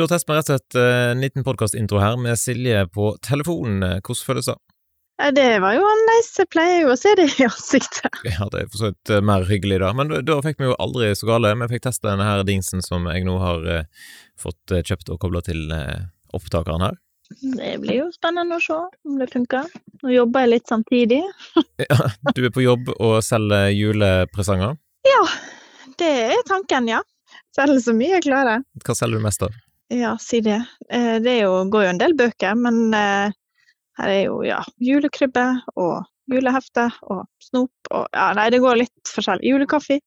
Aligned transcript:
Da 0.00 0.06
tester 0.08 0.32
vi 0.32 0.36
rett 0.38 0.48
og 0.48 0.54
slett 0.54 0.76
eh, 0.80 1.10
en 1.10 1.20
liten 1.20 1.44
podkastintro 1.44 1.98
her 2.00 2.14
med 2.16 2.38
Silje 2.40 2.86
på 2.88 3.10
telefonen. 3.20 3.82
Hvordan 4.00 4.20
føles 4.24 4.46
det? 4.48 4.54
Det 5.36 5.58
var 5.60 5.74
jo 5.76 5.82
annerledes, 5.84 6.30
jeg 6.40 6.48
pleier 6.48 6.78
jo 6.86 6.94
å 6.94 6.96
se 6.96 7.12
det 7.18 7.26
i 7.34 7.44
ansiktet. 7.44 8.16
Ja, 8.30 8.48
det 8.48 8.62
er 8.62 8.70
for 8.70 8.80
så 8.80 8.88
vidt 8.88 9.12
eh, 9.12 9.20
mer 9.20 9.44
hyggelig, 9.50 9.82
da. 9.82 9.90
Men 9.92 10.08
da, 10.08 10.22
da 10.24 10.38
fikk 10.46 10.62
vi 10.62 10.70
jo 10.70 10.78
aldri 10.80 11.10
så 11.20 11.28
gale. 11.28 11.52
Vi 11.66 11.68
fikk 11.74 11.84
testa 11.84 12.08
denne 12.14 12.30
her 12.30 12.46
dingsen 12.48 12.80
som 12.86 13.04
jeg 13.12 13.28
nå 13.28 13.36
har 13.44 13.68
eh, 13.68 14.08
fått 14.40 14.72
kjøpt 14.72 15.12
og 15.12 15.20
kobla 15.20 15.44
til 15.44 15.68
eh, 15.76 16.08
opptakeren 16.32 16.88
her. 16.88 16.96
Det 17.60 17.76
blir 17.84 18.00
jo 18.00 18.10
spennende 18.16 18.56
å 18.56 18.64
se 18.64 18.80
om 18.80 19.20
det 19.20 19.28
funker. 19.36 19.68
Nå 20.00 20.16
jobber 20.16 20.46
jeg 20.46 20.54
litt 20.56 20.72
samtidig. 20.72 21.22
Ja, 21.90 22.08
du 22.32 22.46
er 22.46 22.54
på 22.56 22.64
jobb 22.64 22.88
og 22.96 23.18
selger 23.24 23.68
julepresanger. 23.76 24.80
Ja, 25.04 25.24
det 26.00 26.14
er 26.32 26.46
tanken, 26.48 26.88
ja. 26.88 27.04
Selger 27.52 27.84
så 27.84 27.92
mye 27.92 28.16
jeg 28.16 28.30
klarer. 28.32 28.64
Hva 28.80 28.96
selger 28.96 29.20
du 29.20 29.28
mest 29.28 29.44
av? 29.44 29.66
Ja, 29.90 30.14
si 30.22 30.40
det. 30.40 30.60
Eh, 30.90 31.18
Det 31.22 31.40
jo, 31.40 31.64
går 31.70 31.84
jo 31.84 31.90
en 31.90 31.98
del 32.00 32.14
bøker, 32.18 32.54
men 32.54 32.94
eh, 32.94 33.32
her 33.98 34.08
er 34.12 34.22
jo 34.28 34.40
ja, 34.46 34.60
julekrybbe 34.78 35.46
og 35.76 36.04
julehefte 36.30 36.86
og 37.10 37.24
snop 37.42 37.90
og 37.90 38.06
ja, 38.14 38.28
nei, 38.38 38.48
det 38.54 38.60
går 38.62 38.78
litt 38.84 39.10
forskjellig. 39.10 39.50
Julekaffe. 39.50 39.98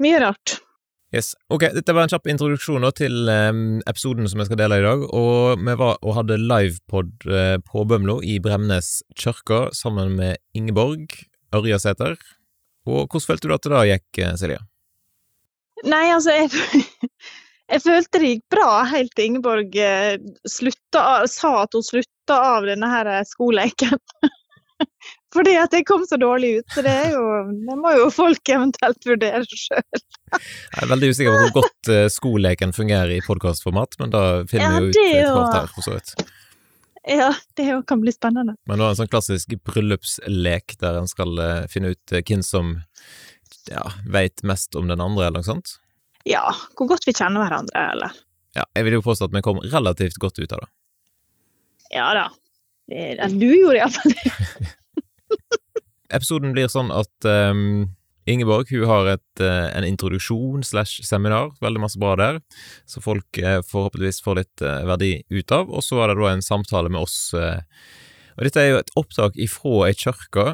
Mye 0.00 0.20
rart. 0.22 0.56
Yes. 1.12 1.34
Ok, 1.52 1.66
dette 1.76 1.92
var 1.92 2.06
en 2.06 2.08
kjapp 2.14 2.30
introduksjon 2.32 2.86
til 2.96 3.28
eh, 3.28 3.52
episoden 3.92 4.30
som 4.32 4.40
jeg 4.40 4.48
skal 4.48 4.62
dele 4.62 4.80
i 4.80 4.86
dag. 4.86 5.04
Og 5.12 5.60
vi 5.60 5.76
var 5.76 6.00
og 6.00 6.16
hadde 6.16 6.40
livepod 6.40 7.28
på 7.68 7.84
Bømlo 7.90 8.16
i 8.24 8.38
Bremnes 8.40 9.02
kirke 9.12 9.66
sammen 9.76 10.16
med 10.16 10.40
Ingeborg 10.56 11.12
Ørjasæter. 11.52 12.16
Og 12.88 13.04
hvordan 13.04 13.28
følte 13.28 13.48
du 13.50 13.54
at 13.54 13.68
det 13.68 13.76
da 13.76 13.84
gikk, 13.86 14.22
Silje? 14.40 14.62
Nei, 15.84 16.06
altså, 16.14 16.32
jeg, 16.32 16.48
jeg 17.72 17.82
følte 17.86 18.20
det 18.20 18.30
gikk 18.34 18.44
bra 18.52 18.68
helt 18.90 19.12
til 19.16 19.30
Ingeborg 19.30 19.76
eh, 19.80 20.14
slutta, 20.48 21.24
sa 21.30 21.54
at 21.62 21.76
hun 21.76 21.84
slutta 21.86 22.36
av 22.56 22.68
denne 22.68 22.88
her 22.90 23.08
eh, 23.08 23.24
skoleken. 23.28 24.00
Fordi 25.32 25.54
at 25.56 25.72
jeg 25.72 25.86
kom 25.88 26.02
så 26.04 26.18
dårlig 26.20 26.58
ut, 26.58 26.74
så 26.74 26.82
det 26.84 26.92
er 26.92 27.12
jo 27.14 27.22
Det 27.70 27.76
må 27.78 27.94
jo 27.96 28.08
folk 28.12 28.50
eventuelt 28.52 29.06
vurdere 29.08 29.46
sjøl. 29.48 30.02
Jeg 30.32 30.82
er 30.82 30.90
veldig 30.90 31.10
usikker 31.14 31.32
på 31.32 31.40
hvor 31.46 31.56
godt 31.62 31.92
eh, 31.94 32.06
skoleken 32.12 32.76
fungerer 32.76 33.16
i 33.16 33.24
podkastformat, 33.24 33.96
men 34.02 34.12
da 34.12 34.22
finner 34.50 34.68
Ja, 34.68 34.78
vi 34.78 34.84
jo 34.84 34.92
ut 34.92 35.00
et 35.00 35.22
er 35.22 35.32
hvert 35.38 35.58
her, 35.60 35.72
for 35.72 35.86
så 35.86 35.96
vidt. 35.96 36.14
Ja, 37.08 37.32
det 37.58 37.66
kan 37.90 38.02
bli 38.02 38.12
spennende. 38.14 38.54
Men 38.68 38.78
det 38.78 38.84
var 38.84 38.92
en 38.92 39.00
sånn 39.00 39.10
klassisk 39.10 39.56
bryllupslek 39.66 40.76
der 40.78 41.00
en 41.00 41.08
skal 41.10 41.40
finne 41.72 41.96
ut 41.96 42.14
hvem 42.14 42.44
som 42.46 42.76
ja, 43.70 43.88
veit 44.06 44.44
mest 44.46 44.76
om 44.78 44.90
den 44.90 45.02
andre, 45.02 45.26
eller 45.26 45.40
noe 45.40 45.48
sånt. 45.48 45.78
Ja, 46.28 46.44
hvor 46.78 46.86
godt 46.92 47.06
vi 47.08 47.14
kjenner 47.16 47.42
hverandre, 47.46 47.82
eller? 47.96 48.12
Ja, 48.54 48.64
jeg 48.76 48.84
vil 48.86 48.98
jo 48.98 49.02
påstå 49.02 49.26
at 49.30 49.34
vi 49.34 49.40
kom 49.42 49.58
relativt 49.72 50.18
godt 50.22 50.38
ut 50.38 50.52
av 50.52 50.60
det. 50.64 50.70
Ja 51.96 52.10
da. 52.16 52.28
Det- 52.88 53.16
det, 53.18 53.28
Du 53.40 53.48
gjorde 53.48 53.78
iallfall 53.80 54.12
det. 54.18 54.70
Episoden 56.12 56.52
blir 56.52 56.68
sånn 56.68 56.90
at 56.92 57.24
um, 57.24 57.86
Ingeborg 58.28 58.68
hun 58.70 58.84
har 58.86 59.08
et, 59.14 59.40
uh, 59.40 59.70
en 59.72 59.86
introduksjon 59.88 60.62
slash 60.66 61.00
seminar, 61.08 61.54
veldig 61.64 61.80
masse 61.82 61.98
bra 62.00 62.12
der, 62.20 62.40
så 62.86 63.00
folk 63.02 63.40
uh, 63.40 63.62
forhåpentligvis 63.66 64.20
får 64.22 64.38
litt 64.42 64.62
uh, 64.66 64.82
verdi 64.90 65.14
ut 65.32 65.54
av, 65.56 65.72
og 65.72 65.82
så 65.82 65.96
var 65.98 66.12
det 66.12 66.18
da 66.20 66.28
en 66.34 66.44
samtale 66.44 66.92
med 66.92 67.00
oss. 67.00 67.16
og 67.34 68.44
dette 68.44 68.60
er 68.60 68.68
jo 68.74 68.82
et 68.82 68.92
opptak 69.00 69.40
ifra 69.40 69.88
ei 69.88 69.96
kirke, 69.96 70.52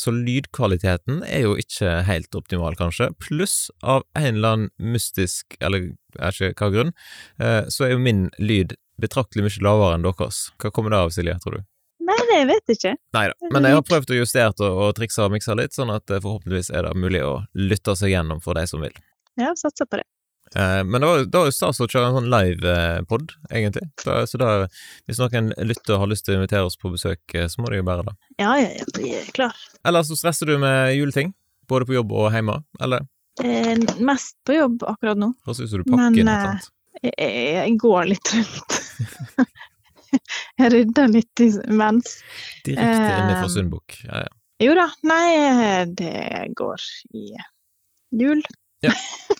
så 0.00 0.12
lydkvaliteten 0.14 1.24
er 1.26 1.44
jo 1.44 1.56
ikke 1.60 1.98
helt 2.08 2.34
optimal, 2.38 2.76
kanskje, 2.78 3.10
pluss 3.20 3.70
av 3.82 4.06
en 4.16 4.38
eller 4.38 4.54
annen 4.54 4.92
mystisk, 4.94 5.58
eller 5.60 5.90
jeg 6.16 6.20
vet 6.20 6.54
ikke 6.54 6.66
hva 6.66 6.74
grunn, 6.74 6.94
eh, 7.40 7.62
så 7.68 7.86
er 7.86 7.94
jo 7.94 8.04
min 8.04 8.28
lyd 8.38 8.76
betraktelig 9.00 9.46
mye 9.46 9.64
lavere 9.64 9.96
enn 9.96 10.06
deres. 10.06 10.48
Hva 10.60 10.72
kommer 10.74 10.94
det 10.94 11.02
av, 11.02 11.12
Silje, 11.14 11.36
tror 11.42 11.58
du? 11.58 11.66
Nei, 12.10 12.18
det 12.26 12.40
vet 12.48 12.72
jeg 12.72 12.78
ikke. 12.78 12.94
Nei 13.14 13.26
da, 13.30 13.50
men 13.54 13.68
jeg 13.68 13.78
har 13.78 13.84
prøvd 13.86 14.14
å 14.14 14.18
justere 14.18 14.54
og, 14.66 14.80
og 14.86 14.94
trikse 14.98 15.22
og 15.24 15.34
mikse 15.34 15.54
litt, 15.58 15.76
sånn 15.76 15.92
at 15.94 16.10
eh, 16.10 16.22
forhåpentligvis 16.22 16.72
er 16.74 16.88
det 16.88 16.96
mulig 16.98 17.22
å 17.24 17.34
lytte 17.58 17.94
seg 17.98 18.14
gjennom 18.14 18.42
for 18.44 18.58
de 18.58 18.66
som 18.70 18.82
vil. 18.84 18.96
Ja, 19.40 19.54
satser 19.56 19.88
på 19.88 20.00
det. 20.00 20.08
Eh, 20.56 20.84
men 20.84 21.00
det 21.00 21.06
var, 21.06 21.18
det 21.18 21.38
var 21.38 21.46
jo 21.46 21.54
stas 21.54 21.78
å 21.80 21.86
kjøre 21.86 22.08
en 22.08 22.16
sånn 22.18 22.30
live-pod, 22.32 23.34
egentlig. 23.50 23.86
Da, 24.02 24.16
så 24.26 24.40
da, 24.40 24.50
hvis 25.06 25.20
noen 25.22 25.52
lytter 25.62 25.94
og 25.94 26.04
har 26.04 26.10
lyst 26.10 26.26
til 26.26 26.34
å 26.34 26.40
invitere 26.40 26.66
oss 26.66 26.78
på 26.80 26.90
besøk, 26.90 27.22
eh, 27.34 27.46
så 27.50 27.62
må 27.62 27.70
de 27.70 27.78
jo 27.78 27.86
bære 27.86 28.08
det. 28.08 28.16
Ja, 28.42 28.56
ja, 28.58 28.72
ja, 29.06 29.22
klar. 29.36 29.62
Eller 29.86 30.06
så 30.06 30.18
stresser 30.18 30.50
du 30.50 30.56
med 30.62 30.96
juleting, 30.96 31.32
både 31.70 31.86
på 31.86 31.96
jobb 32.00 32.14
og 32.18 32.34
hjemme, 32.34 32.58
eller? 32.82 33.06
Eh, 33.44 33.78
mest 34.02 34.36
på 34.46 34.58
jobb 34.58 34.84
akkurat 34.90 35.20
nå. 35.20 35.32
Høres 35.46 35.62
ut 35.62 35.70
som 35.70 35.84
du 35.84 35.86
pakker 35.86 36.02
Men, 36.02 36.18
inn 36.18 36.28
et 36.28 36.34
eh, 36.34 36.40
eller 36.40 36.52
annet. 36.56 36.70
Jeg, 37.00 37.14
jeg, 37.14 37.50
jeg 37.54 37.76
går 37.80 38.10
litt 38.10 38.32
rundt. 38.34 38.80
jeg 40.60 40.72
rydder 40.74 41.14
litt 41.14 41.44
imens. 41.46 42.16
Direkte 42.66 42.90
inne 42.90 43.38
fra 43.38 43.46
eh, 43.46 43.52
Sundbukk. 43.54 44.00
Ja, 44.08 44.24
ja. 44.26 44.36
Jo 44.60 44.74
da, 44.76 44.90
nei, 45.08 45.86
det 45.96 46.50
går 46.58 46.82
i 47.16 47.30
jul. 48.20 48.42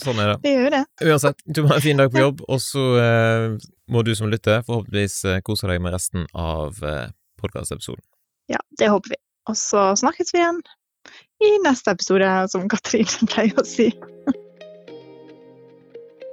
Sånn 0.00 0.20
er 0.22 0.32
det. 0.32 0.36
Det 0.44 0.52
gjør 0.54 0.66
jo 0.66 0.72
det. 0.76 0.82
Uansett, 1.08 1.42
du 1.46 1.62
må 1.62 1.72
ha 1.72 1.78
en 1.80 1.84
fin 1.84 2.00
dag 2.00 2.12
på 2.12 2.22
jobb, 2.22 2.44
og 2.46 2.60
så 2.62 2.84
eh, 3.00 3.46
må 3.90 4.04
du 4.06 4.12
som 4.18 4.30
lytter 4.30 4.62
forhåpentligvis 4.66 5.16
eh, 5.26 5.40
kose 5.46 5.70
deg 5.70 5.82
med 5.82 5.94
resten 5.96 6.28
av 6.36 6.78
eh, 6.86 7.08
podkastepisoden. 7.40 8.04
Ja, 8.50 8.60
det 8.78 8.90
håper 8.92 9.14
vi. 9.14 9.20
Og 9.50 9.58
så 9.58 9.90
snakkes 9.98 10.34
vi 10.34 10.42
igjen 10.42 10.60
i 11.42 11.50
neste 11.64 11.94
episode, 11.96 12.28
som 12.52 12.68
Katrine 12.70 13.28
pleier 13.32 13.58
å 13.58 13.66
si. 13.66 13.88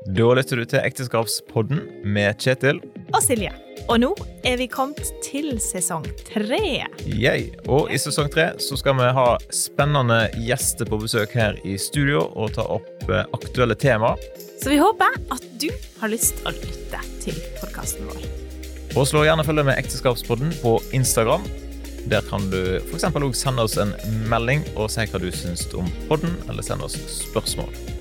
Da 0.08 0.28
lytter 0.38 0.62
du 0.62 0.64
til 0.64 0.80
Ekteskapspodden 0.80 1.82
med 2.08 2.38
Kjetil. 2.40 2.80
og 3.12 3.20
Silje. 3.24 3.52
Og 3.88 4.00
nå 4.00 4.10
er 4.48 4.58
vi 4.60 4.68
kommet 4.72 5.10
til 5.24 5.58
sesong 5.64 6.06
tre. 6.28 6.86
Yay. 7.04 7.50
Og 7.68 7.92
i 7.92 8.00
sesong 8.00 8.30
tre 8.32 8.50
så 8.64 8.78
skal 8.80 8.96
vi 9.00 9.10
ha 9.18 9.28
spennende 9.52 10.30
gjester 10.44 10.88
på 10.88 11.00
besøk 11.02 11.36
her 11.36 11.60
i 11.68 11.76
studio 11.80 12.24
og 12.36 12.56
ta 12.56 12.64
opp 12.78 13.10
eh, 13.10 13.26
aktuelle 13.36 13.76
tema. 13.76 14.16
Så 14.62 14.72
vi 14.72 14.80
håper 14.80 15.20
at 15.32 15.44
du 15.60 15.68
har 16.00 16.12
lyst 16.12 16.40
å 16.48 16.56
lytte 16.56 17.04
til 17.24 17.38
podkasten 17.60 18.08
vår. 18.08 18.24
Og 18.96 19.08
slå 19.08 19.26
gjerne 19.28 19.46
følge 19.48 19.68
med 19.68 19.78
Ekteskapspodden 19.78 20.56
på 20.64 20.78
Instagram. 20.96 21.44
Der 22.08 22.24
kan 22.30 22.48
du 22.52 22.80
f.eks. 22.80 23.10
òg 23.12 23.36
sende 23.36 23.68
oss 23.68 23.76
en 23.80 23.92
melding 24.32 24.64
og 24.78 24.88
si 24.92 25.04
hva 25.04 25.20
du 25.20 25.28
syns 25.36 25.68
om 25.76 25.92
podden, 26.08 26.40
eller 26.48 26.64
sende 26.64 26.88
oss 26.88 26.96
spørsmål. 27.28 27.97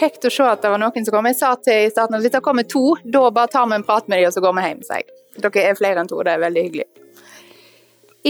Kjekt 0.00 0.24
å 0.24 0.30
se 0.32 0.46
at 0.48 0.62
det 0.64 0.70
var 0.72 0.80
noen 0.80 1.04
som 1.04 1.12
kom. 1.12 1.26
Jeg 1.28 1.36
sa 1.36 1.50
til 1.60 1.84
i 1.84 1.90
starten 1.92 2.16
at 2.16 2.22
hvis 2.24 2.32
det 2.32 2.40
kommer 2.44 2.64
to, 2.68 2.94
da 3.04 3.26
bare 3.36 3.52
tar 3.52 3.66
vi 3.68 3.76
en 3.76 3.84
prat 3.84 4.06
med 4.08 4.22
dem, 4.22 4.30
og 4.30 4.32
så 4.36 4.40
går 4.44 4.56
vi 4.56 4.64
hjem. 4.68 4.82
sa 4.86 5.00
jeg. 5.00 5.10
Dere 5.44 5.66
er 5.68 5.76
flere 5.78 6.00
enn 6.02 6.08
to, 6.10 6.22
det 6.24 6.32
er 6.32 6.42
veldig 6.46 6.64
hyggelig. 6.68 6.88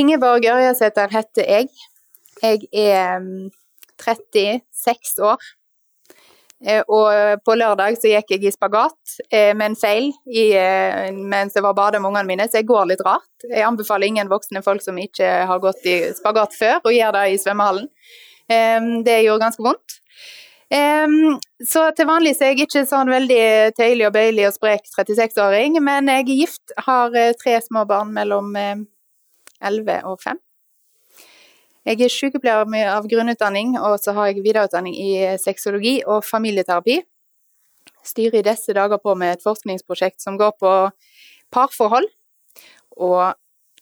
Ingeborg 0.01 0.47
Ørjasæter 0.51 1.11
heter 1.15 1.47
jeg. 1.51 1.71
Jeg 2.43 2.67
er 2.73 3.19
mm, 3.23 3.49
36 4.03 5.23
år. 5.27 5.47
Eh, 6.67 6.83
Og 6.89 7.41
på 7.45 7.55
lørdag 7.57 7.97
så 8.01 8.11
gikk 8.11 8.35
jeg 8.35 8.45
i 8.45 8.53
spagat 8.53 9.15
eh, 9.31 9.53
med 9.57 9.71
en 9.71 9.79
feil 9.81 10.11
i, 10.29 10.51
eh, 10.59 11.09
mens 11.15 11.55
jeg 11.57 11.65
var 11.65 11.77
badet 11.79 12.03
med 12.03 12.11
ungene 12.11 12.29
mine, 12.29 12.49
så 12.51 12.61
jeg 12.61 12.69
går 12.69 12.91
litt 12.91 13.05
rart. 13.07 13.31
Jeg 13.47 13.65
anbefaler 13.65 14.11
ingen 14.11 14.29
voksne 14.29 14.63
folk 14.67 14.83
som 14.85 14.99
ikke 15.01 15.31
har 15.49 15.63
gått 15.63 15.87
i 15.89 15.97
spagat 16.19 16.57
før, 16.59 16.83
å 16.85 16.93
gjøre 16.93 17.17
det 17.23 17.33
i 17.37 17.41
svømmehallen. 17.41 17.89
Eh, 18.51 18.81
Det 19.07 19.23
gjorde 19.25 19.47
ganske 19.47 19.65
vondt. 19.71 20.00
Så 20.71 21.83
til 21.99 22.07
vanlig 22.07 22.37
så 22.37 22.47
er 22.47 22.53
jeg 22.55 22.69
ikke 22.69 22.85
sånn 22.87 23.11
veldig 23.11 23.75
tøyelig 23.75 24.07
og 24.07 24.15
bøyelig 24.15 24.47
og 24.47 24.55
sprek 24.55 24.87
36-åring, 24.87 25.81
men 25.83 26.07
jeg 26.09 26.23
er 26.23 26.31
gift, 26.31 26.75
har 26.87 27.17
eh, 27.19 27.35
tre 27.39 27.57
små 27.65 27.83
barn 27.91 28.13
mellom 28.15 28.55
eh, 28.57 28.85
11 29.67 30.07
og 30.07 30.23
5. 30.23 30.39
Jeg 31.91 32.01
er 32.05 32.13
sykepleier 32.13 32.93
av 32.93 33.09
grunnutdanning, 33.11 33.75
og 33.81 33.99
så 33.99 34.15
har 34.15 34.31
jeg 34.31 34.45
videreutdanning 34.45 34.95
i 34.95 35.11
eh, 35.25 35.37
sexologi 35.43 35.99
og 36.07 36.23
familieterapi. 36.29 37.01
Styrer 38.07 38.41
i 38.41 38.47
disse 38.47 38.73
dager 38.77 39.03
på 39.03 39.17
med 39.19 39.35
et 39.35 39.45
forskningsprosjekt 39.45 40.23
som 40.23 40.39
går 40.41 40.55
på 40.61 40.75
parforhold 41.51 42.07
og 42.97 43.35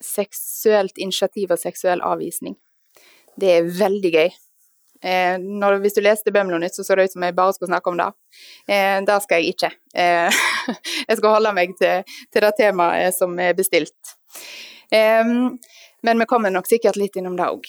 seksuelt 0.03 0.97
initiativ 0.97 1.53
og 1.53 1.61
seksuell 1.61 2.01
avvisning. 2.07 2.57
Det 3.39 3.59
er 3.59 3.73
veldig 3.77 4.15
gøy. 4.15 4.31
Eh, 5.03 5.39
når, 5.39 5.79
hvis 5.85 5.95
du 5.95 6.03
leste 6.03 6.33
Bømlo-nytt, 6.35 6.75
så 6.75 6.85
så 6.85 6.97
det 6.99 7.09
ut 7.09 7.17
som 7.17 7.27
jeg 7.27 7.37
bare 7.37 7.55
skulle 7.55 7.71
snakke 7.71 7.93
om 7.93 7.99
det. 8.01 8.09
Eh, 8.69 8.99
det 9.07 9.19
skal 9.25 9.43
jeg 9.43 9.55
ikke. 9.55 9.73
Eh, 9.95 10.41
jeg 11.09 11.21
skal 11.21 11.37
holde 11.37 11.55
meg 11.57 11.75
til, 11.79 12.17
til 12.33 12.47
det 12.47 12.55
temaet 12.59 13.15
som 13.17 13.37
er 13.43 13.57
bestilt. 13.59 14.17
Men 14.89 16.23
vi 16.23 16.27
kommer 16.31 16.53
nok 16.55 16.69
sikkert 16.71 16.97
litt 16.97 17.19
innom 17.21 17.37
det 17.37 17.51
òg. 17.53 17.67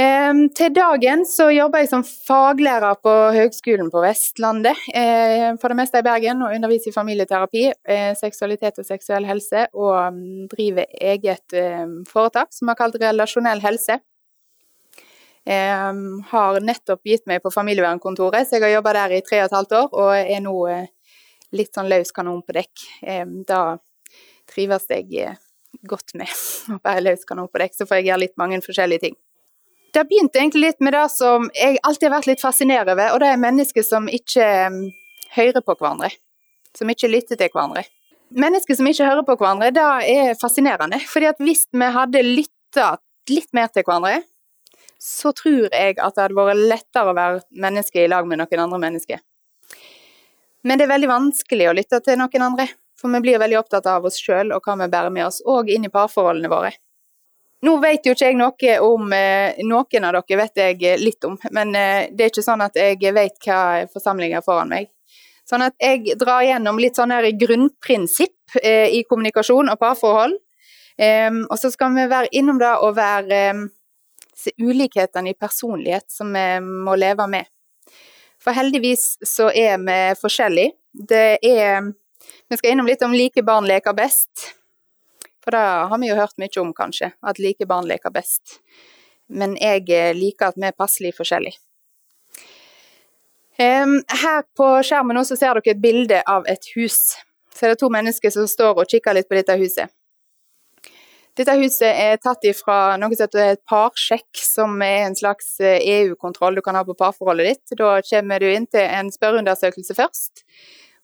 Til 0.00 0.70
dagen 0.72 1.24
så 1.26 1.48
jobber 1.50 1.82
jeg 1.82 1.88
som 1.90 2.04
faglærer 2.06 3.00
på 3.02 3.14
Høgskolen 3.34 3.90
på 3.90 4.00
Vestlandet, 4.04 4.78
eh, 4.94 5.50
for 5.60 5.72
det 5.72 5.76
meste 5.80 6.00
i 6.00 6.06
Bergen, 6.06 6.44
og 6.46 6.54
underviser 6.54 6.92
i 6.92 6.94
familieterapi, 6.94 7.64
eh, 7.90 8.12
seksualitet 8.16 8.78
og 8.78 8.86
seksuell 8.86 9.26
helse, 9.28 9.66
og 9.74 10.14
mm, 10.14 10.46
driver 10.54 10.86
eget 10.94 11.58
eh, 11.58 11.90
foretak 12.08 12.54
som 12.54 12.70
er 12.70 12.78
kalt 12.78 13.00
Relasjonell 13.02 13.60
helse. 13.66 13.98
Har 15.48 16.60
nettopp 16.60 17.06
gitt 17.08 17.24
meg 17.26 17.40
på 17.42 17.50
familievernkontoret, 17.50 18.46
så 18.46 18.58
jeg 18.58 18.66
har 18.66 18.74
jobba 18.76 18.92
der 18.98 19.14
i 19.16 19.22
tre 19.24 19.40
og 19.40 19.48
et 19.48 19.54
halvt 19.56 19.72
år, 19.78 19.86
og 19.96 20.10
er 20.18 20.42
nå 20.44 20.52
eh, 20.68 20.90
litt 21.56 21.72
sånn 21.74 21.88
løs 21.90 22.12
kanon 22.14 22.42
på 22.44 22.54
dekk. 22.54 22.84
Da 23.48 23.62
trives 24.50 24.86
jeg 24.90 25.08
eh, 25.16 25.40
godt 25.88 26.14
med 26.18 26.30
å 26.76 26.78
være 26.84 27.06
løs 27.08 27.26
kanon 27.28 27.50
på 27.50 27.62
dekk, 27.62 27.76
så 27.78 27.88
får 27.88 28.00
jeg 28.00 28.10
gjøre 28.10 28.24
litt 28.26 28.38
mange 28.40 28.60
forskjellige 28.64 29.06
ting. 29.06 29.18
Det 29.90 30.04
begynte 30.06 30.38
egentlig 30.38 30.68
litt 30.68 30.84
med 30.84 30.94
det 30.94 31.06
som 31.10 31.48
jeg 31.56 31.80
alltid 31.82 32.06
har 32.06 32.18
vært 32.20 32.28
litt 32.30 32.42
fascinert 32.42 32.90
over, 32.92 33.14
og 33.14 33.22
det 33.22 33.30
er 33.32 33.40
mennesker 33.42 33.86
som 33.86 34.06
ikke 34.06 34.44
hører 35.34 35.64
på 35.66 35.74
hverandre. 35.74 36.12
Som 36.78 36.92
ikke 36.92 37.10
lytter 37.10 37.38
til 37.38 37.50
hverandre. 37.50 37.82
Mennesker 38.30 38.78
som 38.78 38.86
ikke 38.86 39.08
hører 39.08 39.26
på 39.26 39.34
hverandre, 39.40 39.72
det 39.74 39.86
er 40.12 40.36
fascinerende. 40.38 41.00
fordi 41.12 41.26
at 41.32 41.40
hvis 41.42 41.64
vi 41.72 41.88
hadde 41.96 42.22
lytta 42.22 42.92
litt 43.30 43.50
mer 43.52 43.66
til 43.74 43.82
hverandre, 43.82 44.20
så 45.00 45.32
tror 45.32 45.72
jeg 45.72 45.96
at 45.96 46.14
det 46.14 46.22
hadde 46.26 46.36
vært 46.36 46.60
lettere 46.68 47.10
å 47.12 47.16
være 47.16 47.40
menneske 47.62 48.02
i 48.02 48.10
lag 48.10 48.28
med 48.28 48.42
noen 48.42 48.64
andre 48.66 48.80
mennesker. 48.82 49.22
Men 50.62 50.76
det 50.76 50.84
er 50.84 50.92
veldig 50.92 51.08
vanskelig 51.08 51.70
å 51.70 51.74
lytte 51.76 52.02
til 52.04 52.20
noen 52.20 52.44
andre, 52.44 52.68
for 53.00 53.12
vi 53.14 53.22
blir 53.24 53.40
veldig 53.40 53.58
opptatt 53.62 53.88
av 53.88 54.04
oss 54.04 54.20
sjøl 54.20 54.52
og 54.52 54.66
hva 54.66 54.76
vi 54.82 54.90
bærer 54.92 55.12
med 55.14 55.24
oss, 55.30 55.40
og 55.48 55.72
inn 55.72 55.88
i 55.88 55.92
parforholdene 55.92 56.52
våre. 56.52 56.74
Nå 57.64 57.74
vet 57.80 58.06
jo 58.06 58.12
ikke 58.14 58.30
jeg 58.30 58.38
noe 58.40 58.76
om 58.84 59.10
eh, 59.12 59.58
Noen 59.68 60.06
av 60.08 60.14
dere 60.16 60.38
vet 60.40 60.60
jeg 60.62 61.00
litt 61.00 61.24
om, 61.28 61.36
men 61.52 61.74
eh, 61.76 62.06
det 62.12 62.24
er 62.24 62.32
ikke 62.32 62.44
sånn 62.44 62.64
at 62.64 62.76
jeg 62.76 63.12
vet 63.16 63.36
hva 63.44 63.88
forsamlinga 63.92 64.40
foran 64.44 64.72
meg. 64.72 64.92
Sånn 65.48 65.64
at 65.66 65.74
jeg 65.82 66.14
drar 66.20 66.44
gjennom 66.46 66.78
litt 66.80 66.96
sånn 66.96 67.12
her 67.12 67.26
grunnprinsipp 67.36 68.60
eh, 68.62 68.88
i 68.96 69.02
kommunikasjon 69.08 69.72
og 69.72 69.80
parforhold. 69.80 70.38
Um, 71.00 71.46
og 71.48 71.56
så 71.56 71.70
skal 71.72 71.94
vi 71.94 72.02
være 72.10 72.28
innom 72.36 72.58
det 72.60 72.74
og 72.84 72.92
være 72.98 73.38
se 73.56 73.79
ulikhetene 74.58 75.32
i 75.32 75.38
personlighet 75.38 76.10
som 76.10 76.32
vi 76.32 76.44
må 76.60 76.96
leve 76.98 77.26
med. 77.30 77.48
For 78.40 78.56
heldigvis 78.56 79.18
så 79.26 79.50
er 79.52 79.76
vi 79.82 79.98
forskjellige. 80.20 80.76
Det 80.92 81.38
er 81.42 81.92
Vi 82.50 82.56
skal 82.56 82.72
innom 82.74 82.86
litt 82.86 83.02
om 83.02 83.12
like 83.14 83.42
barn 83.42 83.64
leker 83.64 83.94
best. 83.96 84.50
For 85.44 85.54
det 85.54 85.62
har 85.88 85.98
vi 85.98 86.08
jo 86.10 86.16
hørt 86.18 86.36
mye 86.38 86.60
om, 86.60 86.72
kanskje, 86.76 87.12
at 87.22 87.38
like 87.38 87.66
barn 87.66 87.86
leker 87.88 88.10
best. 88.10 88.58
Men 89.30 89.56
jeg 89.56 89.86
liker 90.18 90.50
at 90.50 90.58
vi 90.58 90.66
er 90.68 90.76
passelig 90.76 91.14
forskjellige. 91.16 91.56
Her 93.60 94.42
på 94.56 94.68
skjermen 94.82 95.16
nå 95.16 95.24
så 95.24 95.36
ser 95.36 95.56
dere 95.56 95.74
et 95.74 95.80
bilde 95.80 96.20
av 96.26 96.46
et 96.48 96.70
hus. 96.74 97.16
Så 97.54 97.66
det 97.66 97.76
er 97.76 97.80
to 97.80 97.90
mennesker 97.92 98.32
som 98.32 98.46
står 98.48 98.78
og 98.82 98.88
kikker 98.90 99.16
litt 99.16 99.28
på 99.28 99.36
dette 99.38 99.56
huset. 99.60 99.92
Dette 101.38 101.54
huset 101.60 101.86
er 101.88 102.18
tatt 102.20 102.42
ifra 102.48 102.96
noe 102.98 103.14
som 103.14 103.24
heter 103.28 103.52
et 103.54 103.62
parsjekk, 103.68 104.40
som 104.42 104.80
er 104.82 105.06
en 105.06 105.16
slags 105.16 105.54
EU-kontroll 105.62 106.58
du 106.58 106.62
kan 106.64 106.76
ha 106.76 106.82
på 106.84 106.96
parforholdet 106.98 107.52
ditt. 107.52 107.76
Da 107.78 108.00
kommer 108.04 108.42
du 108.42 108.48
inn 108.50 108.66
til 108.66 108.82
en 108.82 109.12
spørreundersøkelse 109.14 109.94
først. 109.96 110.42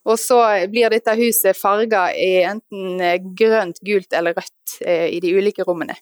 Og 0.07 0.19
så 0.23 0.39
blir 0.71 0.91
dette 0.93 1.15
huset 1.19 1.59
farga 1.59 2.09
i 2.15 2.43
enten 2.47 3.01
grønt, 3.39 3.81
gult 3.87 4.13
eller 4.15 4.37
rødt 4.37 4.77
i 4.87 5.19
de 5.23 5.33
ulike 5.35 5.67
rommene. 5.67 5.97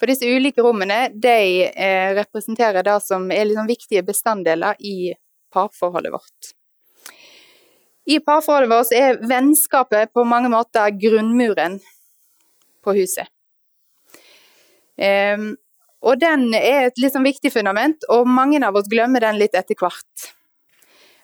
For 0.00 0.08
disse 0.10 0.28
ulike 0.28 0.64
rommene 0.64 1.10
de 1.14 1.68
representerer 2.18 2.84
det 2.84 2.98
som 3.04 3.28
er 3.32 3.46
liksom 3.48 3.68
viktige 3.68 4.02
bestanddeler 4.04 4.76
i 4.80 5.12
parforholdet 5.52 6.12
vårt. 6.16 6.54
I 8.08 8.18
parforholdet 8.24 8.72
vårt 8.72 8.96
er 8.96 9.20
vennskapet 9.28 10.12
på 10.16 10.24
mange 10.28 10.50
måter 10.52 10.92
grunnmuren 10.96 11.78
på 12.84 12.96
huset. 12.96 13.28
Um, 15.00 15.54
og 16.00 16.20
den 16.20 16.54
er 16.56 16.86
et 16.88 17.00
liksom 17.00 17.24
viktig 17.28 17.52
fundament, 17.52 18.04
og 18.08 18.28
mange 18.28 18.60
av 18.64 18.76
oss 18.76 18.88
glemmer 18.88 19.20
den 19.20 19.40
litt 19.40 19.56
etter 19.56 19.76
hvert. 19.76 20.30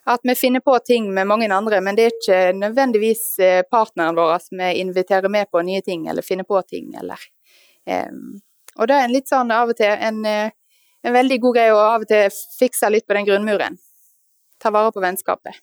At 0.07 0.21
vi 0.23 0.37
finner 0.39 0.61
på 0.61 0.77
ting 0.87 1.09
med 1.15 1.27
mange 1.27 1.49
andre, 1.53 1.81
men 1.83 1.97
det 1.97 2.05
er 2.05 2.13
ikke 2.15 2.41
nødvendigvis 2.61 3.23
eh, 3.43 3.63
partneren 3.71 4.15
vår 4.15 4.37
som 4.45 4.61
vi 4.61 4.69
inviterer 4.83 5.33
med 5.33 5.51
på 5.51 5.65
nye 5.67 5.83
ting, 5.83 6.05
eller 6.07 6.23
finner 6.23 6.47
på 6.47 6.61
ting, 6.69 6.93
eller 6.95 7.19
um, 8.09 8.37
Og 8.77 8.89
det 8.89 8.95
er 8.95 9.07
en 9.07 9.17
litt 9.17 9.33
sånn 9.33 9.51
av 9.51 9.73
og 9.73 9.79
til 9.79 9.89
en, 9.91 10.21
eh, 10.29 10.53
en 11.03 11.17
veldig 11.17 11.41
god 11.41 11.57
greie 11.57 11.73
å 11.75 11.81
av 11.81 12.05
og 12.05 12.11
til 12.13 12.29
fikse 12.59 12.93
litt 12.93 13.07
på 13.09 13.17
den 13.17 13.27
grunnmuren. 13.27 13.81
Ta 14.63 14.71
vare 14.71 14.93
på 14.93 15.03
vennskapet. 15.03 15.57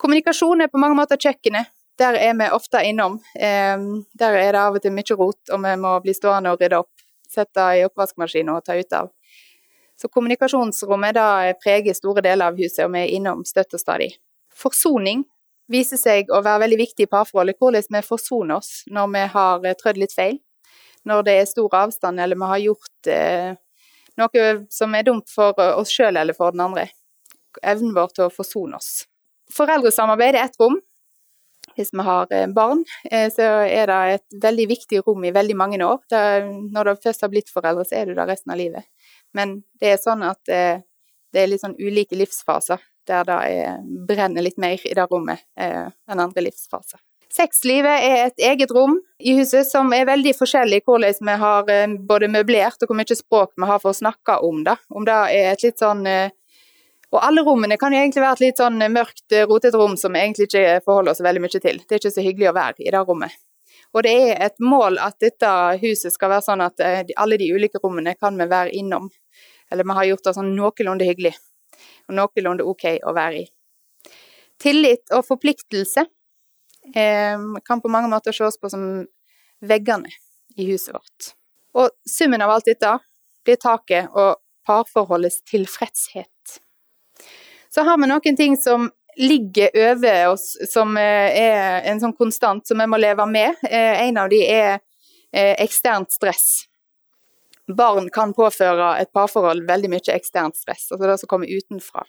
Kommunikasjon 0.00 0.62
er 0.62 0.70
på 0.72 0.80
mange 0.80 0.96
måter 0.96 1.20
kjøkkenet. 1.20 1.68
Der 2.00 2.16
er 2.16 2.34
vi 2.34 2.48
ofte 2.48 2.80
innom. 2.86 3.18
Der 3.34 4.36
er 4.40 4.52
det 4.52 4.60
av 4.60 4.76
og 4.78 4.82
til 4.82 4.94
mye 4.96 5.16
rot, 5.18 5.40
og 5.52 5.62
vi 5.64 5.72
må 5.76 5.94
bli 6.00 6.14
stående 6.16 6.54
og 6.54 6.62
rydde 6.62 6.78
opp. 6.80 7.04
Sette 7.30 7.66
i 7.76 7.84
oppvaskmaskinen 7.86 8.54
og 8.54 8.64
ta 8.64 8.78
ut 8.78 8.96
av. 8.96 9.10
Så 10.00 10.08
kommunikasjonsrommet 10.08 11.14
da 11.18 11.52
preger 11.60 11.94
store 11.94 12.24
deler 12.24 12.48
av 12.48 12.56
huset, 12.56 12.86
og 12.86 12.94
vi 12.94 13.02
er 13.04 13.12
innom 13.18 13.44
støtt 13.44 13.76
og 13.76 13.82
stadig. 13.82 14.14
Forsoning 14.56 15.26
viser 15.70 16.00
seg 16.00 16.32
å 16.32 16.40
være 16.42 16.64
veldig 16.64 16.78
viktig 16.80 17.04
i 17.04 17.10
parforholdet. 17.10 17.58
Hvordan 17.60 17.98
vi 17.98 18.02
forsoner 18.06 18.56
oss 18.56 18.70
når 18.88 19.12
vi 19.12 19.26
har 19.34 19.68
trødd 19.82 20.00
litt 20.00 20.16
feil. 20.16 20.40
Når 21.04 21.26
det 21.28 21.36
er 21.36 21.48
stor 21.48 21.76
avstand, 21.76 22.20
eller 22.20 22.36
vi 22.36 22.48
har 22.48 22.64
gjort 22.64 23.12
eh, 23.12 23.52
noe 24.20 24.48
som 24.72 24.96
er 24.96 25.06
dumt 25.06 25.28
for 25.32 25.56
oss 25.76 25.92
sjøl 25.92 26.16
eller 26.16 26.36
for 26.36 26.56
den 26.56 26.64
andre. 26.64 26.88
Evnen 27.60 27.94
vår 27.96 28.12
til 28.16 28.26
å 28.26 28.32
forsone 28.32 28.80
oss. 28.80 29.04
Foreldresamarbeid 29.52 30.36
er 30.36 30.48
ett 30.48 30.60
rom. 30.60 30.80
Hvis 31.80 31.94
vi 31.96 32.04
har 32.04 32.28
barn, 32.54 32.84
så 33.32 33.48
er 33.64 33.88
det 33.88 33.98
et 34.18 34.38
veldig 34.44 34.66
viktig 34.70 35.00
rom 35.06 35.24
i 35.24 35.32
veldig 35.32 35.56
mange 35.56 35.80
år. 35.80 36.02
Når 36.70 36.90
du 36.90 37.02
først 37.06 37.24
har 37.24 37.32
blitt 37.32 37.48
foreldre, 37.48 37.86
så 37.88 38.02
er 38.02 38.10
du 38.10 38.14
der 38.18 38.28
resten 38.28 38.52
av 38.52 38.60
livet. 38.60 38.84
Men 39.32 39.62
det 39.80 39.94
er 39.94 40.02
sånn 40.02 40.22
at 40.28 40.40
det 40.44 41.42
er 41.42 41.50
litt 41.50 41.62
sånn 41.62 41.78
ulike 41.80 42.18
livsfaser 42.18 42.82
der 43.10 43.26
det 43.26 43.38
er, 43.50 43.78
brenner 44.08 44.44
litt 44.44 44.58
mer 44.60 44.80
i 44.86 44.96
det 44.96 45.06
rommet 45.10 45.42
eh, 45.58 45.86
enn 45.88 46.22
andre 46.22 46.44
livsfaser. 46.46 47.00
Sexlivet 47.30 48.02
er 48.02 48.24
et 48.24 48.42
eget 48.42 48.72
rom 48.74 48.96
i 49.22 49.36
huset 49.38 49.68
som 49.68 49.92
er 49.94 50.08
veldig 50.08 50.32
forskjellig 50.34 50.80
hvordan 50.82 51.28
vi 51.28 51.36
har 51.44 51.68
både 52.08 52.30
møblert 52.30 52.82
og 52.82 52.90
hvor 52.90 52.98
mye 52.98 53.16
språk 53.16 53.52
vi 53.54 53.68
har 53.70 53.78
for 53.82 53.92
å 53.92 54.00
snakke 54.00 54.40
om 54.46 54.64
det. 54.66 54.74
Om 54.90 55.06
det 55.06 55.18
er 55.36 55.52
et 55.52 55.62
litt 55.62 55.78
sånn 55.78 56.02
eh, 56.10 56.34
og 57.10 57.22
alle 57.26 57.42
rommene 57.46 57.78
kan 57.80 57.94
jo 57.94 57.98
egentlig 57.98 58.22
være 58.22 58.38
et 58.38 58.42
litt 58.44 58.60
sånn 58.60 58.82
mørkt, 58.94 59.24
rotete 59.50 59.78
rom 59.78 59.96
som 59.98 60.14
vi 60.14 60.22
egentlig 60.22 60.46
ikke 60.46 60.80
forholder 60.84 61.14
oss 61.14 61.22
veldig 61.26 61.42
mye 61.42 61.62
til. 61.62 61.80
Det 61.82 61.96
er 61.96 62.02
ikke 62.02 62.12
så 62.14 62.24
hyggelig 62.24 62.50
å 62.52 62.58
være 62.58 62.84
i 62.84 62.92
det 62.94 63.00
rommet. 63.02 63.34
Og 63.90 64.04
det 64.06 64.12
er 64.14 64.44
et 64.46 64.62
mål 64.62 65.00
at 65.02 65.16
dette 65.22 65.50
huset 65.82 66.14
skal 66.14 66.30
være 66.30 66.46
sånn 66.46 66.62
at 66.62 66.82
alle 67.18 67.38
de 67.40 67.50
ulike 67.50 67.80
rommene 67.82 68.14
kan 68.14 68.38
vi 68.38 68.46
være 68.50 68.74
innom. 68.78 69.08
Eller 69.70 69.86
vi 69.86 69.96
har 69.98 70.06
gjort 70.10 70.28
det 70.28 70.36
sånn 70.36 70.52
noenlunde 70.54 71.06
hyggelig, 71.06 71.34
og 72.06 72.16
noenlunde 72.18 72.66
ok 72.70 72.86
å 73.06 73.14
være 73.16 73.42
i. 73.42 73.44
Tillit 74.60 75.10
og 75.16 75.24
forpliktelse 75.26 76.04
eh, 76.94 77.44
kan 77.66 77.82
på 77.82 77.90
mange 77.90 78.10
måter 78.12 78.36
ses 78.36 78.58
på 78.60 78.70
som 78.70 78.84
veggene 79.60 80.10
i 80.58 80.66
huset 80.70 80.94
vårt. 80.94 81.32
Og 81.78 81.90
summen 82.06 82.42
av 82.42 82.54
alt 82.54 82.68
dette 82.68 82.96
blir 83.46 83.58
taket 83.58 84.10
og 84.14 84.42
parforholdets 84.66 85.40
tilfredshet. 85.48 86.60
Så 87.70 87.82
har 87.86 87.98
vi 87.98 88.08
noen 88.10 88.36
ting 88.36 88.56
som 88.58 88.90
ligger 89.16 89.70
over 89.90 90.28
oss, 90.32 90.56
som 90.70 90.96
er 90.98 91.82
en 91.86 92.00
sånn 92.00 92.16
konstant 92.18 92.66
som 92.66 92.78
vi 92.78 92.86
må 92.90 92.98
leve 92.98 93.26
med. 93.30 93.58
En 93.70 94.18
av 94.18 94.30
de 94.32 94.40
er 94.46 94.80
eksternt 95.32 96.10
stress. 96.12 96.66
Barn 97.70 98.08
kan 98.10 98.32
påføre 98.34 98.96
et 98.98 99.12
parforhold 99.14 99.62
veldig 99.68 99.90
mye 99.92 100.14
eksternt 100.14 100.56
stress, 100.58 100.88
altså 100.90 101.06
det 101.06 101.18
som 101.20 101.30
kommer 101.30 101.46
utenfra. 101.50 102.02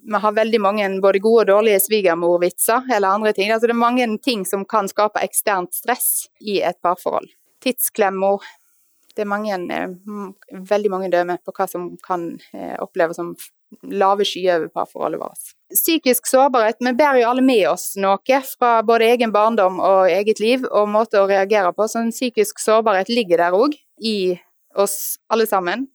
Vi 0.00 0.20
har 0.20 0.32
veldig 0.36 0.60
mange 0.60 0.88
både 1.00 1.20
gode 1.24 1.44
og 1.44 1.48
dårlige 1.48 1.80
svigermorvitser 1.84 2.88
eller 2.92 3.08
andre 3.08 3.32
ting. 3.36 3.52
Altså 3.52 3.68
det 3.68 3.74
er 3.76 3.80
mange 3.80 4.06
ting 4.24 4.44
som 4.48 4.64
kan 4.68 4.88
skape 4.88 5.20
eksternt 5.24 5.72
stress 5.76 6.26
i 6.40 6.58
et 6.64 6.80
parforhold. 6.84 7.28
Tidsklemmer. 7.64 8.40
Det 9.16 9.24
er 9.24 9.28
mange, 9.28 9.56
veldig 10.72 10.92
mange 10.92 11.10
dømmer 11.12 11.40
på 11.44 11.52
hva 11.56 11.66
som 11.68 11.90
kan 12.04 12.30
oppleves 12.80 13.20
som 13.20 13.34
lave 13.82 14.24
skyer 14.24 14.58
over 14.58 14.68
parforholdet 14.74 15.20
vårt. 15.20 15.52
Psykisk 15.74 16.26
sårbarhet. 16.26 16.80
Vi 16.80 16.92
bærer 16.98 17.20
jo 17.22 17.30
alle 17.30 17.44
med 17.46 17.68
oss 17.70 17.92
noe 18.00 18.40
fra 18.50 18.80
både 18.86 19.06
egen 19.12 19.32
barndom 19.32 19.78
og 19.80 20.10
eget 20.10 20.42
liv, 20.42 20.66
og 20.66 20.90
måte 20.90 21.20
å 21.20 21.28
reagere 21.30 21.72
på. 21.76 21.86
Så 21.88 22.02
en 22.02 22.14
psykisk 22.14 22.62
sårbarhet 22.62 23.12
ligger 23.12 23.44
der 23.44 23.56
òg, 23.56 23.76
i 24.00 24.38
oss 24.74 25.18
alle 25.30 25.46
sammen. 25.46 25.86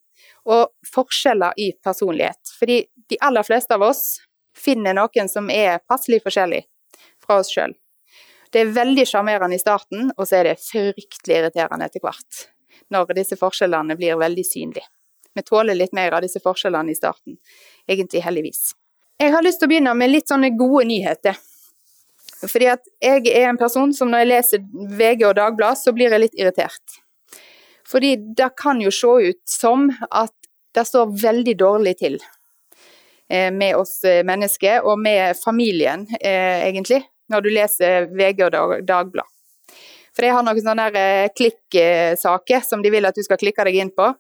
Og 0.46 0.70
forskjeller 0.94 1.58
i 1.58 1.72
personlighet. 1.84 2.53
Fordi 2.60 2.84
de 3.10 3.17
aller 3.22 3.46
fleste 3.46 3.75
av 3.75 3.84
oss 3.86 4.20
finner 4.55 4.96
noen 4.96 5.29
som 5.29 5.50
er 5.51 5.82
passelig 5.89 6.22
forskjellig 6.24 6.63
fra 7.25 7.41
oss 7.41 7.51
sjøl. 7.51 7.74
Det 8.53 8.62
er 8.62 8.75
veldig 8.75 9.03
sjarmerende 9.10 9.58
i 9.58 9.60
starten, 9.60 10.12
og 10.15 10.27
så 10.29 10.39
er 10.39 10.51
det 10.51 10.62
fryktelig 10.63 11.41
irriterende 11.41 11.89
etter 11.89 12.03
hvert. 12.03 12.46
Når 12.94 13.15
disse 13.17 13.36
forskjellene 13.39 13.98
blir 14.00 14.20
veldig 14.22 14.46
synlige. 14.48 14.86
Vi 15.36 15.44
tåler 15.44 15.75
litt 15.75 15.94
mer 15.94 16.15
av 16.15 16.24
disse 16.24 16.39
forskjellene 16.44 16.94
i 16.94 16.98
starten. 16.98 17.38
Egentlig 17.88 18.24
heldigvis. 18.24 18.72
Jeg 19.20 19.32
har 19.32 19.44
lyst 19.44 19.62
til 19.62 19.70
å 19.70 19.72
begynne 19.72 19.94
med 19.96 20.12
litt 20.12 20.32
sånne 20.32 20.51
gode 20.58 20.86
nyheter. 20.89 21.38
Fordi 22.46 22.68
at 22.72 22.84
jeg 23.04 23.27
er 23.32 23.50
en 23.50 23.60
person 23.60 23.94
som 23.96 24.12
når 24.12 24.24
jeg 24.24 24.32
leser 24.32 24.63
VG 25.00 25.25
og 25.30 25.36
Dagblad, 25.38 25.80
så 25.80 25.94
blir 25.96 26.12
jeg 26.12 26.25
litt 26.25 26.39
irritert. 26.39 27.00
Fordi 27.88 28.15
det 28.38 28.50
kan 28.60 28.82
jo 28.82 28.92
se 28.94 29.30
ut 29.30 29.42
som 29.50 29.88
at 30.10 30.34
det 30.75 30.86
står 30.89 31.13
veldig 31.22 31.56
dårlig 31.58 31.96
til 32.01 32.18
eh, 33.30 33.51
med 33.54 33.77
oss 33.80 34.01
eh, 34.04 34.24
mennesker, 34.27 34.84
og 34.84 35.00
med 35.00 35.38
familien, 35.39 36.08
eh, 36.20 36.65
egentlig, 36.68 37.04
når 37.32 37.46
du 37.46 37.50
leser 37.54 38.10
VG 38.12 38.44
og 38.48 38.51
Dagbladet. 38.51 38.88
Dagblad. 38.89 39.32
For 40.15 40.24
de 40.24 40.32
har 40.32 40.44
noen 40.48 40.63
sånne 40.63 41.08
klikksaker 41.36 42.62
som 42.63 42.84
de 42.84 42.92
vil 42.94 43.04
at 43.04 43.18
du 43.18 43.24
skal 43.25 43.39
klikke 43.39 43.65
deg 43.68 43.82
inn 43.84 43.89
på. 43.92 44.13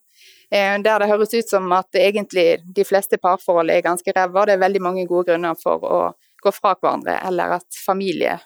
Eh, 0.51 0.75
der 0.81 0.99
det 0.99 1.09
høres 1.09 1.33
ut 1.33 1.49
som 1.49 1.71
at 1.75 1.97
egentlig 1.97 2.61
de 2.75 2.85
fleste 2.85 3.17
parforhold 3.17 3.71
er 3.73 3.85
ganske 3.85 4.13
ræva. 4.15 4.45
Det 4.45 4.55
er 4.55 4.63
veldig 4.63 4.81
mange 4.81 5.05
gode 5.09 5.31
grunner 5.31 5.57
for 5.59 5.83
å 5.83 5.99
gå 6.43 6.53
fra 6.53 6.75
hverandre, 6.75 7.17
eller 7.25 7.57
at 7.59 7.79
familie 7.85 8.39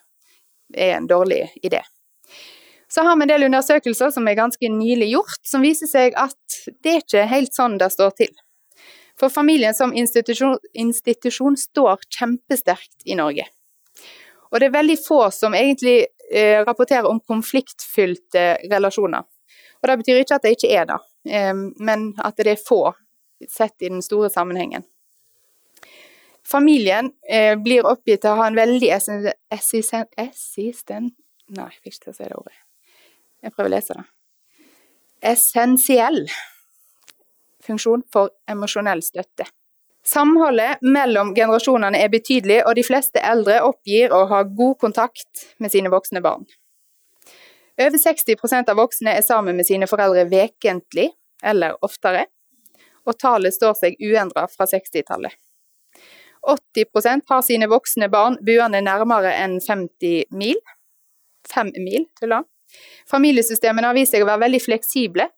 er 0.75 0.95
en 0.97 1.07
dårlig 1.09 1.49
idé. 1.63 1.81
Så 2.89 3.03
har 3.05 3.17
vi 3.17 3.25
en 3.25 3.29
del 3.29 3.45
undersøkelser 3.45 4.13
som 4.13 4.27
er 4.27 4.37
ganske 4.39 4.69
nylig 4.73 5.11
gjort, 5.11 5.41
som 5.45 5.61
viser 5.61 5.89
seg 5.89 6.15
at 6.17 6.61
det 6.81 6.93
er 6.93 7.03
ikke 7.03 7.25
helt 7.29 7.53
sånn 7.53 7.77
det 7.77 7.91
står 7.93 8.15
til. 8.17 8.31
For 9.19 9.29
familien 9.29 9.75
som 9.75 9.93
institusjon, 9.93 10.57
institusjon 10.73 11.57
står 11.59 11.99
kjempesterkt 12.17 13.03
i 13.05 13.17
Norge. 13.19 13.45
Og 14.49 14.61
det 14.61 14.69
er 14.69 14.77
veldig 14.77 14.95
få 15.03 15.19
som 15.35 15.53
egentlig 15.53 16.07
eh, 16.31 16.63
rapporterer 16.63 17.05
om 17.09 17.19
konfliktfylte 17.19 18.45
relasjoner. 18.71 19.27
Og 19.79 19.89
det 19.89 19.97
betyr 20.01 20.23
ikke 20.23 20.39
at 20.39 20.47
det 20.47 20.55
ikke 20.55 20.71
er 20.73 20.87
det, 20.89 20.97
men 21.25 22.13
at 22.23 22.37
det 22.39 22.53
er 22.53 22.61
få 22.61 22.93
sett 23.47 23.81
i 23.81 23.89
den 23.89 24.01
store 24.01 24.29
sammenhengen. 24.29 24.83
Familien 26.47 27.11
eh, 27.29 27.55
blir 27.61 27.85
oppgitt 27.85 28.23
til 28.23 28.33
å 28.33 28.39
ha 28.39 28.47
en 28.49 28.57
veldig 28.57 28.89
assistent... 28.95 30.15
Nei, 31.49 31.67
jeg 31.69 31.81
fikk 31.83 31.93
ikke 31.93 32.03
til 32.05 32.11
å 32.11 32.17
si 32.17 32.23
det 32.23 32.37
ordet. 32.37 32.57
Jeg 33.43 33.53
prøver 33.53 33.69
å 33.69 33.73
lese 33.73 33.97
det. 33.97 34.05
Essensiell 35.29 36.23
funksjon 37.65 38.03
for 38.13 38.33
emosjonell 38.49 39.01
støtte. 39.05 39.47
Samholdet 40.05 40.81
mellom 40.81 41.33
generasjonene 41.35 41.99
er 41.99 42.09
betydelig, 42.09 42.61
og 42.65 42.77
de 42.79 42.85
fleste 42.87 43.21
eldre 43.21 43.59
oppgir 43.67 44.13
å 44.15 44.23
ha 44.31 44.41
god 44.47 44.79
kontakt 44.81 45.45
med 45.59 45.73
sine 45.73 45.91
voksne 45.93 46.23
barn. 46.25 46.47
Over 47.79 47.97
60% 47.97 48.69
av 48.69 48.75
voksne 48.75 49.13
er 49.15 49.23
sammen 49.23 49.55
med 49.55 49.67
sine 49.67 49.87
foreldre 49.87 50.25
vekentlig 50.27 51.13
eller 51.43 51.77
oftere, 51.85 52.25
og 53.07 53.15
tallet 53.19 53.55
står 53.55 53.77
seg 53.79 54.01
uendra 54.03 54.49
fra 54.51 54.67
60-tallet. 54.67 55.31
80% 56.43 57.23
har 57.27 57.41
sine 57.43 57.69
voksne 57.71 58.09
barn 58.11 58.37
buende 58.45 58.81
nærmere 58.83 59.31
enn 59.39 59.57
50 59.63 60.27
mil. 60.35 60.59
5 61.53 61.71
mil, 61.79 62.05
tulla. 62.19 62.41
Familiesystemene 63.09 63.89
har 63.89 63.97
vist 63.97 64.15
seg 64.15 64.23
å 64.23 64.29
være 64.29 64.43
veldig 64.45 64.61
fleksible, 64.63 65.29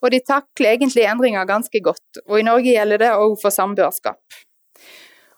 og 0.00 0.12
de 0.12 0.20
takler 0.24 0.74
egentlig 0.74 1.04
endringer 1.08 1.48
ganske 1.48 1.80
godt. 1.84 2.22
Og 2.28 2.40
i 2.40 2.46
Norge 2.46 2.72
gjelder 2.72 3.02
det 3.04 3.12
òg 3.16 3.36
for 3.40 3.54
samboerskap. 3.54 4.40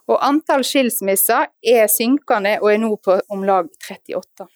Og 0.06 0.22
antall 0.22 0.62
skilsmisser 0.66 1.50
er 1.66 1.90
synkende 1.90 2.56
og 2.62 2.70
er 2.70 2.78
nå 2.82 2.92
på 3.02 3.18
om 3.34 3.42
lag 3.46 3.66
38 3.90 4.46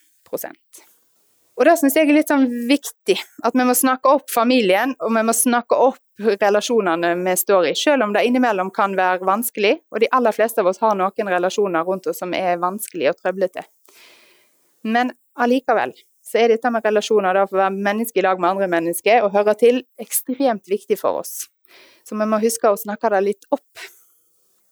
og 1.60 1.66
det 1.68 1.74
syns 1.76 1.96
jeg 1.98 2.08
er 2.08 2.16
litt 2.16 2.30
sånn 2.32 2.46
viktig, 2.70 3.18
at 3.44 3.56
vi 3.56 3.64
må 3.68 3.74
snakke 3.76 4.08
opp 4.08 4.32
familien, 4.32 4.94
og 5.04 5.12
vi 5.12 5.22
må 5.28 5.34
snakke 5.36 5.76
opp 5.76 6.00
relasjonene 6.40 7.10
vi 7.20 7.34
står 7.36 7.66
i, 7.68 7.72
selv 7.76 8.06
om 8.06 8.14
det 8.16 8.22
innimellom 8.24 8.70
kan 8.72 8.94
være 8.96 9.26
vanskelig, 9.28 9.74
og 9.92 10.00
de 10.00 10.08
aller 10.16 10.32
fleste 10.32 10.62
av 10.64 10.70
oss 10.70 10.80
har 10.80 10.96
noen 10.96 11.28
relasjoner 11.28 11.84
rundt 11.84 12.08
oss 12.08 12.22
som 12.24 12.32
er 12.36 12.56
vanskelig 12.62 13.10
og 13.10 13.18
trøblete. 13.20 13.66
Men 14.88 15.12
allikevel 15.36 15.92
så 16.24 16.40
er 16.40 16.54
dette 16.54 16.70
med 16.72 16.84
relasjoner, 16.86 17.36
det 17.36 17.42
å 17.44 17.50
få 17.50 17.58
være 17.58 17.76
menneske 17.88 18.22
i 18.22 18.24
lag 18.24 18.40
med 18.40 18.54
andre 18.54 18.68
mennesker 18.70 19.26
og 19.26 19.34
høre 19.34 19.52
til, 19.60 19.82
ekstremt 20.00 20.70
viktig 20.70 20.96
for 21.00 21.20
oss. 21.20 21.50
Så 22.08 22.16
vi 22.16 22.28
må 22.28 22.40
huske 22.40 22.70
å 22.70 22.78
snakke 22.80 23.10
det 23.12 23.20
litt 23.26 23.50
opp. 23.52 23.84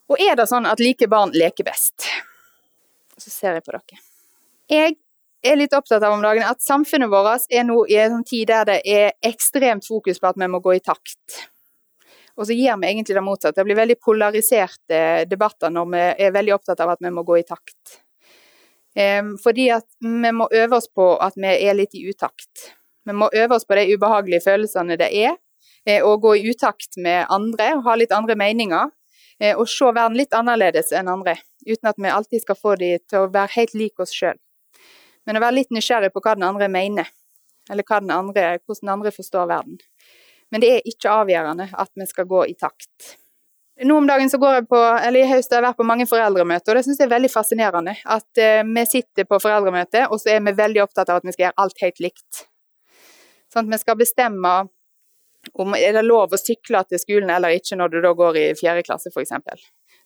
Og 0.09 0.25
er 0.25 0.39
det 0.41 0.49
sånn 0.49 0.69
at 0.71 0.81
like 0.81 1.09
barn 1.11 1.37
leker 1.37 1.69
best? 1.69 2.07
Så 3.19 3.29
ser 3.29 3.59
jeg 3.59 3.67
på 3.67 3.77
dere. 3.77 4.01
Jeg 4.73 4.97
er 5.43 5.59
litt 5.59 5.75
opptatt 5.77 6.03
av 6.03 6.17
om 6.17 6.23
dagen 6.23 6.47
at 6.47 6.63
samfunnet 6.63 7.11
vårt 7.11 7.47
er 7.51 7.67
nå 7.67 7.85
i 7.91 7.99
en 8.03 8.17
sånn 8.17 8.27
tid 8.27 8.49
der 8.51 8.67
det 8.69 8.81
er 8.87 9.15
ekstremt 9.25 9.87
fokus 9.87 10.19
på 10.19 10.31
at 10.31 10.41
vi 10.41 10.49
må 10.51 10.61
gå 10.65 10.75
i 10.77 10.83
takt. 10.83 11.39
Og 12.39 12.47
så 12.47 12.55
gir 12.55 12.77
vi 12.79 12.91
egentlig 12.91 13.17
det 13.17 13.25
motsatte. 13.27 13.59
Det 13.59 13.67
blir 13.67 13.79
veldig 13.79 13.99
polariserte 14.03 15.01
debatter 15.31 15.73
når 15.75 15.89
vi 15.95 16.03
er 16.27 16.35
veldig 16.35 16.55
opptatt 16.55 16.83
av 16.85 16.95
at 16.95 17.03
vi 17.03 17.11
må 17.11 17.25
gå 17.27 17.41
i 17.41 17.47
takt. 17.47 17.99
Fordi 19.43 19.69
at 19.75 19.87
vi 20.03 20.31
må 20.35 20.47
øve 20.51 20.79
oss 20.79 20.89
på 20.91 21.09
at 21.23 21.35
vi 21.39 21.51
er 21.51 21.75
litt 21.79 21.95
i 21.99 22.05
utakt. 22.11 22.71
Vi 23.07 23.15
må 23.15 23.31
øve 23.35 23.59
oss 23.59 23.67
på 23.67 23.79
de 23.79 23.89
ubehagelige 23.95 24.45
følelsene 24.45 24.99
det 24.99 25.09
er, 25.15 25.37
eh, 25.87 26.03
å 26.03 26.17
gå 26.21 26.35
i 26.37 26.51
utakt 26.51 26.99
med 26.99 27.27
andre, 27.31 27.81
ha 27.83 27.95
litt 27.95 28.13
andre 28.13 28.35
meninger. 28.37 28.91
Eh, 29.41 29.55
og 29.57 29.69
se 29.71 29.87
verden 29.87 30.19
litt 30.19 30.35
annerledes 30.35 30.93
enn 30.93 31.09
andre, 31.09 31.39
uten 31.67 31.89
at 31.89 31.97
vi 31.97 32.11
alltid 32.11 32.43
skal 32.43 32.59
få 32.59 32.75
de 32.77 32.99
til 32.99 33.19
å 33.19 33.33
være 33.33 33.55
helt 33.55 33.75
lik 33.75 34.01
oss 34.03 34.13
sjøl 34.13 34.37
men 35.29 35.37
å 35.37 35.45
være 35.45 35.59
litt 35.61 35.73
nysgjerrig 35.77 36.09
på 36.15 36.25
hva 36.25 36.33
den 36.39 36.49
andre 36.49 36.71
mener, 36.73 37.09
eller 37.69 37.85
den 37.85 38.13
andre, 38.15 38.51
hvordan 38.65 38.87
den 38.87 38.95
andre 38.95 39.13
forstår 39.13 39.49
verden. 39.51 39.77
Men 40.49 40.65
det 40.65 40.71
er 40.73 40.87
ikke 40.89 41.13
avgjørende 41.13 41.69
at 41.77 41.91
vi 41.93 42.07
skal 42.09 42.29
gå 42.31 42.47
i 42.49 42.55
takt. 42.57 43.19
Nå 43.85 43.95
om 44.01 44.07
dagen 44.09 44.31
så 44.31 44.41
går 44.43 44.55
jeg 44.57 44.67
på, 44.73 44.79
eller 44.81 45.21
i 45.21 45.29
høst 45.29 45.53
har 45.53 45.61
jeg 45.61 45.69
vært 45.69 45.79
på 45.79 45.87
mange 45.87 46.07
foreldremøter, 46.09 46.73
og 46.73 46.79
det 46.81 46.87
syns 46.87 46.99
jeg 46.99 47.07
er 47.07 47.13
veldig 47.13 47.31
fascinerende. 47.31 47.95
At 48.11 48.41
uh, 48.41 48.65
vi 48.67 48.85
sitter 48.91 49.29
på 49.29 49.39
foreldremøte, 49.45 50.09
og 50.09 50.19
så 50.19 50.33
er 50.35 50.43
vi 50.49 50.57
veldig 50.59 50.83
opptatt 50.83 51.13
av 51.13 51.21
at 51.21 51.29
vi 51.29 51.37
skal 51.37 51.47
gjøre 51.47 51.63
alt 51.63 51.85
helt 51.85 52.03
likt. 52.03 52.41
Sånn 53.53 53.69
at 53.69 53.77
vi 53.77 53.83
skal 53.85 54.01
bestemme 54.01 54.55
om 55.55 55.77
er 55.79 55.95
det 55.95 56.03
lov 56.09 56.35
å 56.35 56.41
sykle 56.41 56.81
til 56.89 57.01
skolen 57.01 57.31
eller 57.31 57.55
ikke 57.55 57.77
når 57.79 57.93
du 57.93 58.01
da 58.03 58.11
går 58.17 58.41
i 58.41 58.47
fjerde 58.59 58.83
klasse, 58.89 59.13
f.eks. 59.15 59.37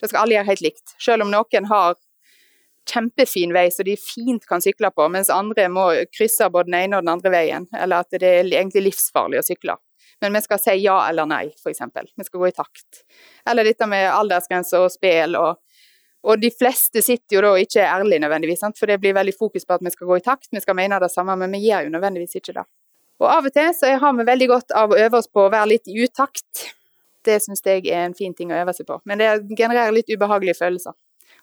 Det 0.02 0.10
skal 0.10 0.24
alle 0.24 0.36
gjøre 0.36 0.50
helt 0.50 0.64
likt. 0.66 0.94
Selv 1.00 1.24
om 1.24 1.32
noen 1.32 1.68
har 1.70 1.96
kjempefin 2.88 3.52
vei 3.54 3.68
så 3.70 3.84
de 3.86 3.96
fint 3.96 4.46
kan 4.48 4.62
sykle 4.62 4.90
på, 4.94 5.06
mens 5.12 5.30
andre 5.30 5.68
må 5.72 5.86
krysse 6.14 6.48
både 6.50 6.70
den 6.70 6.78
ene 6.80 6.98
og 6.98 7.06
den 7.06 7.14
andre 7.14 7.32
veien, 7.34 7.66
eller 7.78 8.02
at 8.02 8.14
det 8.18 8.28
er 8.28 8.46
egentlig 8.46 8.88
livsfarlig 8.88 9.40
å 9.40 9.46
sykle. 9.46 9.76
Men 10.22 10.36
vi 10.36 10.42
skal 10.44 10.60
si 10.62 10.76
ja 10.84 10.96
eller 11.08 11.26
nei, 11.26 11.44
f.eks. 11.50 11.82
Vi 12.16 12.26
skal 12.26 12.42
gå 12.42 12.48
i 12.48 12.54
takt. 12.54 13.02
Eller 13.50 13.66
dette 13.66 13.88
med 13.90 14.06
aldersgrense 14.10 14.78
og 14.78 14.92
spill 14.94 15.38
og 15.40 15.58
og 16.22 16.38
de 16.38 16.52
fleste 16.54 17.02
sitter 17.02 17.34
jo 17.34 17.40
da 17.42 17.48
ikke 17.58 17.82
ærlig 17.82 18.20
nødvendigvis, 18.22 18.60
sant? 18.62 18.76
for 18.78 18.86
det 18.86 19.00
blir 19.02 19.14
veldig 19.16 19.32
fokus 19.34 19.64
på 19.66 19.74
at 19.74 19.82
vi 19.82 19.90
skal 19.90 20.06
gå 20.06 20.20
i 20.20 20.22
takt, 20.22 20.52
vi 20.54 20.60
skal 20.62 20.76
mene 20.78 21.00
det 21.02 21.08
samme, 21.10 21.34
men 21.34 21.50
vi 21.50 21.64
gjør 21.64 21.88
jo 21.88 21.94
nødvendigvis 21.96 22.38
ikke 22.38 22.54
det. 22.60 22.62
Og 23.18 23.26
av 23.26 23.48
og 23.48 23.54
til 23.56 23.72
så 23.74 23.90
har 23.98 24.14
vi 24.14 24.28
veldig 24.28 24.48
godt 24.52 24.76
av 24.78 24.94
å 24.94 25.00
øve 25.02 25.18
oss 25.18 25.26
på 25.26 25.42
å 25.42 25.50
være 25.50 25.72
litt 25.72 25.90
i 25.90 25.96
utakt. 26.06 26.68
Det 27.26 27.40
syns 27.42 27.66
jeg 27.66 27.88
er 27.90 28.06
en 28.06 28.14
fin 28.14 28.34
ting 28.38 28.54
å 28.54 28.60
øve 28.60 28.74
seg 28.74 28.86
på, 28.86 29.00
men 29.02 29.18
det 29.18 29.32
genererer 29.58 29.90
litt 29.94 30.14
ubehagelige 30.14 30.60
følelser 30.62 30.94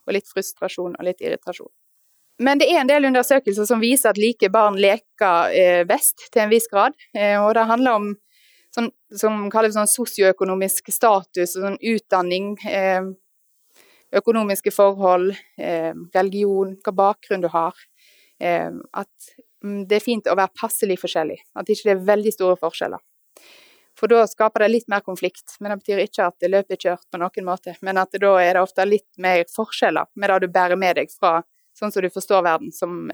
og 0.10 0.18
litt 0.18 0.28
frustrasjon 0.28 0.98
og 0.98 1.06
litt 1.06 1.22
irritasjon. 1.22 1.70
Men 2.40 2.60
det 2.60 2.70
er 2.72 2.82
en 2.82 2.90
del 2.90 3.10
undersøkelser 3.10 3.68
som 3.68 3.82
viser 3.84 4.14
at 4.14 4.20
like 4.20 4.48
barn 4.52 4.80
leker 4.80 5.56
eh, 5.56 5.82
best 5.88 6.30
til 6.32 6.46
en 6.46 6.52
viss 6.54 6.70
grad. 6.72 6.96
Eh, 7.12 7.36
og 7.36 7.52
det 7.58 7.66
handler 7.68 7.98
om 8.00 8.14
sånn, 8.76 8.88
som 9.12 9.42
kalles 9.52 9.76
sånn 9.76 9.92
sosioøkonomisk 9.92 10.88
status 10.96 11.58
og 11.58 11.66
sånn 11.66 11.82
utdanning. 11.92 12.54
Eh, 12.64 13.12
økonomiske 14.16 14.72
forhold, 14.74 15.36
religion, 16.16 16.72
hva 16.82 16.92
bakgrunn 16.98 17.44
du 17.44 17.46
har. 17.54 17.76
At 18.42 19.28
mm, 19.62 19.84
det 19.86 20.00
er 20.00 20.02
fint 20.02 20.26
å 20.26 20.34
være 20.34 20.50
passelig 20.58 20.96
forskjellig. 21.04 21.38
At 21.54 21.68
det 21.68 21.76
ikke 21.76 21.92
er 21.94 22.02
veldig 22.08 22.34
store 22.34 22.58
forskjeller. 22.58 23.04
For 24.00 24.08
da 24.08 24.24
skaper 24.28 24.64
det 24.64 24.72
litt 24.72 24.88
mer 24.88 25.04
konflikt. 25.04 25.58
Men 25.60 25.74
det 25.74 25.82
betyr 25.82 26.04
ikke 26.06 26.30
at 26.32 26.38
det 26.40 26.52
løper 26.54 26.80
kjørt 26.80 27.06
på 27.12 27.20
noen 27.20 27.48
måte. 27.48 27.76
Men 27.84 28.00
at 28.00 28.16
da 28.16 28.36
er 28.40 28.56
det 28.56 28.64
ofte 28.64 28.86
litt 28.88 29.10
mer 29.20 29.44
forskjeller 29.52 30.08
med 30.16 30.32
det 30.32 30.38
du 30.46 30.54
bærer 30.56 30.80
med 30.80 31.02
deg 31.02 31.12
fra 31.12 31.42
sånn 31.80 31.92
som 31.92 32.04
du 32.04 32.10
forstår 32.12 32.44
verden 32.44 32.72
som, 32.76 33.10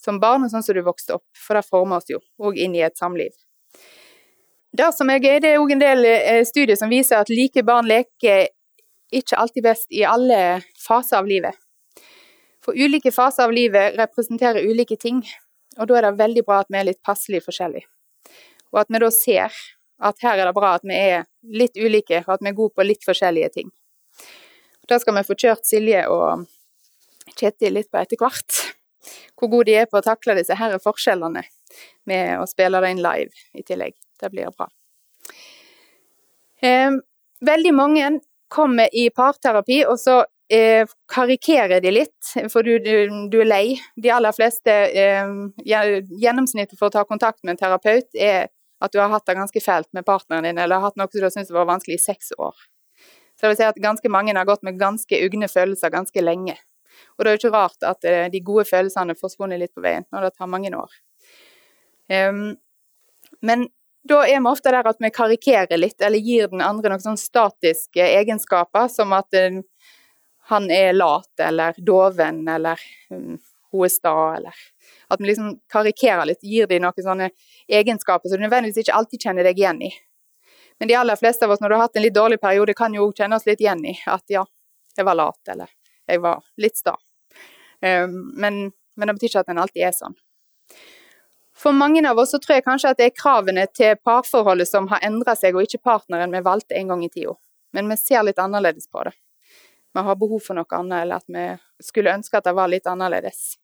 som 0.00 0.20
barn, 0.20 0.44
og 0.44 0.52
sånn 0.52 0.64
som 0.64 0.76
du 0.76 0.82
vokste 0.84 1.16
opp. 1.18 1.26
For 1.36 1.58
det 1.58 1.66
former 1.68 2.00
oss 2.00 2.10
jo 2.12 2.20
òg 2.40 2.60
inn 2.60 2.76
i 2.76 2.84
et 2.84 2.96
samliv. 2.98 3.32
Det 4.76 4.90
som 4.92 5.08
er 5.12 5.22
gøy, 5.22 5.38
det 5.40 5.54
er 5.54 5.62
òg 5.62 5.72
en 5.72 5.82
del 5.82 6.04
eh, 6.08 6.42
studier 6.44 6.76
som 6.76 6.92
viser 6.92 7.20
at 7.22 7.32
like 7.32 7.64
barn 7.64 7.88
leker 7.88 8.48
ikke 9.14 9.38
alltid 9.38 9.64
best 9.64 9.92
i 9.94 10.02
alle 10.04 10.60
faser 10.82 11.20
av 11.20 11.28
livet. 11.28 11.56
For 12.64 12.76
ulike 12.76 13.12
faser 13.14 13.46
av 13.46 13.54
livet 13.54 13.94
representerer 13.96 14.66
ulike 14.66 14.98
ting, 15.00 15.22
og 15.78 15.88
da 15.88 15.98
er 15.98 16.08
det 16.08 16.18
veldig 16.18 16.44
bra 16.44 16.60
at 16.64 16.72
vi 16.72 16.80
er 16.80 16.88
litt 16.88 17.02
passelig 17.06 17.44
forskjellige. 17.44 17.86
Og 18.74 18.82
at 18.82 18.90
vi 18.90 19.00
da 19.00 19.10
ser 19.14 19.54
at 19.98 20.20
her 20.22 20.38
er 20.38 20.48
det 20.48 20.56
bra 20.56 20.74
at 20.76 20.84
vi 20.86 20.96
er 20.96 21.26
litt 21.56 21.76
ulike, 21.76 22.22
og 22.26 22.36
at 22.36 22.44
vi 22.44 22.52
er 22.52 22.58
gode 22.58 22.74
på 22.76 22.86
litt 22.86 23.04
forskjellige 23.06 23.50
ting. 23.54 23.70
Da 24.88 25.00
skal 25.02 25.16
vi 25.16 25.26
få 25.26 25.36
kjørt 25.38 25.66
Silje 25.66 26.04
og 26.12 26.46
Kjetil 27.36 27.74
litt 27.74 27.90
på 27.90 27.98
etter 28.00 28.20
hvert. 28.20 28.60
Hvor 29.36 29.50
gode 29.52 29.68
de 29.70 29.80
er 29.80 29.88
på 29.90 29.98
å 29.98 30.04
takle 30.04 30.36
disse 30.38 30.54
her 30.56 30.76
forskjellene 30.82 31.42
med 32.08 32.38
å 32.40 32.46
spille 32.48 32.80
det 32.80 32.92
inn 32.94 33.02
live 33.04 33.44
i 33.58 33.64
tillegg. 33.66 33.96
Det 34.20 34.30
blir 34.32 34.52
bra. 34.54 34.70
Veldig 37.40 37.74
mange 37.74 38.10
kommer 38.48 38.88
i 38.92 39.10
parterapi, 39.10 39.82
og 39.90 39.98
så 40.00 40.20
eh, 40.52 40.86
karikerer 41.12 41.82
de 41.82 41.92
litt, 41.92 42.32
for 42.52 42.62
du, 42.62 42.78
du, 42.78 43.26
du, 43.30 43.40
er 43.42 43.50
lei. 43.50 43.64
De 43.96 44.12
aller 44.14 44.34
fleste 44.36 44.72
eh, 44.72 45.32
Gjennomsnittet 45.66 46.78
for 46.78 46.88
å 46.88 46.94
ta 46.94 47.04
kontakt 47.04 47.42
med 47.42 47.56
en 47.56 47.62
terapeut 47.64 48.14
er 48.14 48.48
at 48.80 48.92
du 48.92 49.00
har 49.00 49.12
hatt 49.12 49.26
det 49.26 49.36
ganske 49.38 49.60
fælt 49.62 49.88
med 49.96 50.04
partneren 50.04 50.44
din, 50.44 50.58
eller 50.58 50.80
har 50.80 50.90
hatt 50.90 50.98
noe 51.00 51.08
som 51.10 51.20
du 51.20 51.26
har 51.26 51.34
syntes 51.34 51.54
var 51.54 51.68
vanskelig 51.68 51.96
i 51.96 52.04
seks 52.04 52.32
år. 52.38 52.56
Så 53.36 53.44
det 53.44 53.52
vil 53.52 53.58
si 53.60 53.68
at 53.68 53.82
ganske 53.84 54.10
mange 54.12 54.34
har 54.36 54.48
gått 54.48 54.64
med 54.64 54.78
ganske 54.80 55.20
ugne 55.26 55.48
følelser 55.48 55.92
ganske 55.92 56.22
lenge. 56.24 56.56
Og 57.16 57.24
det 57.24 57.30
er 57.30 57.36
jo 57.36 57.40
ikke 57.42 57.56
rart 57.56 57.84
at 57.84 58.06
eh, 58.08 58.28
de 58.32 58.40
gode 58.44 58.64
følelsene 58.68 59.16
forsvunnet 59.18 59.60
litt 59.60 59.74
på 59.76 59.84
veien, 59.84 60.06
når 60.12 60.28
det 60.28 60.36
tar 60.36 60.48
mange 60.52 60.72
år. 60.76 60.92
Um, 62.08 62.56
men 63.44 63.66
da 64.06 64.22
er 64.24 64.38
vi 64.38 64.48
ofte 64.48 64.72
der 64.72 64.88
at 64.88 65.00
vi 65.02 65.10
karikerer 65.12 65.80
litt, 65.80 66.00
eller 66.00 66.22
gir 66.22 66.48
den 66.52 66.64
andre 66.64 66.94
noen 66.94 67.04
sånn 67.04 67.20
statiske 67.20 68.04
egenskaper, 68.20 68.88
som 68.92 69.12
at 69.16 69.36
uh, 69.36 69.60
han 70.52 70.70
er 70.72 70.94
lat, 70.96 71.32
eller 71.42 71.76
doven, 71.76 72.44
eller 72.48 72.80
um, 73.10 73.36
hun 73.72 73.84
er 73.84 73.92
sta, 73.92 74.16
eller 74.38 74.64
At 75.08 75.20
vi 75.20 75.28
liksom 75.28 75.54
karikerer 75.72 76.26
litt, 76.26 76.42
gir 76.42 76.66
dem 76.66 76.82
noen 76.82 77.04
sånne 77.04 77.30
egenskaper 77.68 78.28
som 78.28 78.40
du 78.40 78.46
nødvendigvis 78.46 78.82
ikke 78.82 78.96
alltid 78.98 79.28
kjenner 79.28 79.46
deg 79.46 79.60
igjen 79.60 79.82
i. 79.86 79.92
Men 80.78 80.88
de 80.90 80.96
aller 80.98 81.16
fleste 81.16 81.46
av 81.46 81.54
oss, 81.54 81.60
når 81.60 81.68
du 81.68 81.74
har 81.76 81.86
hatt 81.86 81.96
en 81.96 82.04
litt 82.04 82.14
dårlig 82.14 82.40
periode, 82.40 82.74
kan 82.74 82.94
jo 82.94 83.08
kjenne 83.16 83.38
oss 83.38 83.46
litt 83.46 83.62
igjen 83.62 83.84
i 83.86 83.94
at 84.12 84.24
ja, 84.32 84.44
jeg 84.96 85.06
var 85.08 85.16
lat, 85.16 85.40
eller 85.48 85.70
jeg 86.06 86.20
var 86.20 86.42
litt 86.60 86.76
sta. 86.76 86.96
Um, 87.80 88.18
men, 88.36 88.60
men 88.96 89.08
det 89.08 89.16
betyr 89.16 89.30
ikke 89.30 89.44
at 89.46 89.52
en 89.54 89.62
alltid 89.62 89.86
er 89.88 89.96
sånn. 89.96 90.16
For 91.56 91.72
mange 91.72 92.02
av 92.10 92.18
oss 92.20 92.34
så 92.34 92.38
tror 92.38 92.58
jeg 92.58 92.66
kanskje 92.66 92.90
at 92.92 92.98
det 93.00 93.06
er 93.08 93.16
kravene 93.16 93.64
til 93.72 93.96
parforholdet 94.04 94.68
som 94.68 94.88
har 94.90 95.00
endra 95.06 95.32
seg, 95.38 95.56
og 95.56 95.64
ikke 95.64 95.80
partneren 95.88 96.34
vi 96.34 96.44
valgte 96.44 96.76
en 96.76 96.92
gang 96.92 97.04
i 97.06 97.08
tida. 97.12 97.32
Men 97.72 97.88
vi 97.88 97.96
ser 97.96 98.26
litt 98.26 98.40
annerledes 98.40 98.90
på 98.92 99.06
det. 99.08 99.14
Vi 99.96 100.04
har 100.04 100.18
behov 100.20 100.42
for 100.44 100.58
noe 100.58 100.68
annet, 100.76 101.06
eller 101.06 101.22
at 101.22 101.30
vi 101.32 101.86
skulle 101.86 102.12
ønske 102.12 102.36
at 102.36 102.44
det 102.44 102.52
var 102.56 102.68
litt 102.68 102.88
annerledes. 102.90 103.54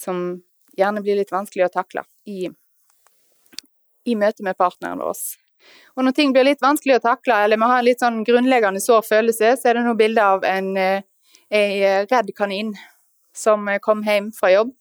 Som 0.00 0.40
gjerne 0.78 1.02
blir 1.04 1.18
litt 1.18 1.32
vanskelig 1.34 1.66
å 1.66 1.74
takle 1.74 2.06
i, 2.30 2.48
i 4.08 4.16
møte 4.16 4.46
med 4.46 4.56
partneren 4.56 5.02
vår. 5.02 5.20
Og 5.98 6.06
når 6.06 6.16
ting 6.16 6.32
blir 6.32 6.46
litt 6.48 6.62
vanskelig 6.64 6.96
å 6.96 7.04
takle, 7.04 7.42
eller 7.44 7.60
vi 7.60 7.68
har 7.68 7.82
en 7.82 7.88
litt 7.88 8.00
sånn 8.00 8.22
grunnleggende 8.24 8.80
sår 8.80 9.04
følelse, 9.04 9.54
så 9.60 9.70
er 9.70 9.76
det 9.76 9.84
nå 9.84 9.92
bilde 9.98 10.24
av 10.24 10.46
en, 10.48 10.72
en 10.80 11.00
eh, 11.52 12.06
redd 12.08 12.32
kanin 12.36 12.72
som 13.36 13.68
kom 13.84 14.00
hjem 14.06 14.32
fra 14.34 14.54
jobb 14.54 14.72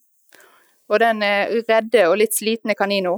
og 0.89 1.01
den 1.03 1.23
eh, 1.25 1.59
redde 1.67 2.05
og 2.09 2.17
litt 2.21 2.35
slitne 2.35 2.75
kanina. 2.77 3.15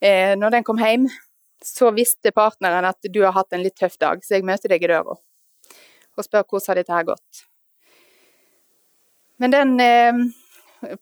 Eh, 0.00 0.34
når 0.38 0.56
den 0.56 0.66
kom 0.66 0.80
hjem, 0.80 1.08
så 1.64 1.90
visste 1.94 2.32
partneren 2.32 2.86
at 2.88 3.10
du 3.12 3.20
har 3.24 3.34
hatt 3.36 3.52
en 3.52 3.64
litt 3.64 3.76
tøff 3.78 3.98
dag, 4.00 4.22
så 4.24 4.38
jeg 4.38 4.46
møter 4.46 4.72
deg 4.72 4.84
i 4.84 4.90
døra 4.90 5.18
og 6.18 6.26
spør 6.26 6.46
hvordan 6.48 6.70
har 6.70 6.78
dette 6.80 6.94
her 6.94 7.06
gått. 7.06 7.42
Men 9.38 9.54
den 9.54 9.80
eh, 9.80 10.14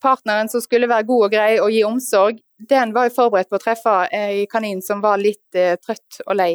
partneren 0.00 0.48
som 0.48 0.60
skulle 0.60 0.88
være 0.90 1.08
god 1.08 1.26
og 1.26 1.32
grei 1.32 1.50
og 1.60 1.72
gi 1.72 1.82
omsorg, 1.88 2.40
den 2.68 2.92
var 2.96 3.08
jo 3.08 3.16
forberedt 3.16 3.50
på 3.52 3.58
å 3.58 3.62
treffe 3.62 3.94
ei 4.16 4.46
kanin 4.50 4.82
som 4.84 5.02
var 5.04 5.20
litt 5.20 5.56
eh, 5.56 5.76
trøtt 5.80 6.22
og 6.26 6.36
lei. 6.36 6.52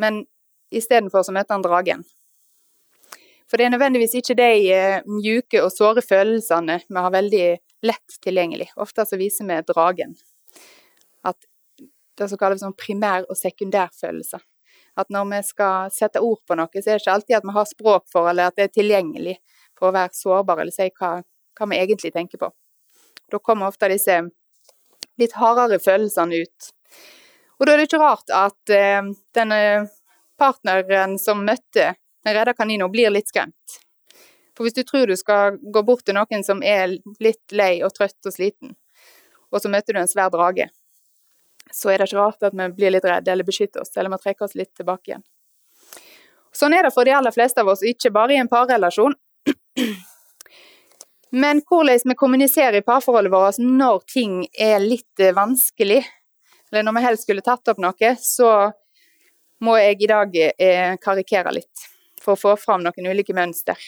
Men 0.00 0.22
istedenfor 0.74 1.24
så 1.24 1.34
møtte 1.34 1.56
han 1.56 1.64
dragen. 1.64 2.04
For 3.48 3.56
det 3.56 3.68
er 3.68 3.72
nødvendigvis 3.72 4.18
ikke 4.20 4.36
de 4.38 4.50
eh, 4.74 5.06
mjuke 5.08 5.62
og 5.64 5.72
såre 5.72 6.04
følelsene 6.04 6.82
vi 6.84 7.04
har 7.04 7.14
veldig 7.14 7.46
lett 7.88 8.18
tilgjengelig. 8.24 8.70
Ofte 8.76 9.06
så 9.08 9.16
viser 9.20 9.48
vi 9.48 9.60
dragen. 9.68 10.16
At 11.24 11.38
det 12.18 12.28
som 12.28 12.40
kalles 12.40 12.60
sånn 12.64 12.76
primær- 12.76 13.28
og 13.28 13.38
sekundærfølelser. 13.38 14.42
At 14.98 15.12
når 15.14 15.28
vi 15.30 15.40
skal 15.46 15.92
sette 15.94 16.20
ord 16.24 16.40
på 16.46 16.56
noe, 16.58 16.68
så 16.74 16.90
er 16.90 16.98
det 16.98 17.04
ikke 17.04 17.14
alltid 17.14 17.36
at 17.38 17.46
vi 17.46 17.54
har 17.54 17.68
språk 17.70 18.08
for, 18.10 18.28
eller 18.28 18.50
at 18.50 18.56
det 18.58 18.66
er 18.66 18.74
tilgjengelig 18.74 19.36
for 19.78 19.90
å 19.90 19.96
være 19.96 20.16
sårbare, 20.16 20.64
eller 20.64 20.74
si 20.74 20.88
hva, 20.98 21.18
hva 21.58 21.70
vi 21.70 21.78
egentlig 21.78 22.12
tenker 22.14 22.40
på. 22.40 22.50
Da 23.30 23.38
kommer 23.38 23.68
ofte 23.68 23.90
disse 23.92 24.20
litt 25.18 25.34
hardere 25.38 25.80
følelsene 25.82 26.42
ut. 26.42 26.70
Og 27.58 27.66
da 27.66 27.74
er 27.74 27.80
det 27.80 27.88
ikke 27.88 28.02
rart 28.02 28.30
at 28.34 28.72
eh, 28.74 29.02
denne 29.34 29.60
partneren 30.38 31.18
som 31.18 31.42
møtte 31.46 31.92
den 32.24 32.34
redda 32.34 32.54
kanina 32.54 32.88
blir 32.88 33.10
litt 33.10 33.30
skremt. 33.30 33.78
For 34.56 34.66
hvis 34.66 34.74
du 34.74 34.82
tror 34.82 35.06
du 35.06 35.16
skal 35.18 35.58
gå 35.58 35.82
bort 35.86 36.04
til 36.06 36.16
noen 36.18 36.44
som 36.46 36.62
er 36.66 36.96
litt 37.22 37.54
lei 37.54 37.78
og 37.86 37.94
trøtt 37.94 38.26
og 38.26 38.34
sliten, 38.34 38.74
og 39.54 39.62
så 39.62 39.70
møter 39.70 39.94
du 39.94 40.00
en 40.02 40.10
svær 40.10 40.30
drage, 40.34 40.68
så 41.72 41.92
er 41.92 42.00
det 42.00 42.08
ikke 42.08 42.18
rart 42.18 42.46
at 42.48 42.56
vi 42.56 42.66
blir 42.74 42.94
litt 42.94 43.06
redde 43.06 43.32
eller 43.32 43.46
beskytter 43.46 43.84
oss, 43.84 43.92
eller 43.96 44.10
må 44.12 44.18
trekke 44.20 44.46
oss 44.46 44.56
litt 44.58 44.72
tilbake 44.76 45.12
igjen. 45.12 45.24
Sånn 46.54 46.74
er 46.74 46.86
det 46.86 46.94
for 46.94 47.06
de 47.06 47.14
aller 47.14 47.34
fleste 47.34 47.62
av 47.62 47.70
oss, 47.70 47.84
ikke 47.86 48.10
bare 48.14 48.34
i 48.34 48.40
en 48.40 48.50
parrelasjon. 48.50 49.14
Men 51.30 51.60
hvordan 51.68 52.00
vi 52.04 52.16
kommuniserer 52.16 52.80
i 52.80 52.84
parforholdet 52.86 53.32
vårt 53.32 53.58
når 53.60 54.04
ting 54.08 54.40
er 54.58 54.78
litt 54.80 55.24
vanskelig, 55.36 56.00
eller 56.70 56.86
når 56.86 56.96
vi 56.96 57.04
helst 57.04 57.26
skulle 57.26 57.44
tatt 57.44 57.68
opp 57.68 57.80
noe, 57.82 58.14
så 58.20 58.52
må 59.64 59.76
jeg 59.80 60.02
i 60.02 60.08
dag 60.08 60.36
eh, 60.38 60.94
karikere 61.02 61.52
litt 61.52 61.88
for 62.22 62.34
å 62.34 62.40
få 62.40 62.54
fram 62.60 62.84
noen 62.84 63.10
ulike 63.10 63.34
mønster. 63.36 63.78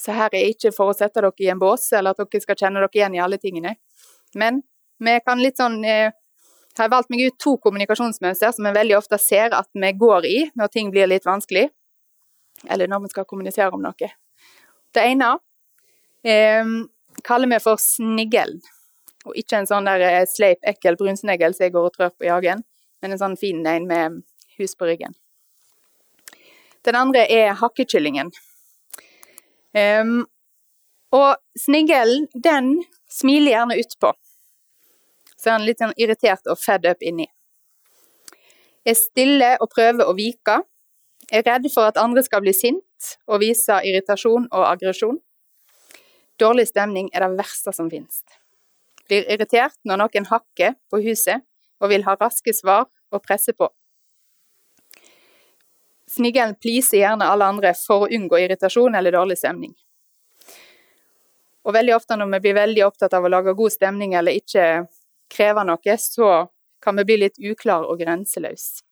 Så 0.00 0.14
her 0.16 0.32
er 0.32 0.48
ikke 0.48 0.72
for 0.72 0.90
å 0.90 0.96
sette 0.96 1.20
dere 1.20 1.44
i 1.44 1.50
en 1.52 1.60
bås, 1.60 1.90
eller 1.92 2.14
at 2.14 2.22
dere 2.22 2.42
skal 2.42 2.58
kjenne 2.58 2.80
dere 2.80 2.96
igjen 2.96 3.16
i 3.18 3.22
alle 3.22 3.38
tingene. 3.38 3.76
Men 4.34 4.62
vi 5.02 5.18
kan 5.26 5.42
litt 5.42 5.60
sånn 5.60 5.82
eh, 5.84 6.14
har 6.78 6.88
valgt 6.88 7.10
meg 7.12 7.26
ut 7.26 7.38
to 7.42 7.56
kommunikasjonsmønster 7.60 8.54
som 8.54 8.66
vi 8.66 8.74
veldig 8.74 8.96
ofte 8.96 9.18
ser 9.20 9.52
at 9.56 9.68
vi 9.76 9.92
går 9.98 10.26
i 10.28 10.38
når 10.56 10.72
ting 10.72 10.90
blir 10.94 11.10
litt 11.10 11.26
vanskelig, 11.28 11.68
eller 12.70 12.88
når 12.88 13.04
vi 13.04 13.12
skal 13.12 13.28
kommunisere 13.28 13.74
om 13.74 13.82
noe. 13.84 14.12
Det 14.92 15.04
ene 15.08 15.32
eh, 16.24 16.76
kaller 17.24 17.50
vi 17.50 17.60
for 17.62 17.80
snigel. 17.80 18.58
Og 19.26 19.38
ikke 19.38 19.62
en 19.62 19.68
sånn 19.70 19.88
der 19.88 20.04
eh, 20.08 20.28
sleip, 20.28 20.62
ekkel 20.66 20.98
brunsnegl 21.00 21.54
som 21.54 21.66
jeg 21.66 21.74
går 21.74 21.88
og 21.88 21.96
trør 21.96 22.14
på 22.14 22.28
i 22.28 22.32
hagen, 22.32 22.64
men 23.02 23.14
en 23.14 23.20
sånn 23.20 23.38
fin 23.40 23.64
en 23.66 23.88
med 23.88 24.22
hus 24.58 24.74
på 24.78 24.88
ryggen. 24.88 25.14
Den 26.82 26.98
andre 26.98 27.26
er 27.30 27.54
hakkekyllingen. 27.60 28.32
Um, 29.72 30.24
og 31.14 31.36
snigelen, 31.58 32.26
den 32.34 32.74
smiler 33.10 33.54
gjerne 33.54 33.78
utpå. 33.80 34.10
Så 35.36 35.50
er 35.50 35.56
han 35.56 35.66
litt 35.66 35.82
sånn 35.82 35.94
irritert 36.00 36.50
og 36.50 36.58
fed 36.58 36.86
up 36.90 37.04
inni. 37.04 37.28
Er 38.82 38.98
stille 38.98 39.54
og 39.62 39.70
prøver 39.70 40.08
å 40.08 40.16
vike. 40.18 40.58
Er 41.32 41.44
redd 41.46 41.64
for 41.72 41.88
at 41.88 41.96
andre 41.96 42.20
skal 42.24 42.42
bli 42.44 42.52
sint 42.52 43.14
og 43.24 43.40
vise 43.40 43.78
irritasjon 43.88 44.50
og 44.52 44.64
aggresjon. 44.68 45.16
Dårlig 46.40 46.66
stemning 46.68 47.08
er 47.14 47.24
det 47.24 47.38
verste 47.38 47.72
som 47.72 47.88
finnes. 47.92 48.20
Blir 49.08 49.24
irritert 49.32 49.78
når 49.88 50.02
noen 50.02 50.28
hakker 50.28 50.76
på 50.92 51.00
huset 51.06 51.40
og 51.80 51.88
vil 51.92 52.04
ha 52.04 52.16
raske 52.20 52.52
svar 52.54 52.84
og 53.12 53.24
presse 53.24 53.56
på. 53.56 53.70
Snigelen 56.12 56.58
pleaser 56.60 57.00
gjerne 57.00 57.30
alle 57.32 57.48
andre 57.48 57.72
for 57.78 58.04
å 58.04 58.12
unngå 58.12 58.36
irritasjon 58.42 58.94
eller 58.98 59.16
dårlig 59.16 59.38
stemning. 59.40 59.72
Og 61.64 61.72
veldig 61.72 61.94
ofte 61.96 62.18
når 62.18 62.34
vi 62.34 62.40
blir 62.44 62.58
veldig 62.60 62.84
opptatt 62.84 63.14
av 63.16 63.24
å 63.24 63.32
lage 63.32 63.56
god 63.56 63.72
stemning 63.72 64.12
eller 64.18 64.36
ikke 64.36 64.84
kreve 65.32 65.64
noe, 65.64 65.96
så 65.96 66.32
kan 66.82 66.98
vi 66.98 67.08
bli 67.08 67.22
litt 67.24 67.38
uklare 67.40 67.88
og 67.88 68.02
grenseløse. 68.02 68.82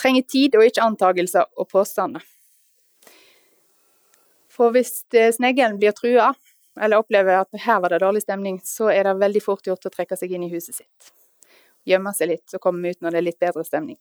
Trenger 0.00 0.24
tid 0.28 0.56
og 0.56 0.64
ikke 0.64 0.84
antagelser 0.84 1.48
og 1.56 1.68
påstander. 1.68 2.24
For 4.50 4.72
hvis 4.74 5.02
sneglen 5.36 5.78
blir 5.80 5.92
trua, 5.96 6.32
eller 6.80 7.00
opplever 7.00 7.40
at 7.40 7.60
her 7.64 7.80
var 7.80 7.92
det 7.92 8.00
dårlig 8.02 8.22
stemning, 8.24 8.60
så 8.64 8.90
er 8.92 9.04
det 9.04 9.18
veldig 9.20 9.42
fort 9.44 9.66
gjort 9.66 9.86
å 9.86 9.92
trekke 9.92 10.16
seg 10.16 10.32
inn 10.32 10.46
i 10.46 10.52
huset 10.52 10.80
sitt. 10.80 11.12
Gjemme 11.88 12.12
seg 12.16 12.32
litt 12.32 12.56
og 12.56 12.62
komme 12.62 12.92
ut 12.92 13.00
når 13.00 13.14
det 13.14 13.20
er 13.20 13.28
litt 13.28 13.40
bedre 13.42 13.64
stemning. 13.66 13.98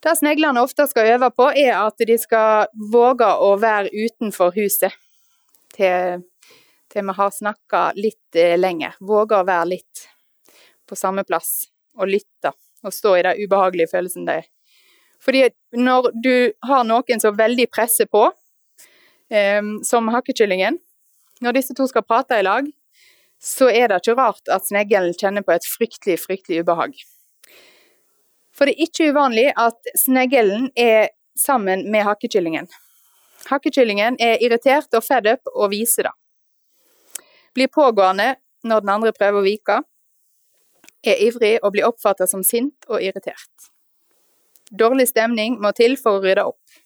Det 0.00 0.14
sneglene 0.16 0.62
ofte 0.64 0.86
skal 0.88 1.10
øve 1.14 1.28
på, 1.36 1.50
er 1.52 1.74
at 1.76 2.00
de 2.08 2.16
skal 2.18 2.70
våge 2.92 3.26
å 3.28 3.52
være 3.60 3.92
utenfor 3.92 4.54
huset 4.56 4.94
til, 5.76 6.22
til 6.88 7.10
vi 7.10 7.16
har 7.18 7.34
snakka 7.36 7.82
litt 7.98 8.38
eh, 8.38 8.56
lenger. 8.56 8.96
Våge 9.04 9.42
å 9.42 9.44
være 9.44 9.74
litt 9.74 10.06
på 10.88 10.96
samme 10.96 11.26
plass 11.28 11.68
og 12.00 12.08
lytte 12.08 12.54
og 12.84 12.94
stå 12.94 13.16
i 13.18 13.24
den 13.26 13.44
ubehagelige 13.44 13.90
følelsen 13.92 14.26
det 14.28 14.40
er. 14.42 14.48
Fordi 15.20 15.48
når 15.76 16.10
du 16.24 16.34
har 16.64 16.84
noen 16.88 17.20
som 17.20 17.36
veldig 17.36 17.66
presser 17.72 18.08
på, 18.08 18.30
eh, 19.30 19.62
som 19.84 20.08
hakkekyllingen 20.08 20.78
Når 21.40 21.54
disse 21.56 21.72
to 21.72 21.86
skal 21.88 22.02
prate 22.04 22.36
i 22.36 22.42
lag, 22.44 22.66
så 23.40 23.70
er 23.72 23.88
det 23.88 24.02
ikke 24.02 24.18
rart 24.18 24.50
at 24.52 24.66
sneglen 24.68 25.14
kjenner 25.16 25.40
på 25.40 25.54
et 25.54 25.64
fryktelig, 25.64 26.18
fryktelig 26.20 26.60
ubehag. 26.60 26.92
For 28.52 28.68
det 28.68 28.74
er 28.74 28.84
ikke 28.84 29.06
uvanlig 29.08 29.46
at 29.56 29.88
sneglen 29.96 30.68
er 30.76 31.08
sammen 31.32 31.86
med 31.88 32.04
hakkekyllingen. 32.04 32.68
Hakkekyllingen 33.48 34.18
er 34.20 34.42
irritert 34.44 34.92
og 34.92 35.04
fed 35.06 35.30
up 35.32 35.48
og 35.54 35.72
viser 35.72 36.10
det. 36.10 36.12
Blir 37.56 37.72
pågående 37.72 38.34
når 38.68 38.84
den 38.84 38.92
andre 38.92 39.12
prøver 39.16 39.40
å 39.40 39.46
vike. 39.46 39.80
Er 41.06 41.20
ivrig 41.24 41.56
og 41.62 41.72
blir 41.72 41.88
oppfattet 41.88 42.28
som 42.28 42.42
sint 42.44 42.86
og 42.88 43.00
irritert. 43.00 43.70
Dårlig 44.70 45.08
stemning 45.10 45.56
må 45.62 45.72
til 45.74 45.96
for 45.98 46.18
å 46.18 46.22
rydde 46.24 46.44
opp. 46.52 46.80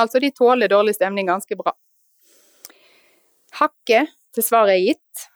Altså, 0.00 0.18
de 0.22 0.30
tåler 0.32 0.70
dårlig 0.70 0.96
stemning 0.96 1.28
ganske 1.28 1.56
bra. 1.58 1.74
Hakket 3.60 4.10
til 4.34 4.46
svaret 4.46 4.78
er 4.78 4.84
gitt. 4.84 5.26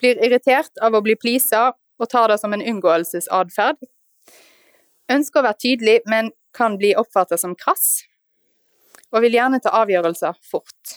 Blir 0.00 0.18
irritert 0.24 0.82
av 0.82 0.96
å 0.96 1.02
bli 1.04 1.16
pleasa 1.18 1.70
og 2.00 2.10
tar 2.10 2.30
det 2.32 2.40
som 2.40 2.52
en 2.52 2.64
unngåelsesatferd. 2.64 3.78
Ønsker 5.12 5.40
å 5.40 5.46
være 5.46 5.62
tydelig, 5.62 6.00
men 6.10 6.32
kan 6.56 6.76
bli 6.80 6.94
oppfattet 6.98 7.40
som 7.40 7.54
krass. 7.58 8.06
Og 9.12 9.22
vil 9.22 9.36
gjerne 9.38 9.60
ta 9.62 9.72
avgjørelser 9.82 10.36
fort. 10.50 10.96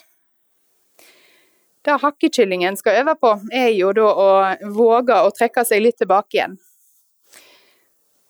Det 1.85 1.95
hakkekyllingen 2.01 2.77
skal 2.77 2.99
øve 3.01 3.15
på, 3.15 3.35
er 3.55 3.69
jo 3.71 3.93
da 3.95 4.07
å 4.11 4.31
våge 4.75 5.15
å 5.23 5.31
trekke 5.31 5.63
seg 5.65 5.83
litt 5.83 5.97
tilbake 6.01 6.35
igjen. 6.35 6.57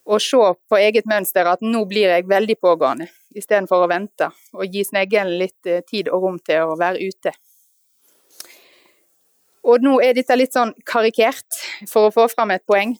Og 0.09 0.21
se 0.21 0.37
på 0.69 0.77
eget 0.77 1.09
mønster 1.09 1.49
at 1.49 1.61
nå 1.65 1.83
blir 1.89 2.13
jeg 2.13 2.27
veldig 2.29 2.57
pågående, 2.61 3.09
istedenfor 3.37 3.85
å 3.85 3.89
vente 3.89 4.29
og 4.53 4.73
gi 4.73 4.85
sneglen 4.85 5.35
litt 5.41 5.69
eh, 5.69 5.81
tid 5.85 6.09
og 6.09 6.25
rom 6.25 6.39
til 6.45 6.69
å 6.69 6.77
være 6.77 7.01
ute. 7.09 7.33
Og 9.69 9.83
nå 9.85 9.97
er 10.01 10.15
dette 10.17 10.37
litt 10.37 10.55
sånn 10.55 10.73
karikert 10.85 11.59
for 11.89 12.07
å 12.07 12.13
få 12.13 12.29
fram 12.31 12.53
et 12.55 12.65
poeng, 12.69 12.95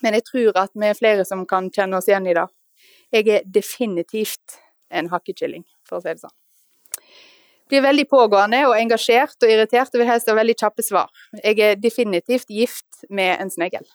men 0.00 0.16
jeg 0.16 0.28
tror 0.28 0.64
at 0.64 0.72
vi 0.74 0.88
er 0.88 0.98
flere 0.98 1.24
som 1.28 1.44
kan 1.48 1.68
kjenne 1.72 2.00
oss 2.00 2.08
igjen 2.08 2.28
i 2.28 2.36
det. 2.36 2.48
Jeg 3.12 3.28
er 3.28 3.48
definitivt 3.60 4.60
en 4.90 5.12
hakkekylling, 5.12 5.64
for 5.88 6.00
å 6.00 6.04
si 6.04 6.12
det 6.12 6.24
sånn. 6.24 6.39
Blir 7.70 7.84
veldig 7.84 8.06
pågående 8.10 8.64
og 8.66 8.74
engasjert 8.74 9.38
og 9.44 9.50
irritert 9.50 9.94
og 9.94 10.02
vil 10.02 10.10
helst 10.10 10.28
ha 10.30 10.34
veldig 10.34 10.56
kjappe 10.58 10.82
svar. 10.82 11.10
Jeg 11.38 11.58
er 11.62 11.78
definitivt 11.78 12.50
gift 12.50 13.04
med 13.08 13.36
en 13.38 13.52
snegl. 13.52 13.86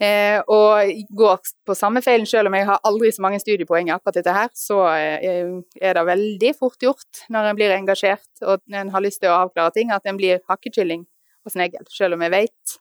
Eh, 0.00 0.38
og 0.48 0.92
går 1.12 1.40
på 1.68 1.74
samme 1.76 2.00
feilen, 2.00 2.24
selv 2.24 2.48
om 2.48 2.54
jeg 2.56 2.64
har 2.70 2.78
aldri 2.88 3.10
så 3.12 3.20
mange 3.20 3.40
studiepoeng 3.42 3.90
i 3.90 3.92
akkurat 3.92 4.16
dette 4.16 4.32
her, 4.32 4.48
så 4.56 4.78
eh, 4.94 5.50
er 5.76 5.98
det 5.98 6.04
veldig 6.08 6.52
fort 6.56 6.80
gjort 6.80 7.24
når 7.28 7.50
en 7.50 7.58
blir 7.58 7.74
engasjert 7.74 8.46
og 8.46 8.64
en 8.72 8.94
har 8.94 9.04
lyst 9.04 9.20
til 9.20 9.28
å 9.28 9.42
avklare 9.42 9.74
ting, 9.76 9.92
at 9.92 10.08
en 10.08 10.16
blir 10.16 10.40
hakkekylling 10.48 11.04
og 11.44 11.52
snegl. 11.52 11.84
Selv 11.92 12.16
om 12.16 12.24
jeg 12.24 12.32
vet, 12.32 12.76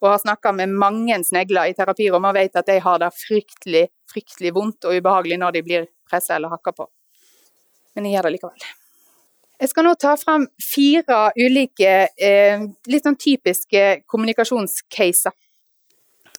og 0.00 0.14
har 0.14 0.22
snakka 0.24 0.54
med 0.56 0.72
mange 0.72 1.20
snegler 1.28 1.68
i 1.68 1.76
terapirom 1.76 2.30
og 2.30 2.38
vet 2.40 2.56
at 2.56 2.70
de 2.70 2.80
har 2.80 3.02
det 3.04 3.12
fryktelig, 3.20 3.88
fryktelig 4.08 4.54
vondt 4.56 4.88
og 4.88 4.96
ubehagelig 4.96 5.42
når 5.44 5.58
de 5.58 5.66
blir 5.68 5.90
pressa 6.08 6.38
eller 6.38 6.54
hakka 6.56 6.72
på. 6.78 6.88
Men 7.92 8.08
jeg 8.08 8.16
gjør 8.16 8.30
det 8.30 8.38
likevel. 8.38 8.72
Jeg 9.62 9.70
skal 9.70 9.86
nå 9.86 9.92
ta 9.94 10.16
fram 10.18 10.48
fire 10.58 11.28
ulike, 11.38 11.90
eh, 12.18 12.62
litt 12.90 13.04
sånn 13.04 13.14
typiske 13.14 14.02
kommunikasjonscaser. 14.10 15.32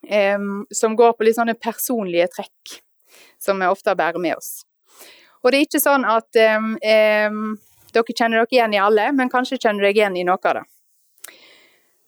Eh, 0.04 0.40
som 0.76 0.96
går 0.96 1.14
på 1.14 1.24
litt 1.24 1.38
sånne 1.38 1.56
personlige 1.56 2.28
trekk 2.34 2.82
som 3.40 3.60
vi 3.60 3.70
ofte 3.72 3.96
bærer 3.96 4.20
med 4.20 4.36
oss. 4.36 4.66
Og 5.42 5.52
det 5.52 5.58
er 5.58 5.68
ikke 5.68 5.80
sånn 5.80 6.04
at 6.04 6.36
eh, 6.36 7.30
dere 7.96 8.16
kjenner 8.18 8.42
dere 8.42 8.52
igjen 8.52 8.76
i 8.76 8.82
alle, 8.84 9.06
men 9.16 9.32
kanskje 9.32 9.60
kjenner 9.62 9.86
dere 9.88 9.96
igjen 9.96 10.18
i 10.20 10.26
noe 10.28 10.44
av 10.44 10.58
det. 10.60 10.66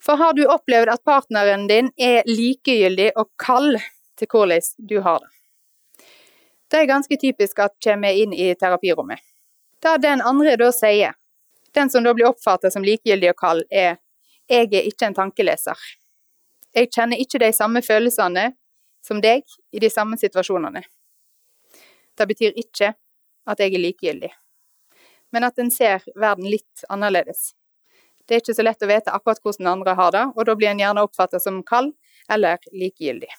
For 0.04 0.20
har 0.20 0.36
du 0.36 0.44
opplevd 0.44 0.92
at 0.92 1.06
partneren 1.08 1.64
din 1.72 1.94
er 1.96 2.28
likegyldig 2.28 3.14
og 3.16 3.32
kald 3.40 3.80
til 4.20 4.28
hvordan 4.28 4.68
du 4.84 5.00
har 5.00 5.24
det? 5.24 5.32
Det 6.68 6.82
er 6.82 6.92
ganske 6.92 7.18
typisk 7.22 7.64
at 7.64 7.78
kommer 7.80 8.12
inn 8.12 8.34
i 8.34 8.52
terapirommet. 8.60 9.24
Det 9.86 9.98
den 9.98 10.22
andre 10.22 10.56
da 10.58 10.72
sier, 10.74 11.14
den 11.74 11.90
som 11.90 12.04
da 12.04 12.14
blir 12.18 12.26
oppfattet 12.26 12.74
som 12.74 12.84
likegyldig 12.84 13.30
og 13.30 13.38
kald, 13.38 13.64
er 13.70 13.98
'jeg 14.50 14.74
er 14.74 14.88
ikke 14.90 15.06
en 15.06 15.14
tankeleser'. 15.14 15.78
Jeg 16.76 16.90
kjenner 16.90 17.18
ikke 17.18 17.40
de 17.40 17.52
samme 17.54 17.82
følelsene 17.82 18.56
som 19.02 19.22
deg 19.22 19.44
i 19.72 19.80
de 19.80 19.90
samme 19.90 20.18
situasjonene. 20.18 20.82
Det 22.18 22.28
betyr 22.28 22.58
ikke 22.58 22.96
at 23.48 23.60
jeg 23.60 23.74
er 23.74 23.80
likegyldig, 23.80 24.32
men 25.32 25.44
at 25.44 25.60
en 25.60 25.72
ser 25.72 26.02
verden 26.16 26.50
litt 26.50 26.84
annerledes. 26.90 27.54
Det 28.26 28.36
er 28.36 28.42
ikke 28.42 28.56
så 28.56 28.64
lett 28.64 28.82
å 28.82 28.88
vite 28.88 29.14
akkurat 29.14 29.40
hvordan 29.44 29.68
andre 29.68 29.94
har 29.94 30.12
det, 30.12 30.26
og 30.36 30.46
da 30.46 30.56
blir 30.56 30.70
en 30.70 30.80
gjerne 30.80 31.04
oppfattet 31.04 31.42
som 31.42 31.64
kald 31.64 31.94
eller 32.28 32.58
likegyldig. 32.74 33.30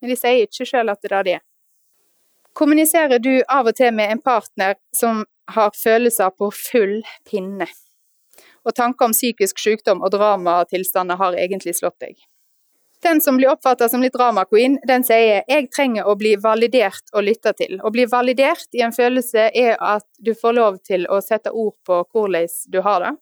Men 0.00 0.10
de 0.10 0.16
sier 0.16 0.46
ikke 0.46 0.64
sjøl 0.64 0.88
at 0.88 1.02
det 1.02 1.12
er 1.12 1.22
det 1.22 1.24
de 1.24 1.34
er. 1.36 1.49
Kommuniserer 2.52 3.18
du 3.22 3.42
av 3.48 3.70
og 3.70 3.76
til 3.78 3.94
med 3.94 4.10
en 4.10 4.22
partner 4.22 4.74
som 4.96 5.24
har 5.54 5.70
følelser 5.76 6.32
på 6.38 6.50
full 6.54 6.98
pinne. 7.30 7.68
Og 8.66 8.74
tanker 8.76 9.08
om 9.08 9.14
psykisk 9.16 9.58
sykdom 9.58 10.02
og 10.04 10.12
dramatilstander 10.14 11.18
har 11.20 11.38
egentlig 11.38 11.76
slått 11.78 11.98
deg. 12.02 12.18
Den 13.02 13.20
som 13.24 13.38
blir 13.40 13.48
oppfattet 13.48 13.90
som 13.90 14.02
litt 14.04 14.12
drama-queen, 14.12 14.76
den 14.86 15.04
sier 15.04 15.42
'jeg 15.48 15.70
trenger 15.72 16.04
å 16.04 16.18
bli 16.18 16.36
validert 16.36 17.08
og 17.14 17.24
lytta 17.24 17.52
til'. 17.52 17.80
Å 17.80 17.90
bli 17.90 18.04
validert 18.04 18.68
i 18.74 18.82
en 18.82 18.92
følelse 18.92 19.50
er 19.54 19.76
at 19.80 20.04
du 20.18 20.34
får 20.34 20.52
lov 20.52 20.78
til 20.84 21.06
å 21.06 21.22
sette 21.22 21.50
ord 21.50 21.74
på 21.86 22.04
hvordan 22.12 22.48
du 22.68 22.80
har 22.82 23.00
det. 23.00 23.16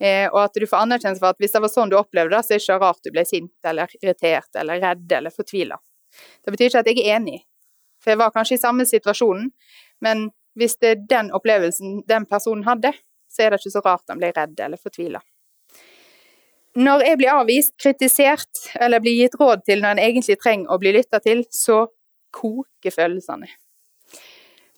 Eh, 0.00 0.28
og 0.32 0.40
at 0.44 0.54
du 0.54 0.66
får 0.66 0.86
anerkjennelse 0.86 1.20
for 1.20 1.34
at 1.34 1.38
hvis 1.38 1.52
det 1.52 1.60
var 1.60 1.68
sånn 1.68 1.90
du 1.90 1.96
opplevde 1.96 2.34
det, 2.34 2.42
så 2.44 2.54
er 2.54 2.58
det 2.58 2.64
ikke 2.64 2.80
rart 2.80 3.04
du 3.04 3.10
ble 3.10 3.24
sint 3.24 3.52
eller 3.64 3.88
irritert 4.02 4.56
eller 4.56 4.80
redd 4.80 5.12
eller 5.12 5.30
fortvila. 5.30 5.76
Det 6.44 6.50
betyr 6.50 6.70
ikke 6.70 6.82
at 6.82 6.86
jeg 6.86 7.04
er 7.04 7.16
enig, 7.16 7.44
for 8.04 8.12
jeg 8.12 8.20
var 8.20 8.34
kanskje 8.34 8.58
i 8.58 8.62
samme 8.62 8.84
situasjonen, 8.88 9.48
men 10.04 10.28
hvis 10.54 10.76
det 10.78 10.90
er 10.90 11.04
den 11.10 11.32
opplevelsen 11.34 12.02
den 12.08 12.26
personen 12.30 12.66
hadde, 12.68 12.92
så 13.32 13.42
er 13.46 13.50
det 13.50 13.62
ikke 13.62 13.72
så 13.74 13.82
rart 13.84 14.12
han 14.12 14.20
blir 14.20 14.34
redd 14.36 14.60
eller 14.60 14.78
fortvila. 14.78 15.22
Når 16.74 17.04
jeg 17.06 17.18
blir 17.18 17.30
avvist, 17.30 17.74
kritisert 17.78 18.64
eller 18.82 19.02
blir 19.02 19.14
gitt 19.16 19.36
råd 19.38 19.62
til 19.66 19.82
når 19.82 19.94
en 19.94 20.04
egentlig 20.04 20.36
trenger 20.42 20.70
å 20.74 20.78
bli 20.82 20.92
lytta 20.96 21.20
til, 21.22 21.44
så 21.50 21.84
koker 22.34 22.94
følelsene. 22.94 23.46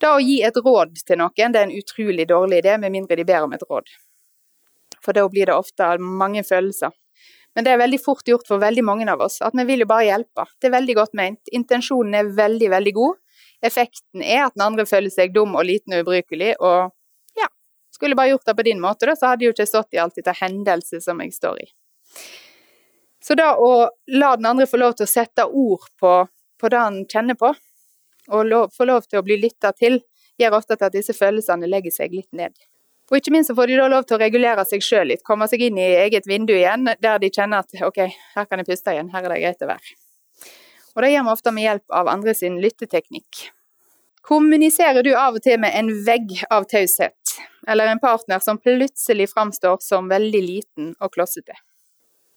Da 0.00 0.12
å 0.12 0.20
gi 0.20 0.42
et 0.44 0.56
råd 0.60 0.98
til 1.08 1.20
noen, 1.22 1.52
det 1.54 1.60
er 1.60 1.68
en 1.70 1.72
utrolig 1.72 2.26
dårlig 2.28 2.60
idé, 2.60 2.76
med 2.80 2.92
mindre 2.92 3.16
de 3.16 3.24
ber 3.24 3.46
om 3.46 3.54
et 3.56 3.64
råd. 3.64 3.88
For 5.00 5.16
da 5.16 5.24
blir 5.32 5.48
det 5.48 5.56
ofte 5.56 5.94
mange 6.00 6.44
følelser. 6.44 6.92
Men 7.56 7.64
det 7.64 7.72
er 7.72 7.80
veldig 7.80 7.98
fort 8.04 8.28
gjort 8.28 8.48
for 8.48 8.60
veldig 8.60 8.84
mange 8.84 9.06
av 9.08 9.22
oss, 9.24 9.40
at 9.40 9.54
vi 9.56 9.64
vil 9.64 9.82
jo 9.82 9.88
bare 9.88 10.10
hjelpe. 10.10 10.44
Det 10.60 10.68
er 10.68 10.76
veldig 10.76 10.96
godt 10.98 11.14
ment. 11.16 11.52
Intensjonen 11.56 12.18
er 12.18 12.34
veldig, 12.36 12.68
veldig 12.74 12.92
god, 12.98 13.16
Effekten 13.64 14.22
er 14.22 14.46
at 14.46 14.56
den 14.56 14.64
andre 14.66 14.86
føler 14.88 15.12
seg 15.12 15.32
dum 15.34 15.56
og 15.56 15.64
liten 15.66 15.96
og 15.96 16.04
ubrukelig, 16.04 16.52
og 16.60 16.92
ja, 17.38 17.48
skulle 17.94 18.18
bare 18.18 18.34
gjort 18.34 18.50
det 18.50 18.56
på 18.58 18.66
din 18.68 18.82
måte, 18.82 19.08
da, 19.08 19.16
så 19.16 19.32
hadde 19.32 19.44
jeg 19.44 19.52
jo 19.52 19.56
ikke 19.56 19.68
stått 19.70 19.96
i 19.96 20.02
alt 20.02 20.18
dette 20.18 20.34
hendelse 20.40 21.00
som 21.04 21.22
jeg 21.24 21.32
står 21.34 21.62
i. 21.64 21.68
Så 23.24 23.34
da 23.38 23.54
å 23.58 23.70
la 24.12 24.34
den 24.38 24.50
andre 24.52 24.68
få 24.70 24.78
lov 24.78 24.98
til 24.98 25.08
å 25.08 25.10
sette 25.10 25.48
ord 25.48 25.88
på, 25.98 26.12
på 26.60 26.70
det 26.70 26.82
han 26.82 27.00
kjenner 27.10 27.38
på, 27.40 27.54
og 28.26 28.46
lov, 28.46 28.70
få 28.74 28.86
lov 28.86 29.06
til 29.08 29.20
å 29.20 29.26
bli 29.26 29.40
lytta 29.40 29.72
til, 29.74 30.00
gjør 30.38 30.58
ofte 30.58 30.76
at 30.76 30.94
disse 30.94 31.14
følelsene 31.16 31.68
legger 31.70 31.94
seg 31.94 32.14
litt 32.14 32.30
ned. 32.36 32.52
Og 33.10 33.18
ikke 33.20 33.32
minst 33.34 33.50
så 33.50 33.54
får 33.54 33.70
de 33.70 33.78
da 33.78 33.86
lov 33.90 34.06
til 34.06 34.16
å 34.16 34.20
regulere 34.20 34.64
seg 34.66 34.82
sjøl 34.82 35.12
litt, 35.12 35.22
komme 35.26 35.46
seg 35.50 35.62
inn 35.62 35.78
i 35.78 35.86
eget 36.06 36.26
vindu 36.26 36.54
igjen, 36.56 36.88
der 37.02 37.20
de 37.22 37.30
kjenner 37.30 37.62
at 37.62 37.86
ok, 37.86 38.00
her 38.34 38.48
kan 38.48 38.62
jeg 38.62 38.68
puste 38.68 38.94
igjen, 38.94 39.12
her 39.12 39.28
er 39.28 39.34
det 39.34 39.42
greit 39.44 39.62
å 39.62 39.70
være. 39.70 39.94
Og 40.96 41.04
det 41.04 41.12
gjør 41.12 41.26
vi 41.26 41.34
ofte 41.36 41.52
med 41.54 41.66
hjelp 41.66 41.96
av 42.00 42.10
andre 42.10 42.34
sin 42.34 42.58
lytteteknikk. 42.62 43.42
Kommuniserer 44.26 45.06
du 45.06 45.12
av 45.14 45.38
og 45.38 45.44
til 45.44 45.60
med 45.62 45.76
en 45.78 45.92
vegg 46.06 46.34
av 46.50 46.66
taushet, 46.66 47.36
eller 47.68 47.92
en 47.92 48.02
partner 48.02 48.42
som 48.42 48.58
plutselig 48.58 49.28
framstår 49.30 49.78
som 49.84 50.10
veldig 50.10 50.42
liten 50.42 50.94
og 50.98 51.14
klossete? 51.14 51.54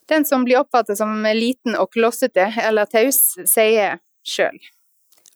Den 0.09 0.25
som 0.25 0.45
blir 0.45 0.61
oppfattet 0.61 0.97
som 1.01 1.23
liten 1.33 1.77
og 1.77 1.89
klossete 1.93 2.51
eller 2.61 2.89
taus, 2.89 3.39
sier 3.49 3.97
sjøl 4.25 4.59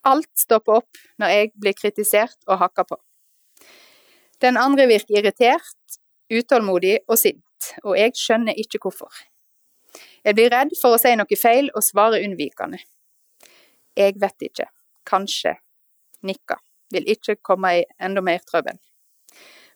alt 0.03 0.29
stopper 0.37 0.81
opp 0.81 1.01
når 1.21 1.33
jeg 1.33 1.51
blir 1.59 1.75
kritisert 1.77 2.37
og 2.47 2.59
hakka 2.61 2.85
på. 2.87 2.99
Den 4.43 4.57
andre 4.59 4.89
virker 4.89 5.21
irritert, 5.21 5.99
utålmodig 6.33 6.97
og 7.07 7.15
sint, 7.19 7.69
og 7.85 7.95
jeg 7.95 8.11
skjønner 8.19 8.57
ikke 8.59 8.81
hvorfor. 8.83 9.11
Jeg 10.23 10.35
blir 10.35 10.51
redd 10.51 10.73
for 10.79 10.95
å 10.95 10.99
si 10.99 11.13
noe 11.15 11.37
feil 11.39 11.69
og 11.71 11.85
svare 11.85 12.19
unnvikende. 12.25 12.81
Jeg 13.95 14.17
vet 14.19 14.47
ikke. 14.49 14.67
Kanskje. 15.07 15.55
Nikka. 16.27 16.57
Vil 16.91 17.07
ikke 17.15 17.37
komme 17.45 17.71
i 17.79 17.85
enda 18.03 18.23
mer 18.25 18.43
trøbbel. 18.47 18.79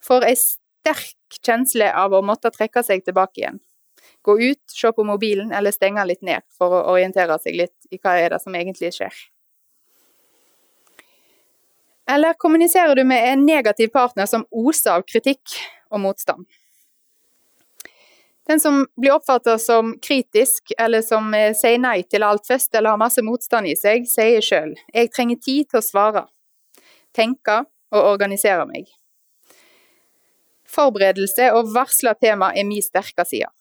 Får 0.03 0.27
ei 0.27 0.36
sterk 0.39 1.39
kjensle 1.43 1.88
av 1.91 2.15
å 2.15 2.23
måtte 2.25 2.51
trekke 2.53 2.84
seg 2.84 3.06
tilbake 3.06 3.43
igjen. 3.43 3.62
Gå 4.23 4.38
ut, 4.39 4.63
se 4.71 4.91
på 4.91 5.06
mobilen 5.08 5.53
eller 5.56 5.75
stenge 5.75 6.03
litt 6.08 6.23
ned 6.25 6.43
for 6.58 6.75
å 6.75 6.84
orientere 6.93 7.39
seg 7.43 7.56
litt 7.60 7.91
i 7.91 7.99
hva 8.01 8.17
er 8.19 8.36
det 8.36 8.43
som 8.43 8.56
egentlig 8.56 8.93
skjer. 8.95 9.15
Eller 12.10 12.34
kommuniserer 12.34 12.96
du 12.96 13.04
med 13.04 13.34
en 13.34 13.46
negativ 13.46 13.88
partner 13.88 14.26
som 14.26 14.46
oser 14.52 14.91
av 14.91 15.04
kritikk 15.08 15.58
og 15.91 16.00
motstand? 16.00 16.46
Den 18.48 18.60
som 18.63 18.86
blir 18.96 19.12
oppfattet 19.12 19.62
som 19.62 19.98
kritisk, 20.00 20.72
eller 20.80 21.02
som 21.04 21.34
eh, 21.36 21.52
sier 21.52 21.82
nei 21.84 22.00
til 22.08 22.24
alt 22.24 22.48
først, 22.48 22.72
eller 22.76 22.96
har 22.96 23.02
masse 23.02 23.24
motstand 23.24 23.67
i 23.67 23.76
seg, 23.76 24.08
sier 24.08 24.39
sjøl 24.41 24.72
'jeg 24.93 25.12
trenger 25.12 25.41
tid 25.43 25.67
til 25.67 25.82
å 25.82 25.84
svare', 25.84 26.28
tenke 27.12 27.65
og 27.91 28.08
organisere 28.13 28.63
meg. 28.65 28.88
Forberedelse 30.67 31.52
og 31.52 31.74
varsla 31.76 32.13
tema 32.15 32.54
er 32.56 32.63
min 32.63 32.82
sterke 32.82 33.26
side. 33.28 33.52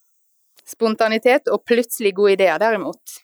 Spontanitet 0.67 1.51
og 1.51 1.65
plutselig 1.67 2.15
gode 2.15 2.39
ideer, 2.39 2.59
derimot. 2.59 3.23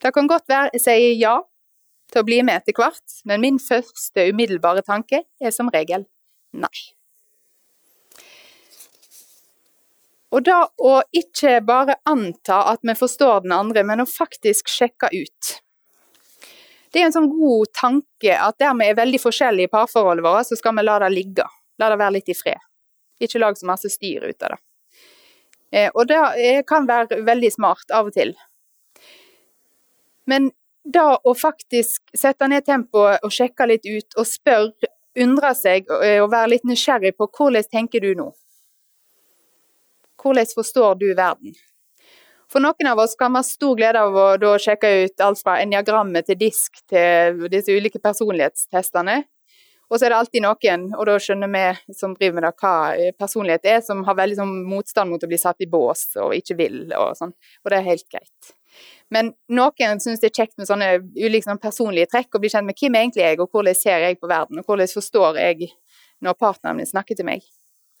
Det 0.00 0.14
kan 0.14 0.28
godt 0.28 0.48
være 0.48 0.70
jeg 0.72 0.80
sier 0.80 1.14
ja 1.20 1.36
til 2.12 2.22
å 2.22 2.26
bli 2.26 2.42
med 2.46 2.60
etter 2.60 2.76
hvert, 2.76 3.18
men 3.28 3.42
min 3.44 3.58
første 3.62 4.28
umiddelbare 4.30 4.84
tanke 4.86 5.24
er 5.40 5.54
som 5.54 5.70
regel 5.72 6.06
nei. 6.56 6.72
Og 10.28 10.44
da 10.44 10.60
å 10.84 10.98
ikke 11.16 11.58
bare 11.64 11.96
anta 12.08 12.60
at 12.72 12.84
vi 12.84 12.94
forstår 12.98 13.46
den 13.46 13.54
andre, 13.56 13.84
men 13.84 14.04
å 14.04 14.08
faktisk 14.08 14.68
sjekke 14.68 15.08
ut. 15.12 15.54
Det 16.92 17.00
er 17.00 17.08
en 17.08 17.14
sånn 17.14 17.30
god 17.32 17.72
tanke 17.76 18.36
at 18.36 18.58
der 18.60 18.76
vi 18.76 18.88
er 18.88 18.96
veldig 18.96 19.20
forskjellige 19.22 19.68
i 19.68 19.72
parforholdet 19.72 20.24
vårt, 20.24 20.48
så 20.48 20.56
skal 20.56 20.76
vi 20.76 20.84
la 20.84 20.98
det 21.04 21.12
ligge. 21.14 21.46
La 21.80 21.88
det 21.92 22.00
være 22.00 22.16
litt 22.18 22.32
i 22.32 22.36
fred. 22.36 22.60
Ikke 23.20 23.40
lag 23.40 23.56
så 23.58 23.68
masse 23.68 23.90
styr 23.92 24.28
ut 24.28 24.44
av 24.44 24.54
det. 24.54 24.60
Eh, 25.70 25.90
og 25.92 26.08
det 26.08 26.64
kan 26.68 26.86
være 26.88 27.20
veldig 27.26 27.50
smart 27.52 27.92
av 27.92 28.08
og 28.08 28.16
til. 28.16 28.32
Men 30.28 30.50
da 30.92 31.18
å 31.24 31.34
faktisk 31.36 32.16
sette 32.16 32.48
ned 32.48 32.64
tempoet 32.66 33.24
og 33.24 33.32
sjekke 33.34 33.66
litt 33.68 33.86
ut, 33.86 34.16
og 34.16 34.26
spørre, 34.28 34.92
undre 35.18 35.54
seg 35.56 35.88
eh, 36.02 36.18
og 36.22 36.30
være 36.32 36.54
litt 36.54 36.68
nysgjerrig 36.68 37.16
på 37.18 37.28
hvordan 37.28 37.66
tenker 37.70 38.04
du 38.04 38.12
nå? 38.18 38.28
Hvordan 40.18 40.52
forstår 40.54 40.98
du 41.00 41.08
verden? 41.14 41.56
For 42.48 42.64
noen 42.64 42.88
av 42.88 43.00
oss 43.02 43.16
kan 43.18 43.34
vi 43.34 43.42
ha 43.42 43.44
stor 43.44 43.76
glede 43.76 44.00
av 44.00 44.14
å 44.16 44.52
sjekke 44.62 44.90
ut 45.04 45.24
alt 45.24 45.40
fra 45.44 45.58
eniagrammet 45.60 46.30
til 46.30 46.38
disk 46.40 46.80
til 46.88 47.44
disse 47.52 47.74
ulike 47.74 48.00
personlighetstestene. 48.00 49.18
Og 49.88 49.96
så 49.96 50.06
er 50.06 50.12
det 50.12 50.18
alltid 50.18 50.44
noen, 50.44 50.86
og 50.96 51.06
da 51.08 51.16
skjønner 51.20 51.48
vi 51.52 51.94
som 51.96 52.14
driver 52.16 52.38
med 52.38 52.46
det, 52.46 52.54
hva 52.60 52.72
personlighet 53.20 53.68
er, 53.68 53.82
som 53.84 54.02
har 54.04 54.16
veldig 54.16 54.40
sånn 54.40 54.54
motstand 54.68 55.12
mot 55.12 55.24
å 55.24 55.30
bli 55.30 55.40
satt 55.40 55.64
i 55.64 55.68
bås 55.68 56.10
og 56.20 56.34
ikke 56.36 56.56
vil 56.58 56.80
og 56.92 57.16
sånn. 57.20 57.32
Og 57.64 57.72
det 57.72 57.80
er 57.80 57.88
helt 57.88 58.08
greit. 58.08 58.57
Men 59.14 59.32
noen 59.48 60.02
syns 60.02 60.20
det 60.20 60.30
er 60.30 60.42
kjekt 60.42 60.58
med 60.60 60.68
sånne 60.68 60.88
ulike 61.16 61.46
sånne 61.46 61.62
personlige 61.62 62.10
trekk, 62.12 62.34
og 62.34 62.42
bli 62.44 62.50
kjent 62.52 62.68
med 62.68 62.76
hvem 62.76 62.98
egentlig 63.00 63.24
er 63.24 63.32
jeg, 63.32 63.40
og 63.40 63.52
hvordan 63.54 63.78
ser 63.78 64.04
jeg 64.04 64.18
på 64.20 64.28
verden, 64.28 64.60
og 64.60 64.68
hvordan 64.68 64.90
forstår 64.92 65.40
jeg 65.40 65.70
når 66.24 66.36
partneren 66.36 66.80
min 66.80 66.88
snakker 66.88 67.16
til 67.16 67.28
meg. 67.28 67.46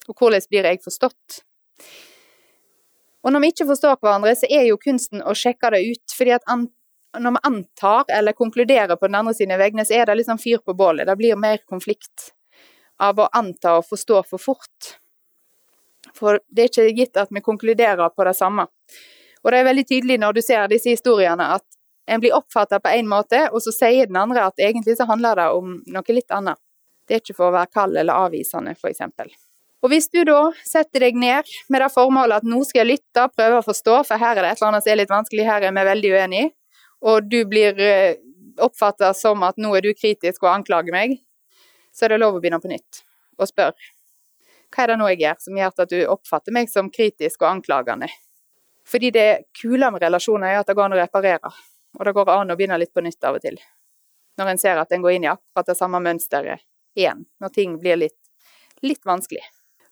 Og 0.08 0.16
hvordan 0.16 0.44
blir 0.50 0.68
jeg 0.68 0.82
forstått. 0.84 1.42
Og 3.24 3.32
når 3.32 3.42
vi 3.42 3.52
ikke 3.52 3.68
forstår 3.68 3.98
hverandre, 4.00 4.34
så 4.38 4.48
er 4.50 4.68
jo 4.68 4.80
kunsten 4.80 5.24
å 5.24 5.34
sjekke 5.36 5.72
det 5.74 5.82
ut. 5.88 6.16
fordi 6.16 6.36
at 6.36 6.44
når 7.18 7.34
vi 7.34 7.44
antar 7.48 8.04
eller 8.14 8.32
konkluderer 8.32 8.96
på 8.96 9.08
den 9.08 9.18
andre 9.18 9.34
sine 9.34 9.58
vegne, 9.58 9.84
så 9.84 9.94
er 9.94 10.06
det 10.06 10.18
liksom 10.20 10.38
fyr 10.38 10.60
på 10.64 10.74
bålet. 10.74 11.06
Det 11.06 11.16
blir 11.16 11.36
mer 11.36 11.58
konflikt 11.66 12.32
av 12.98 13.18
å 13.18 13.28
anta 13.32 13.78
og 13.78 13.86
forstå 13.88 14.22
for 14.28 14.42
fort. 14.42 14.98
For 16.14 16.40
det 16.48 16.62
er 16.62 16.70
ikke 16.70 16.96
gitt 16.96 17.16
at 17.20 17.32
vi 17.34 17.44
konkluderer 17.44 18.10
på 18.14 18.26
det 18.26 18.34
samme. 18.36 18.66
Og 19.44 19.52
det 19.52 19.60
er 19.60 19.68
veldig 19.68 19.84
tydelig 19.88 20.18
når 20.20 20.38
du 20.38 20.42
ser 20.44 20.70
disse 20.70 20.92
historiene 20.92 21.50
at 21.58 21.64
en 22.08 22.22
blir 22.22 22.34
oppfatta 22.36 22.80
på 22.80 22.92
én 22.96 23.08
måte, 23.08 23.42
og 23.52 23.60
så 23.60 23.72
sier 23.74 24.08
den 24.08 24.16
andre 24.16 24.46
at 24.48 24.62
egentlig 24.62 24.96
så 24.96 25.04
handler 25.08 25.36
det 25.36 25.48
om 25.58 25.74
noe 25.92 26.14
litt 26.16 26.32
annet. 26.32 26.56
Det 27.08 27.16
er 27.16 27.22
ikke 27.22 27.36
for 27.36 27.50
å 27.50 27.56
være 27.56 27.72
kald 27.72 27.96
eller 28.00 28.16
avvisende, 28.26 28.72
f.eks. 28.76 29.04
Og 29.84 29.92
hvis 29.92 30.08
du 30.10 30.22
da 30.26 30.48
setter 30.66 31.04
deg 31.04 31.18
ned 31.20 31.48
med 31.70 31.84
det 31.84 31.90
formålet 31.94 32.40
at 32.40 32.48
nå 32.48 32.62
skal 32.66 32.82
jeg 32.82 32.96
lytte, 32.96 33.28
prøve 33.36 33.60
å 33.60 33.66
forstå, 33.66 34.00
for 34.08 34.20
her 34.20 34.36
er 34.36 34.44
det 34.46 34.54
et 34.54 34.62
eller 34.62 34.72
annet 34.72 34.86
som 34.86 34.92
er 34.92 35.00
litt 35.02 35.12
vanskelig, 35.12 35.44
her 35.46 35.68
er 35.68 35.76
vi 35.76 35.84
veldig 35.90 36.14
uenige, 36.16 36.50
og 37.08 37.28
du 37.30 37.38
blir 37.48 37.78
eh, 37.84 38.16
oppfatta 38.58 39.12
som 39.14 39.44
at 39.46 39.60
nå 39.60 39.70
er 39.78 39.86
du 39.86 39.92
kritisk 39.94 40.42
og 40.42 40.50
anklager 40.56 40.96
meg, 40.96 41.20
så 41.94 42.06
er 42.06 42.14
det 42.14 42.22
lov 42.24 42.36
å 42.38 42.42
begynne 42.42 42.60
på 42.62 42.72
nytt 42.72 43.04
og 43.38 43.46
spørre 43.50 43.94
hva 44.74 44.84
er 44.84 44.90
det 44.92 44.96
nå 45.00 45.06
jeg 45.08 45.22
gjør 45.22 45.38
som 45.40 45.58
gjør 45.58 45.70
at 45.72 45.92
du 45.92 46.00
oppfatter 46.12 46.54
meg 46.54 46.68
som 46.68 46.90
kritisk 46.92 47.40
og 47.40 47.48
anklagende? 47.54 48.10
Fordi 48.88 49.10
det 49.12 49.28
kule 49.60 49.90
med 49.92 50.02
relasjoner 50.02 50.54
er 50.54 50.62
at 50.62 50.68
det 50.68 50.76
går 50.78 50.88
an 50.88 50.96
å 50.96 51.00
reparere, 51.02 51.52
og 51.98 52.06
det 52.06 52.14
går 52.16 52.32
an 52.32 52.54
å 52.54 52.56
begynne 52.56 52.78
litt 52.80 52.94
på 52.94 53.04
nytt 53.04 53.24
av 53.28 53.36
og 53.36 53.44
til. 53.44 53.58
Når 54.38 54.52
en 54.52 54.60
ser 54.60 54.80
at 54.80 54.92
en 54.94 55.04
går 55.04 55.16
inn 55.16 55.26
i 55.26 55.30
akkurat 55.32 55.68
det 55.68 55.76
samme 55.76 56.00
mønsteret 56.00 56.64
igjen, 56.98 57.24
når 57.42 57.54
ting 57.54 57.76
blir 57.82 57.98
litt, 58.00 58.18
litt 58.82 59.04
vanskelig. 59.06 59.44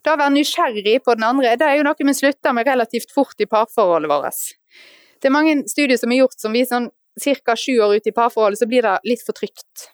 Det 0.07 0.13
å 0.15 0.21
være 0.21 0.37
nysgjerrig 0.37 1.01
på 1.05 1.17
den 1.19 1.27
andre, 1.27 1.57
det 1.59 1.67
er 1.67 1.81
jo 1.81 1.87
noe 1.89 2.07
vi 2.09 2.15
slutter 2.15 2.55
med 2.55 2.69
relativt 2.69 3.11
fort 3.13 3.41
i 3.43 3.49
parforholdet 3.51 4.11
vårt. 4.11 4.45
Det 5.19 5.29
er 5.29 5.35
mange 5.35 5.57
studier 5.67 5.99
som 5.99 6.13
er 6.15 6.23
gjort 6.23 6.39
som 6.39 6.55
viser 6.55 6.77
sånn 6.77 6.93
ca. 7.43 7.57
sju 7.57 7.75
år 7.83 7.97
ut 7.97 8.07
i 8.07 8.15
parforholdet, 8.15 8.61
så 8.61 8.69
blir 8.71 8.87
det 8.87 9.01
litt 9.09 9.25
for 9.27 9.35
trygt. 9.35 9.91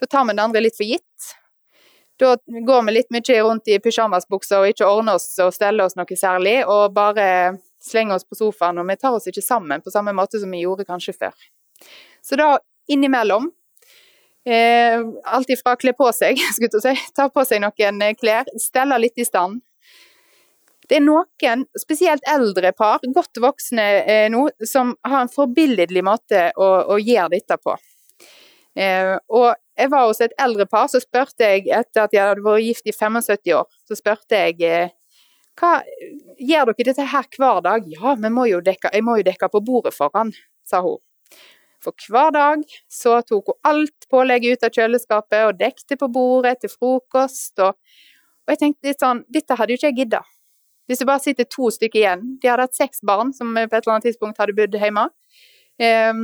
Da 0.00 0.06
tar 0.06 0.24
vi 0.24 0.32
den 0.32 0.44
andre 0.46 0.62
litt 0.62 0.78
for 0.78 0.86
gitt. 0.86 1.34
Da 2.18 2.36
går 2.40 2.86
vi 2.86 2.94
litt 2.96 3.10
mye 3.14 3.42
rundt 3.44 3.68
i 3.68 3.78
pysjamasbukser 3.82 4.62
og 4.62 4.72
ikke 4.72 4.88
ordner 4.88 5.18
oss 5.18 5.28
og 5.42 5.52
steller 5.54 5.86
oss 5.86 5.98
noe 5.98 6.18
særlig, 6.18 6.62
og 6.66 6.94
bare 6.94 7.58
slenger 7.82 8.18
oss 8.18 8.26
på 8.26 8.38
sofaen, 8.38 8.80
og 8.80 8.88
vi 8.88 8.96
tar 8.98 9.14
oss 9.16 9.28
ikke 9.30 9.44
sammen 9.44 9.84
på 9.84 9.92
samme 9.94 10.14
måte 10.16 10.40
som 10.42 10.50
vi 10.52 10.64
gjorde 10.64 10.86
kanskje 10.88 11.14
før. 11.16 11.46
Så 12.24 12.38
da 12.38 12.56
innimellom 12.90 13.50
eh, 14.48 14.98
Alt 15.30 15.52
ifra 15.54 15.76
kle 15.78 15.92
på 15.94 16.08
seg, 16.16 16.40
skulle 16.56 16.80
jeg 16.82 16.98
si, 16.98 17.12
ta 17.14 17.28
på 17.30 17.44
seg 17.46 17.62
noen 17.62 18.02
klær, 18.18 18.50
stelle 18.58 18.98
litt 19.02 19.20
i 19.20 19.26
stand, 19.28 19.60
det 20.88 20.96
er 20.96 21.04
noen, 21.04 21.66
spesielt 21.76 22.24
eldre 22.28 22.72
par, 22.72 23.02
godt 23.14 23.40
voksne 23.44 23.86
eh, 24.08 24.26
nå, 24.32 24.46
som 24.64 24.94
har 25.04 25.24
en 25.24 25.32
forbilledlig 25.32 26.02
måte 26.04 26.48
å, 26.56 26.68
å 26.94 26.96
gjøre 26.96 27.34
dette 27.34 27.58
på. 27.60 27.74
Eh, 28.78 29.14
og 29.28 29.50
jeg 29.78 29.90
var 29.92 30.06
hos 30.08 30.22
et 30.24 30.36
eldre 30.40 30.64
par, 30.70 30.88
så 30.88 31.00
spurte 31.02 31.44
jeg 31.44 31.66
etter 31.66 32.06
at 32.06 32.14
jeg 32.16 32.24
hadde 32.24 32.44
vært 32.46 32.64
gift 32.64 32.88
i 32.88 32.94
75 32.96 33.52
år, 33.58 33.68
så 33.84 33.98
spurte 33.98 34.40
jeg 34.40 34.64
eh, 34.64 34.94
hva, 35.58 35.82
gjør 36.38 36.70
dere 36.70 36.86
dette 36.90 37.06
her 37.12 37.28
hver 37.36 37.60
dag? 37.64 37.86
Ja, 37.90 38.14
vi 38.14 38.30
må 38.32 38.46
jo 38.48 38.62
dekke, 38.64 38.92
jeg 38.94 39.04
må 39.06 39.18
jo 39.18 39.26
dekke 39.26 39.50
på 39.52 39.62
bordet 39.64 39.94
foran, 39.96 40.32
sa 40.66 40.82
hun. 40.84 40.98
For 41.82 41.94
hver 42.10 42.32
dag 42.34 42.64
så 42.90 43.20
tok 43.26 43.52
hun 43.52 43.70
alt 43.70 44.08
pålegget 44.10 44.58
ut 44.58 44.66
av 44.66 44.74
kjøleskapet 44.74 45.44
og 45.46 45.60
dekte 45.60 45.98
på 45.98 46.08
bordet 46.10 46.56
til 46.62 46.72
frokost. 46.72 47.54
Og, 47.62 47.76
og 47.76 48.54
jeg 48.54 48.60
tenkte 48.62 48.90
litt 48.90 49.04
sånn, 49.04 49.22
dette 49.30 49.58
hadde 49.58 49.74
jo 49.74 49.80
ikke 49.80 49.92
jeg 49.92 49.98
gidda. 50.02 50.24
Hvis 50.88 51.02
det 51.02 51.06
bare 51.10 51.22
sitter 51.22 51.44
to 51.52 51.68
stykker 51.68 52.00
igjen 52.00 52.22
De 52.40 52.48
hadde 52.48 52.64
hatt 52.64 52.76
seks 52.78 53.02
barn 53.04 53.34
som 53.36 53.50
på 53.52 53.60
et 53.60 53.74
eller 53.76 53.98
annet 53.98 54.06
tidspunkt 54.08 54.38
hadde 54.40 54.56
bodd 54.56 54.76
hjemme. 54.80 55.04
Um, 55.78 56.22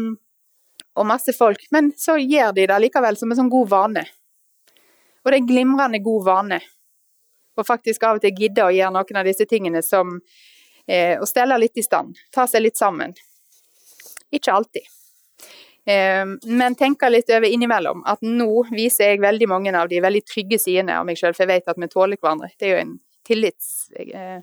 og 0.95 1.07
masse 1.07 1.35
folk. 1.37 1.67
Men 1.75 1.93
så 1.99 2.17
gjør 2.19 2.55
de 2.57 2.67
det 2.71 2.81
likevel 2.87 3.19
som 3.21 3.31
en 3.31 3.43
sånn 3.43 3.53
god 3.53 3.71
vane. 3.71 4.05
Og 5.25 5.31
det 5.31 5.41
er 5.41 5.49
glimrende 5.49 6.01
god 6.05 6.27
vane. 6.27 6.61
Og 7.57 7.67
faktisk 7.67 8.03
av 8.07 8.19
og 8.19 8.25
til 8.25 8.35
gidde 8.35 8.65
å 8.67 8.73
gjøre 8.75 8.95
noen 8.95 9.21
av 9.21 9.29
disse 9.29 9.47
tingene 9.51 9.83
som 9.85 10.17
eh, 10.87 11.15
å 11.21 11.29
stelle 11.29 11.59
litt 11.61 11.79
i 11.79 11.85
stand. 11.87 12.19
Ta 12.35 12.49
seg 12.51 12.65
litt 12.65 12.81
sammen. 12.81 13.15
Ikke 14.35 14.55
alltid. 14.55 14.89
Eh, 15.87 16.25
men 16.47 16.79
tenke 16.81 17.11
litt 17.13 17.31
over 17.31 17.47
innimellom 17.47 18.03
at 18.09 18.25
nå 18.25 18.65
viser 18.73 19.13
jeg 19.13 19.23
veldig 19.23 19.49
mange 19.51 19.75
av 19.77 19.91
de 19.91 20.01
veldig 20.03 20.25
trygge 20.27 20.59
sidene 20.59 20.97
av 20.99 21.07
meg 21.07 21.21
sjøl, 21.21 21.37
for 21.37 21.45
jeg 21.45 21.53
vet 21.53 21.71
at 21.71 21.81
vi 21.81 21.91
tåler 21.93 22.21
hverandre. 22.21 22.51
Det 22.59 22.69
er 22.69 22.75
jo 22.75 22.83
en 22.83 22.97
tillitsting. 23.29 24.11
Eh. 24.15 24.43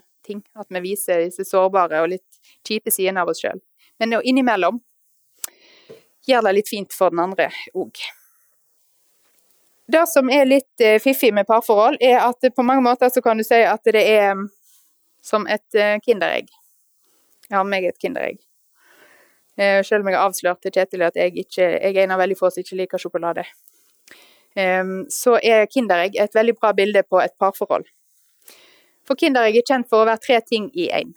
At 0.54 0.68
vi 0.70 0.80
viser 0.84 1.24
disse 1.24 1.44
sårbare 1.48 1.98
og 2.04 2.12
litt 2.12 2.42
kjipe 2.62 2.92
sidene 2.94 3.24
av 3.24 3.32
oss 3.32 3.42
sjøl. 3.42 3.58
Men 3.98 4.20
innimellom 4.22 4.78
gjør 6.28 6.46
det 6.46 6.52
litt 6.60 6.70
fint 6.70 6.94
for 6.94 7.10
den 7.10 7.22
andre 7.24 7.50
òg. 7.74 7.98
Det 9.92 10.06
som 10.08 10.30
er 10.32 10.46
litt 10.48 10.80
eh, 10.80 10.98
fiffig 11.02 11.32
med 11.34 11.46
parforhold, 11.48 11.98
er 12.00 12.22
at 12.24 12.46
på 12.56 12.64
mange 12.64 12.84
måter 12.84 13.10
så 13.12 13.20
kan 13.24 13.36
du 13.36 13.44
si 13.44 13.58
at 13.66 13.82
det 13.84 14.00
er 14.00 14.30
mm, 14.38 14.46
som 15.24 15.44
et 15.50 15.76
eh, 15.76 15.98
kinderegg. 16.04 16.48
Jeg 17.48 17.58
har 17.58 17.66
meg 17.68 17.84
et 17.90 17.98
kinderegg. 18.00 18.38
Eh, 19.60 19.82
selv 19.84 20.00
om 20.00 20.08
jeg 20.08 20.16
har 20.16 20.30
avslørt 20.30 20.62
til 20.64 20.72
Kjetil 20.72 21.04
at 21.04 21.18
jeg, 21.20 21.34
ikke, 21.44 21.66
jeg 21.74 21.92
er 21.92 22.06
en 22.06 22.14
av 22.16 22.22
veldig 22.22 22.38
få 22.38 22.48
som 22.54 22.64
ikke 22.64 22.78
liker 22.80 23.02
sjokolade. 23.02 23.44
Så 24.52 25.38
er 25.40 25.62
kinderegg 25.72 26.18
et 26.20 26.34
veldig 26.36 26.52
bra 26.58 26.74
bilde 26.76 27.00
på 27.08 27.16
et 27.22 27.32
parforhold. 27.40 27.86
For 29.08 29.16
Kinderegg 29.16 29.56
er 29.56 29.64
kjent 29.64 29.88
for 29.88 30.04
å 30.04 30.08
være 30.10 30.20
tre 30.20 30.42
ting 30.44 30.66
i 30.76 30.90
én. 30.92 31.14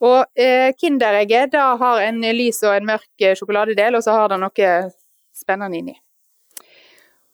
Og 0.00 0.40
Kinderegget 0.80 1.52
da 1.52 1.74
har 1.82 2.00
en 2.06 2.24
lys 2.24 2.62
og 2.64 2.78
en 2.78 2.88
mørk 2.94 3.26
sjokoladedel, 3.36 4.00
og 4.00 4.06
så 4.06 4.16
har 4.16 4.32
det 4.32 4.40
noe 4.40 4.70
spennende 5.36 5.82
inni. 5.82 5.98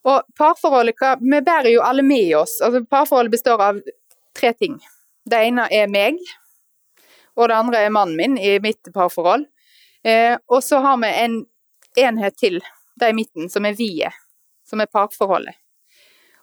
Og 0.07 0.23
parforholdet 0.39 1.19
Vi 1.21 1.41
bærer 1.43 1.73
jo 1.73 1.83
alle 1.83 2.03
med 2.07 2.37
oss. 2.39 2.61
Altså 2.63 2.85
Parforholdet 2.85 3.35
består 3.35 3.63
av 3.63 3.81
tre 4.37 4.53
ting. 4.53 4.79
Det 5.27 5.41
ene 5.49 5.67
er 5.75 5.89
meg, 5.91 6.21
og 7.35 7.49
det 7.51 7.57
andre 7.57 7.83
er 7.83 7.91
mannen 7.91 8.17
min 8.17 8.39
i 8.39 8.59
mitt 8.63 8.93
parforhold. 8.95 9.47
Eh, 10.07 10.37
og 10.47 10.63
så 10.63 10.79
har 10.85 11.01
vi 11.03 11.11
en 11.11 11.41
enhet 11.99 12.37
til, 12.39 12.61
det 13.01 13.11
i 13.11 13.17
midten, 13.17 13.51
som 13.51 13.67
er 13.67 13.75
vi-et, 13.75 14.15
som 14.69 14.81
er 14.81 14.91
parforholdet. 14.93 15.57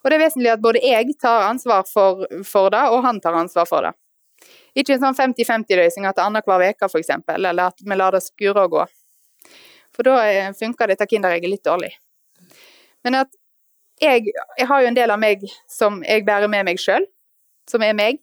Og 0.02 0.10
det 0.10 0.18
er 0.18 0.24
vesentlig 0.26 0.50
at 0.52 0.60
både 0.60 0.82
jeg 0.84 1.14
tar 1.16 1.46
ansvar 1.48 1.86
for, 1.88 2.26
for 2.44 2.68
det, 2.74 2.82
og 2.92 3.06
han 3.06 3.22
tar 3.24 3.38
ansvar 3.40 3.64
for 3.70 3.86
det. 3.86 3.94
Ikke 4.76 4.98
en 4.98 5.06
sånn 5.06 5.16
50-50-løsning 5.16 6.04
at 6.04 6.18
det 6.18 6.22
er 6.22 6.28
annenhver 6.28 6.66
uke 6.68 6.90
f.eks., 6.90 7.14
eller 7.38 7.70
at 7.70 7.80
vi 7.80 7.96
lar 7.96 8.12
det 8.12 8.20
skure 8.26 8.66
og 8.66 8.76
gå. 8.76 8.84
For 9.96 10.04
da 10.04 10.18
eh, 10.28 10.52
funker 10.58 10.92
dette 10.92 11.08
kinderegget 11.08 11.50
litt 11.50 11.64
dårlig. 11.64 11.94
Men 13.06 13.22
at 13.22 13.32
jeg, 14.02 14.30
jeg, 14.58 14.66
har 14.68 14.82
jo 14.82 14.90
en 14.90 14.96
del 14.96 15.12
av 15.14 15.20
meg 15.22 15.44
som 15.70 16.02
jeg 16.06 16.24
bærer 16.26 16.50
med 16.50 16.66
meg 16.68 16.80
sjøl, 16.82 17.06
som 17.70 17.82
er 17.86 17.96
meg. 17.96 18.20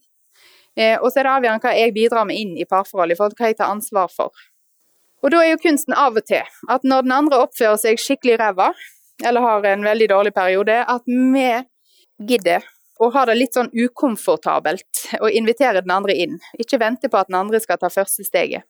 Eh, 0.80 0.98
og 1.00 1.12
så 1.12 1.22
er 1.22 1.28
det 1.28 1.34
avgjørende 1.36 1.66
hva 1.66 1.76
jeg 1.76 1.94
bidrar 1.96 2.28
med 2.28 2.40
inn 2.40 2.56
i 2.60 2.68
parforholdet, 2.68 3.20
til 3.20 3.40
hva 3.40 3.52
jeg 3.52 3.60
tar 3.60 3.74
ansvar 3.74 4.12
for. 4.14 4.32
Og 5.22 5.34
da 5.34 5.44
er 5.44 5.54
jo 5.54 5.62
kunsten 5.62 5.94
av 5.94 6.18
og 6.18 6.26
til 6.26 6.42
at 6.74 6.86
når 6.88 7.06
den 7.06 7.16
andre 7.16 7.42
oppfører 7.46 7.78
seg 7.82 8.00
skikkelig 8.02 8.40
ræva, 8.42 8.72
eller 9.24 9.46
har 9.46 9.68
en 9.70 9.86
veldig 9.86 10.08
dårlig 10.10 10.34
periode, 10.34 10.80
at 10.82 11.04
vi 11.06 11.50
gidder 12.32 12.66
å 13.02 13.10
ha 13.14 13.26
det 13.30 13.38
litt 13.38 13.58
sånn 13.58 13.70
ukomfortabelt 13.74 15.06
å 15.22 15.30
invitere 15.30 15.82
den 15.82 15.94
andre 15.94 16.16
inn. 16.18 16.40
Ikke 16.62 16.80
vente 16.82 17.10
på 17.10 17.20
at 17.20 17.30
den 17.30 17.38
andre 17.38 17.62
skal 17.62 17.80
ta 17.82 17.90
første 17.94 18.26
steget. 18.26 18.66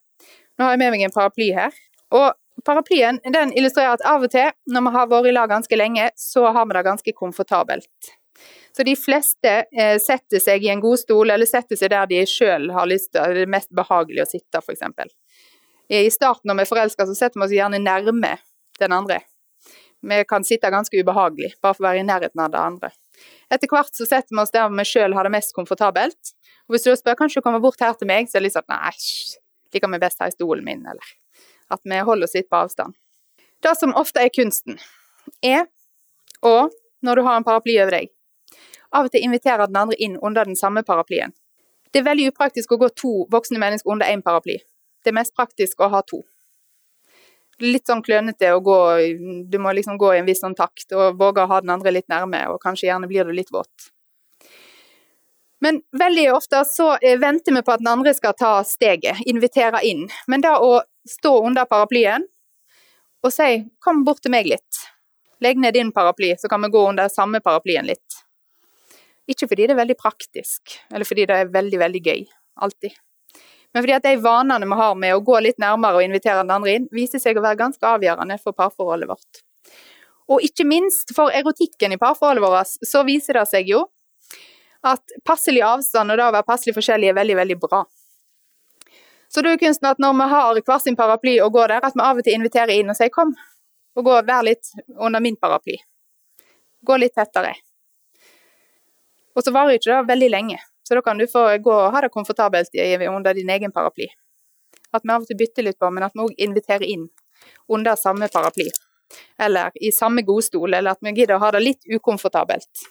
Nå 0.60 0.66
har 0.68 0.76
jeg 0.76 0.82
med 0.84 0.94
meg 0.96 1.06
en 1.08 1.16
paraply 1.16 1.52
her. 1.56 1.76
Og 2.16 2.32
paraplyen 2.66 3.20
den 3.34 3.54
illustrerer 3.58 3.98
at 3.98 4.06
av 4.08 4.26
og 4.26 4.32
til, 4.34 4.52
når 4.70 4.86
vi 4.86 4.96
har 4.96 5.12
vært 5.12 5.30
i 5.30 5.36
lag 5.36 5.52
ganske 5.52 5.78
lenge, 5.80 6.10
så 6.20 6.48
har 6.52 6.68
vi 6.68 6.78
det 6.78 6.84
ganske 6.88 7.14
komfortabelt. 7.18 8.12
Så 8.78 8.86
de 8.88 8.96
fleste 8.96 9.52
eh, 9.78 9.98
setter 10.00 10.40
seg 10.40 10.64
i 10.64 10.72
en 10.72 10.82
god 10.84 11.02
stol, 11.02 11.34
eller 11.34 11.50
setter 11.50 11.80
seg 11.80 11.92
der 11.92 12.08
de 12.10 12.22
sjøl 12.30 12.70
har 12.76 12.88
lyst 12.90 13.12
til, 13.16 13.36
det 13.36 13.50
mest 13.52 13.72
behagelig 13.76 14.24
å 14.24 14.30
sitte, 14.30 14.62
f.eks. 14.62 15.12
I 15.92 16.08
starten 16.14 16.48
når 16.48 16.62
vi 16.62 16.66
er 16.66 16.70
forelska, 16.70 17.08
så 17.08 17.18
setter 17.18 17.42
vi 17.42 17.50
oss 17.50 17.56
gjerne 17.56 17.82
nærme 17.84 18.38
den 18.80 18.96
andre. 18.96 19.20
Vi 20.02 20.24
kan 20.26 20.46
sitte 20.48 20.72
ganske 20.74 20.98
ubehagelig, 20.98 21.52
bare 21.62 21.78
for 21.78 21.84
å 21.84 21.90
være 21.90 22.02
i 22.02 22.08
nærheten 22.08 22.42
av 22.42 22.54
det 22.54 22.62
andre. 22.62 22.94
Etter 23.52 23.70
hvert 23.70 23.94
så 23.94 24.08
setter 24.08 24.34
vi 24.34 24.42
oss 24.42 24.54
der 24.56 24.72
vi 24.72 24.88
sjøl 24.88 25.14
har 25.18 25.28
det 25.28 25.36
mest 25.36 25.54
komfortabelt. 25.58 26.34
Og 26.66 26.78
hvis 26.78 26.88
du 26.88 26.96
spør 26.96 27.20
kanskje 27.20 27.42
du 27.42 27.46
kommer 27.46 27.62
bort 27.62 27.84
her 27.84 27.94
til 28.00 28.10
meg, 28.10 28.32
så 28.32 28.40
er 28.40 28.42
det 28.42 28.50
litt 28.50 28.58
sånn 28.58 28.72
nei, 28.72 28.96
liker 29.76 29.92
vi 29.92 30.02
best 30.08 30.24
her 30.24 30.32
i 30.32 30.38
stolen 30.40 30.66
min, 30.66 30.88
eller 30.88 31.21
at 31.74 31.82
vi 31.84 32.00
holder 32.00 32.30
oss 32.30 32.36
litt 32.38 32.50
på 32.50 32.64
avstand. 32.64 32.98
Det 33.62 33.76
som 33.78 33.94
ofte 33.98 34.24
er 34.24 34.34
kunsten, 34.34 34.80
er 35.46 35.68
å, 36.42 36.70
når 37.06 37.16
du 37.16 37.26
har 37.28 37.38
en 37.38 37.46
paraply 37.48 37.78
over 37.82 37.98
deg, 38.00 38.12
av 38.92 39.08
og 39.08 39.14
til 39.14 39.24
invitere 39.24 39.70
den 39.70 39.80
andre 39.84 39.98
inn 40.02 40.18
under 40.22 40.48
den 40.48 40.58
samme 40.60 40.84
paraplyen. 40.84 41.34
Det 41.92 42.02
er 42.02 42.10
veldig 42.10 42.32
upraktisk 42.32 42.74
å 42.74 42.80
gå 42.82 42.92
to 42.96 43.14
voksne 43.32 43.60
mennesker 43.62 43.92
under 43.92 44.10
én 44.10 44.24
paraply. 44.26 44.58
Det 45.04 45.12
er 45.12 45.18
mest 45.18 45.36
praktisk 45.36 45.82
å 45.82 45.92
ha 45.92 46.02
to 46.08 46.22
litt 47.62 47.88
sånn 47.88 48.04
klønete 48.04 48.52
å 48.56 48.62
gå 48.64 48.78
Du 49.50 49.58
må 49.62 49.74
liksom 49.76 49.98
gå 50.02 50.14
i 50.16 50.20
en 50.22 50.28
viss 50.28 50.42
sånn 50.44 50.58
takt 50.58 50.94
og 50.98 51.20
våge 51.20 51.44
å 51.44 51.50
ha 51.52 51.62
den 51.62 51.74
andre 51.74 51.94
litt 51.94 52.10
nærme, 52.12 52.44
og 52.50 52.62
kanskje 52.64 52.90
gjerne 52.90 53.10
blir 53.12 53.28
du 53.28 53.34
litt 53.36 53.52
våt. 53.54 53.92
Men 55.62 55.82
veldig 56.00 56.34
ofte 56.34 56.64
så 56.66 56.96
eh, 56.98 57.20
venter 57.20 57.54
vi 57.54 57.62
på 57.62 57.72
at 57.72 57.84
den 57.84 57.92
andre 57.92 58.14
skal 58.18 58.34
ta 58.38 58.54
steget, 58.66 59.22
invitere 59.30 59.84
inn. 59.86 60.08
Men 60.28 60.42
da 60.42 60.56
å 60.58 60.80
stå 61.10 61.36
under 61.46 61.70
paraplyen 61.70 62.26
og 63.22 63.34
si 63.34 63.70
'kom 63.80 64.04
bort 64.04 64.24
til 64.26 64.34
meg 64.34 64.50
litt', 64.50 64.82
legg 65.40 65.58
ned 65.62 65.74
din 65.74 65.92
paraply, 65.92 66.34
så 66.38 66.50
kan 66.50 66.62
vi 66.62 66.70
gå 66.74 66.90
under 66.90 67.10
samme 67.10 67.40
paraplyen 67.40 67.86
litt. 67.86 68.18
Ikke 69.30 69.48
fordi 69.48 69.68
det 69.68 69.76
er 69.76 69.84
veldig 69.84 69.98
praktisk, 69.98 70.80
eller 70.92 71.06
fordi 71.06 71.26
det 71.30 71.38
er 71.38 71.54
veldig, 71.54 71.80
veldig 71.80 72.02
gøy. 72.02 72.26
Alltid. 72.62 72.98
Men 73.74 73.84
fordi 73.84 73.94
at 73.94 74.04
de 74.04 74.18
vanene 74.18 74.66
vi 74.66 74.82
har 74.82 74.96
med 74.96 75.16
å 75.16 75.24
gå 75.24 75.40
litt 75.40 75.62
nærmere 75.62 76.02
og 76.02 76.04
invitere 76.04 76.42
den 76.42 76.52
andre 76.58 76.74
inn, 76.76 76.90
viser 76.92 77.20
seg 77.20 77.38
å 77.38 77.46
være 77.46 77.62
ganske 77.62 77.86
avgjørende 77.88 78.42
for 78.42 78.58
parforholdet 78.58 79.08
vårt. 79.14 79.44
Og 80.32 80.42
ikke 80.42 80.66
minst 80.66 81.14
for 81.16 81.30
erotikken 81.30 81.94
i 81.94 82.02
parforholdet 82.02 82.44
vårt, 82.44 82.76
så 82.88 83.06
viser 83.08 83.40
det 83.40 83.48
seg 83.48 83.70
jo 83.70 83.86
at 84.84 85.16
passelig 85.26 85.62
avstand 85.66 86.12
og 86.12 86.18
det 86.18 86.26
å 86.26 86.34
være 86.34 86.48
passelig 86.48 86.76
forskjellig 86.78 87.12
er 87.12 87.18
veldig, 87.18 87.36
veldig 87.38 87.58
bra. 87.62 87.84
Så 89.32 89.42
det 89.42 89.52
er 89.52 89.56
jo 89.56 89.64
kunsten 89.66 89.88
at 89.88 90.02
når 90.02 90.16
vi 90.20 90.28
har 90.34 90.62
hver 90.68 90.80
sin 90.84 90.98
paraply 91.00 91.38
og 91.40 91.54
går 91.56 91.72
der, 91.72 91.86
at 91.86 91.96
vi 91.96 92.04
av 92.04 92.18
og 92.20 92.26
til 92.26 92.36
inviterer 92.36 92.74
inn 92.76 92.90
og 92.90 92.98
sier 92.98 93.10
'kom', 93.10 93.36
og 93.96 94.06
gå, 94.06 94.22
vær 94.28 94.44
litt 94.44 94.72
under 95.00 95.20
min 95.20 95.36
paraply. 95.36 95.78
Gå 96.86 96.98
litt 96.98 97.16
tettere. 97.16 97.54
Og 99.36 99.44
så 99.44 99.52
varer 99.52 99.78
ikke 99.78 99.92
det 99.92 100.08
veldig 100.08 100.30
lenge. 100.30 100.60
Så 100.84 100.96
da 100.96 101.02
kan 101.02 101.18
du 101.18 101.28
få 101.28 101.58
gå 101.58 101.72
og 101.72 101.92
ha 101.94 102.02
det 102.02 102.12
komfortabelt 102.12 102.70
under 103.10 103.34
din 103.34 103.50
egen 103.50 103.72
paraply. 103.72 104.08
At 104.94 105.04
vi 105.04 105.14
av 105.14 105.22
og 105.22 105.28
til 105.28 105.38
bytter 105.38 105.64
litt 105.64 105.80
på, 105.80 105.90
men 105.92 106.04
at 106.04 106.12
vi 106.14 106.20
òg 106.20 106.34
inviterer 106.38 106.84
inn 106.84 107.10
under 107.70 107.96
samme 107.96 108.28
paraply. 108.28 108.68
Eller 109.40 109.72
i 109.76 109.92
samme 109.92 110.22
godstol, 110.22 110.74
eller 110.74 110.92
at 110.92 110.98
vi 111.02 111.14
gidder 111.14 111.36
å 111.36 111.40
ha 111.40 111.52
det 111.52 111.64
litt 111.64 111.88
ukomfortabelt. 111.88 112.88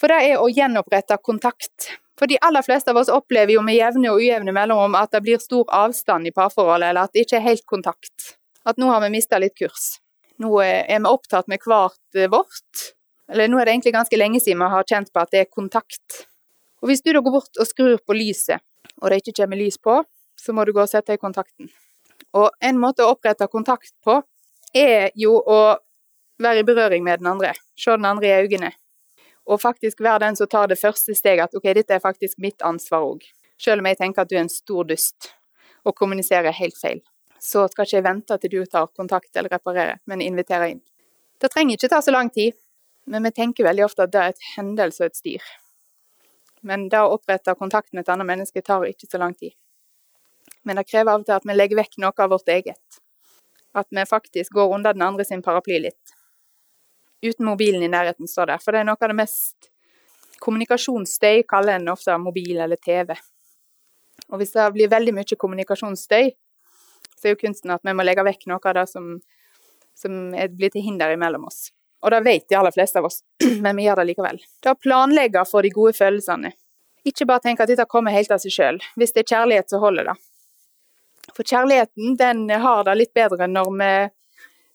For 0.00 0.08
det 0.08 0.30
er 0.30 0.40
å 0.40 0.48
gjenopprette 0.48 1.18
kontakt. 1.20 1.90
For 2.16 2.28
de 2.28 2.38
aller 2.44 2.64
fleste 2.64 2.92
av 2.92 3.00
oss 3.00 3.10
opplever 3.12 3.52
jo 3.54 3.64
med 3.64 3.76
jevne 3.76 4.12
og 4.12 4.20
ujevne 4.20 4.52
mellomrom 4.56 4.96
at 4.96 5.12
det 5.12 5.20
blir 5.24 5.40
stor 5.40 5.68
avstand 5.76 6.28
i 6.28 6.32
parforholdet, 6.36 6.90
eller 6.90 7.08
at 7.08 7.12
det 7.16 7.26
ikke 7.26 7.36
er 7.36 7.46
helt 7.50 7.66
kontakt. 7.68 8.34
At 8.64 8.80
nå 8.80 8.88
har 8.92 9.04
vi 9.04 9.12
mista 9.12 9.40
litt 9.40 9.56
kurs. 9.56 9.98
Nå 10.40 10.54
er 10.64 10.88
vi 10.88 11.08
opptatt 11.08 11.48
med 11.52 11.60
hvert 11.64 12.20
vårt. 12.32 12.86
Eller 13.30 13.48
nå 13.48 13.60
er 13.60 13.68
det 13.68 13.76
egentlig 13.76 13.94
ganske 13.94 14.18
lenge 14.18 14.40
siden 14.40 14.60
vi 14.64 14.72
har 14.72 14.88
kjent 14.88 15.12
på 15.12 15.20
at 15.20 15.32
det 15.32 15.44
er 15.44 15.52
kontakt. 15.52 16.24
Og 16.80 16.88
hvis 16.88 17.04
du 17.04 17.12
da 17.12 17.20
går 17.20 17.36
bort 17.36 17.60
og 17.60 17.68
skrur 17.68 18.00
på 18.00 18.16
lyset, 18.16 18.64
og 19.00 19.12
det 19.12 19.20
ikke 19.20 19.42
kommer 19.42 19.60
lys 19.60 19.76
på, 19.78 20.00
så 20.40 20.56
må 20.56 20.64
du 20.64 20.72
gå 20.72 20.82
og 20.82 20.90
sette 20.90 21.16
i 21.16 21.20
kontakten. 21.20 21.68
Og 22.36 22.48
en 22.64 22.80
måte 22.80 23.04
å 23.04 23.12
opprette 23.12 23.48
kontakt 23.52 23.92
på, 24.04 24.20
er 24.76 25.10
jo 25.18 25.36
å 25.40 25.60
være 26.40 26.62
i 26.62 26.66
berøring 26.68 27.04
med 27.04 27.20
den 27.20 27.32
andre. 27.34 27.52
Se 27.76 27.92
den 27.92 28.08
andre 28.08 28.28
i 28.28 28.46
øynene. 28.46 28.72
Og 29.50 29.58
faktisk 29.60 30.00
være 30.00 30.22
den 30.26 30.36
som 30.38 30.48
tar 30.48 30.70
det 30.70 30.78
første 30.78 31.14
steget, 31.14 31.48
at 31.48 31.56
ok, 31.58 31.72
dette 31.74 31.94
er 31.96 32.02
faktisk 32.02 32.38
mitt 32.38 32.62
ansvar 32.62 33.02
òg. 33.08 33.24
Selv 33.58 33.82
om 33.82 33.88
jeg 33.90 33.98
tenker 33.98 34.22
at 34.22 34.30
du 34.30 34.36
er 34.36 34.44
en 34.44 34.52
stor 34.52 34.86
dust 34.86 35.32
og 35.84 35.96
kommuniserer 35.96 36.54
helt 36.54 36.78
feil. 36.78 37.00
Så 37.40 37.64
skal 37.72 37.88
ikke 37.88 37.96
jeg 37.96 38.04
vente 38.04 38.36
til 38.38 38.52
du 38.52 38.60
tar 38.68 38.90
kontakt 38.96 39.36
eller 39.36 39.50
reparerer, 39.52 39.98
men 40.06 40.22
inviterer 40.22 40.74
inn. 40.74 40.82
Det 41.40 41.50
trenger 41.50 41.76
ikke 41.76 41.88
ta 41.88 42.02
så 42.04 42.12
lang 42.12 42.30
tid, 42.30 42.54
men 43.10 43.24
vi 43.24 43.32
tenker 43.32 43.66
veldig 43.66 43.86
ofte 43.88 44.04
at 44.04 44.12
det 44.12 44.22
er 44.22 44.34
et 44.34 44.46
hendelse 44.54 45.02
og 45.02 45.10
et 45.10 45.18
styr. 45.18 45.50
Men 46.62 46.88
det 46.92 47.00
å 47.00 47.14
opprette 47.16 47.56
kontakt 47.56 47.94
med 47.94 48.04
et 48.04 48.12
annet 48.12 48.28
menneske 48.28 48.62
tar 48.62 48.84
ikke 48.86 49.08
så 49.08 49.18
lang 49.22 49.34
tid. 49.34 49.56
Men 50.68 50.76
det 50.76 50.86
krever 50.90 51.14
av 51.14 51.22
og 51.22 51.26
til 51.26 51.38
at 51.38 51.46
vi 51.48 51.56
legger 51.56 51.80
vekk 51.80 51.96
noe 52.04 52.12
av 52.12 52.32
vårt 52.34 52.52
eget. 52.52 53.00
At 53.72 53.88
vi 53.88 54.04
faktisk 54.04 54.52
går 54.52 54.74
under 54.76 54.92
den 54.92 55.06
andre 55.06 55.24
sin 55.24 55.42
paraply 55.42 55.80
litt. 55.80 56.19
Uten 57.22 57.44
mobilen 57.46 57.82
i 57.82 57.90
nærheten, 57.92 58.28
står 58.28 58.54
der. 58.54 58.62
For 58.64 58.72
det 58.72 58.80
er 58.80 58.88
noe 58.88 59.00
av 59.00 59.12
det 59.12 59.18
mest 59.18 59.70
Kommunikasjonsstøy 60.40 61.42
kaller 61.48 61.76
en 61.76 61.90
ofte 61.92 62.14
mobil 62.16 62.56
eller 62.64 62.80
TV. 62.80 63.12
Og 64.32 64.40
hvis 64.40 64.54
det 64.54 64.70
blir 64.72 64.88
veldig 64.88 65.12
mye 65.18 65.36
kommunikasjonsstøy, 65.42 66.30
så 67.20 67.28
er 67.28 67.34
jo 67.34 67.40
kunsten 67.42 67.74
at 67.74 67.84
vi 67.84 67.92
må 67.96 68.06
legge 68.06 68.24
vekk 68.24 68.46
noe 68.48 68.70
av 68.70 68.78
det 68.78 68.86
som, 68.88 69.10
som 69.96 70.14
blir 70.56 70.72
til 70.72 70.86
hinder 70.86 71.12
imellom 71.12 71.44
oss. 71.50 71.68
Og 72.00 72.14
det 72.14 72.22
vet 72.24 72.46
de 72.48 72.56
aller 72.56 72.72
fleste 72.72 73.02
av 73.02 73.10
oss, 73.10 73.20
men 73.64 73.76
vi 73.76 73.84
gjør 73.84 74.00
det 74.00 74.06
likevel. 74.14 74.40
Det 74.64 74.72
å 74.72 74.80
planlegge 74.80 75.44
for 75.50 75.66
de 75.66 75.74
gode 75.74 75.92
følelsene. 75.98 76.54
Ikke 77.04 77.28
bare 77.28 77.44
tenke 77.44 77.64
at 77.64 77.72
dette 77.72 77.88
kommer 77.90 78.16
helt 78.16 78.32
av 78.32 78.40
seg 78.40 78.54
sjøl. 78.54 78.80
Hvis 78.96 79.12
det 79.12 79.26
er 79.26 79.34
kjærlighet, 79.34 79.68
så 79.72 79.80
holder 79.82 80.08
det. 80.08 80.16
For 81.36 81.44
kjærligheten, 81.44 82.16
den 82.16 82.46
har 82.64 82.88
det 82.88 82.96
litt 82.96 83.12
bedre 83.16 83.48
når 83.48 83.70
vi 83.76 83.92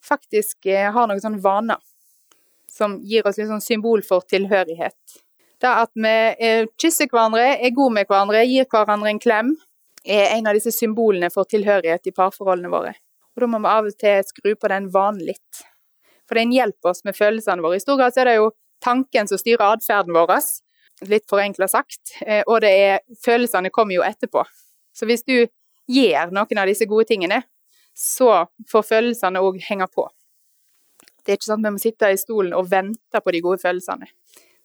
faktisk 0.05 0.69
eh, 0.69 0.91
har 0.93 1.09
noen 1.09 1.21
sånne 1.21 1.41
vaner 1.41 1.81
som 2.71 2.97
gir 3.03 3.27
oss 3.27 3.37
litt 3.39 3.49
sånn 3.49 3.63
symbol 3.63 4.03
for 4.05 4.25
tilhørighet. 4.29 5.21
Det 5.61 5.71
at 5.71 5.91
vi 5.95 6.15
eh, 6.43 6.67
kysser 6.81 7.09
hverandre, 7.11 7.55
er 7.57 7.73
gode 7.75 7.95
med 7.95 8.09
hverandre, 8.09 8.43
gir 8.45 8.67
hverandre 8.71 9.13
en 9.13 9.21
klem, 9.21 9.53
er 10.05 10.35
en 10.35 10.49
av 10.49 10.57
disse 10.57 10.73
symbolene 10.75 11.31
for 11.33 11.47
tilhørighet 11.49 12.11
i 12.11 12.13
parforholdene 12.15 12.71
våre. 12.73 12.93
Og 13.35 13.43
da 13.43 13.49
må 13.51 13.61
vi 13.63 13.71
av 13.71 13.87
og 13.89 13.97
til 13.99 14.27
skru 14.27 14.53
på 14.55 14.69
den 14.71 14.91
vanen 14.93 15.23
litt. 15.27 15.63
For 16.25 16.39
den 16.39 16.53
hjelper 16.53 16.91
oss 16.91 17.03
med 17.05 17.17
følelsene 17.17 17.63
våre. 17.63 17.79
I 17.79 17.83
stor 17.83 17.99
grad 17.99 18.17
er 18.19 18.29
det 18.29 18.37
jo 18.37 18.51
tanken 18.83 19.29
som 19.29 19.39
styrer 19.39 19.65
atferden 19.75 20.15
vår, 20.15 20.35
litt 21.09 21.25
forenkla 21.29 21.67
sagt. 21.71 22.17
Eh, 22.25 22.43
og 22.45 22.61
det 22.65 22.71
er 22.71 23.01
følelsene 23.25 23.73
kommer 23.73 23.97
jo 23.97 24.05
etterpå. 24.05 24.45
Så 24.95 25.07
hvis 25.09 25.25
du 25.27 25.37
gjør 25.91 26.31
noen 26.33 26.61
av 26.61 26.69
disse 26.69 26.87
gode 26.89 27.07
tingene, 27.09 27.41
så 27.95 28.45
får 28.71 28.87
følelsene 28.89 29.41
òg 29.43 29.59
henge 29.63 29.87
på. 29.91 30.07
Det 31.25 31.33
er 31.33 31.39
ikke 31.39 31.49
sant 31.49 31.65
vi 31.65 31.73
må 31.73 31.81
sitte 31.81 32.11
i 32.13 32.17
stolen 32.21 32.53
og 32.53 32.69
vente 32.69 33.21
på 33.21 33.33
de 33.33 33.41
gode 33.41 33.57
følelsene. 33.63 34.07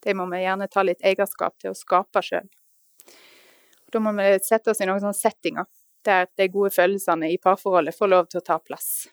Det 0.00 0.12
må 0.16 0.26
vi 0.28 0.42
gjerne 0.42 0.68
ta 0.68 0.84
litt 0.84 1.00
eierskap 1.04 1.56
til 1.60 1.72
å 1.72 1.76
skape 1.76 2.22
sjøl. 2.24 2.48
Da 3.90 4.02
må 4.02 4.12
vi 4.16 4.26
sette 4.44 4.72
oss 4.72 4.80
i 4.80 4.88
noen 4.88 5.00
sånne 5.02 5.16
settinger 5.16 5.66
der 6.06 6.28
de 6.38 6.48
gode 6.52 6.70
følelsene 6.72 7.32
i 7.32 7.40
parforholdet 7.40 7.96
får 7.96 8.12
lov 8.12 8.28
til 8.30 8.40
å 8.40 8.44
ta 8.44 8.58
plass. 8.60 9.08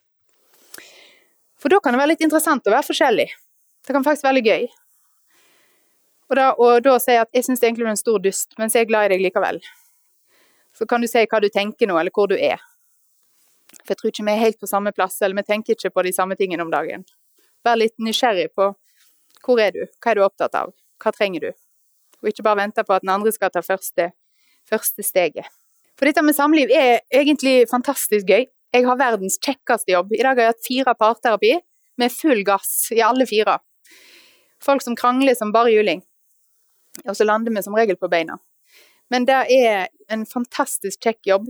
For 1.58 1.74
da 1.74 1.80
kan 1.84 1.96
det 1.96 2.02
være 2.04 2.14
litt 2.14 2.24
interessant 2.28 2.68
å 2.68 2.74
være 2.74 2.86
forskjellig. 2.88 3.28
Det 3.88 3.96
kan 3.96 4.06
faktisk 4.06 4.28
være 4.28 4.38
litt 4.40 4.52
gøy. 4.52 4.68
Og 6.28 6.36
da, 6.36 6.48
og 6.60 6.84
da 6.84 6.98
si 7.00 7.16
at 7.16 7.32
jeg 7.34 7.48
syns 7.48 7.64
egentlig 7.64 7.86
du 7.86 7.90
er 7.90 7.96
en 7.96 8.00
stor 8.00 8.24
dust, 8.24 8.52
mens 8.60 8.76
jeg 8.76 8.86
er 8.86 8.90
glad 8.90 9.08
i 9.08 9.16
deg 9.16 9.24
likevel. 9.24 9.62
Så 10.76 10.86
kan 10.86 11.02
du 11.02 11.08
si 11.10 11.24
hva 11.24 11.40
du 11.42 11.48
tenker 11.50 11.90
nå, 11.90 11.96
eller 11.98 12.14
hvor 12.14 12.28
du 12.30 12.36
er. 12.36 12.60
For 13.82 13.96
jeg 13.96 14.02
tror 14.02 14.12
ikke 14.12 14.26
vi 14.28 14.36
er 14.36 14.44
helt 14.44 14.60
på 14.60 14.70
samme 14.70 14.92
plass, 14.96 15.18
eller 15.24 15.40
vi 15.40 15.48
tenker 15.48 15.76
ikke 15.76 15.96
på 15.96 16.04
de 16.06 16.14
samme 16.16 16.38
tingene 16.40 16.64
om 16.68 16.72
dagen. 16.72 17.08
Vær 17.68 17.80
litt 17.80 17.96
nysgjerrig 18.00 18.50
på 18.56 18.72
hvor 19.44 19.62
er 19.64 19.76
du, 19.76 19.84
hva 20.02 20.12
er 20.12 20.20
du 20.20 20.26
opptatt 20.26 20.56
av, 20.60 20.74
hva 21.04 21.14
trenger 21.16 21.48
du? 21.48 21.52
Og 22.24 22.32
ikke 22.32 22.44
bare 22.48 22.64
vente 22.64 22.84
på 22.84 22.96
at 22.96 23.06
den 23.06 23.14
andre 23.14 23.32
skal 23.36 23.52
ta 23.54 23.62
første, 23.64 24.10
første 24.68 25.06
steget. 25.06 25.48
For 25.98 26.10
dette 26.10 26.24
med 26.26 26.36
samliv 26.38 26.72
er 26.74 27.02
egentlig 27.14 27.68
fantastisk 27.72 28.28
gøy. 28.30 28.48
Jeg 28.76 28.86
har 28.86 29.00
verdens 29.00 29.38
kjekkeste 29.42 29.94
jobb. 29.94 30.12
I 30.14 30.24
dag 30.26 30.36
har 30.36 30.44
jeg 30.44 30.54
hatt 30.54 30.68
fire 30.68 30.94
parterapi 30.98 31.54
med 31.98 32.14
full 32.14 32.44
gass 32.46 32.92
i 32.94 33.02
alle 33.06 33.26
fire. 33.30 33.58
Folk 34.64 34.84
som 34.86 34.98
krangler 34.98 35.38
som 35.38 35.54
bare 35.54 35.74
juling. 35.74 36.04
Og 37.06 37.16
så 37.18 37.26
lander 37.26 37.54
vi 37.54 37.64
som 37.66 37.78
regel 37.78 37.98
på 37.98 38.10
beina. 38.12 38.38
Men 39.14 39.26
det 39.26 39.38
er 39.54 39.88
en 40.12 40.26
fantastisk 40.28 41.06
kjekk 41.06 41.30
jobb. 41.30 41.50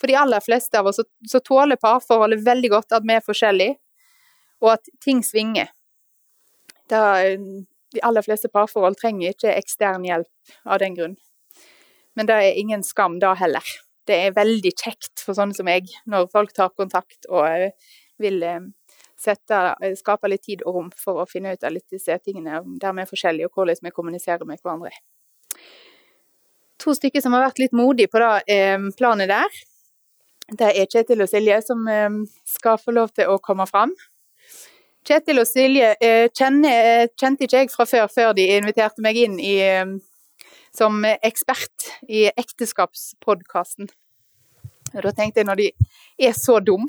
For 0.00 0.10
de 0.10 0.18
aller 0.18 0.42
fleste 0.44 0.78
av 0.78 0.90
oss 0.90 1.00
så, 1.00 1.40
tåler 1.40 1.80
parforholdet 1.80 2.44
veldig 2.44 2.70
godt 2.74 2.94
at 2.98 3.06
vi 3.06 3.14
er 3.16 3.24
forskjellige, 3.24 3.78
og 4.64 4.74
at 4.78 4.90
ting 5.04 5.20
svinger. 5.26 5.68
Da 6.88 7.04
de 7.94 8.02
aller 8.02 8.26
fleste 8.26 8.50
parforhold 8.52 8.98
trenger 8.98 9.34
ikke 9.34 9.54
ekstern 9.54 10.04
hjelp 10.06 10.54
av 10.66 10.80
den 10.82 10.96
grunn. 10.98 11.16
Men 12.14 12.28
det 12.30 12.38
er 12.40 12.60
ingen 12.60 12.82
skam 12.86 13.18
da 13.22 13.34
heller. 13.38 13.64
Det 14.06 14.16
er 14.26 14.36
veldig 14.36 14.72
kjekt 14.74 15.22
for 15.22 15.36
sånne 15.36 15.56
som 15.56 15.66
meg, 15.68 15.88
når 16.10 16.28
folk 16.32 16.52
tar 16.54 16.74
kontakt 16.76 17.28
og 17.30 17.46
eh, 17.48 17.94
vil 18.20 18.42
eh, 18.44 18.66
sette, 19.20 19.60
eh, 19.80 19.94
skape 19.98 20.28
litt 20.30 20.44
tid 20.44 20.64
og 20.66 20.78
rom 20.78 20.90
for 21.00 21.22
å 21.22 21.28
finne 21.30 21.54
ut 21.54 21.64
av 21.64 21.72
litt 21.74 21.88
disse 21.90 22.18
tingene 22.22 22.60
der 22.82 22.94
vi 22.94 23.04
er 23.04 23.10
forskjellige, 23.10 23.48
og 23.48 23.58
hvordan 23.58 23.88
vi 23.88 23.94
kommuniserer 23.94 24.46
med 24.48 24.60
hverandre. 24.60 24.92
To 26.84 26.92
stykker 26.94 27.22
som 27.24 27.34
har 27.34 27.46
vært 27.46 27.62
litt 27.62 27.76
modige 27.76 28.12
på 28.12 28.20
det 28.20 28.32
eh, 28.52 28.90
planet 28.98 29.32
der. 29.32 29.62
Det 30.52 30.74
er 30.74 30.90
Kjetil 30.90 31.24
og 31.24 31.30
Silje 31.30 31.62
som 31.64 31.86
eh, 31.88 32.20
skal 32.44 32.76
få 32.82 32.94
lov 32.94 33.14
til 33.16 33.32
å 33.32 33.40
komme 33.42 33.66
fram. 33.70 33.94
Kjetil 35.04 35.42
og 35.42 35.48
Silje 35.48 35.90
kjenne, 36.32 36.70
kjente 37.20 37.44
ikke 37.44 37.64
jeg 37.64 37.72
fra 37.74 37.86
før, 37.88 38.06
før 38.08 38.32
de 38.36 38.46
inviterte 38.56 39.04
meg 39.04 39.18
inn 39.20 39.36
i, 39.42 39.58
eh, 39.60 39.84
som 40.74 41.04
ekspert 41.04 41.90
i 42.08 42.26
ekteskapspodkasten. 42.32 43.90
Og 44.94 45.02
Da 45.02 45.10
tenkte 45.10 45.42
jeg 45.42 45.48
når 45.48 45.60
de 45.60 45.70
er 46.28 46.34
så 46.38 46.60
dum 46.62 46.86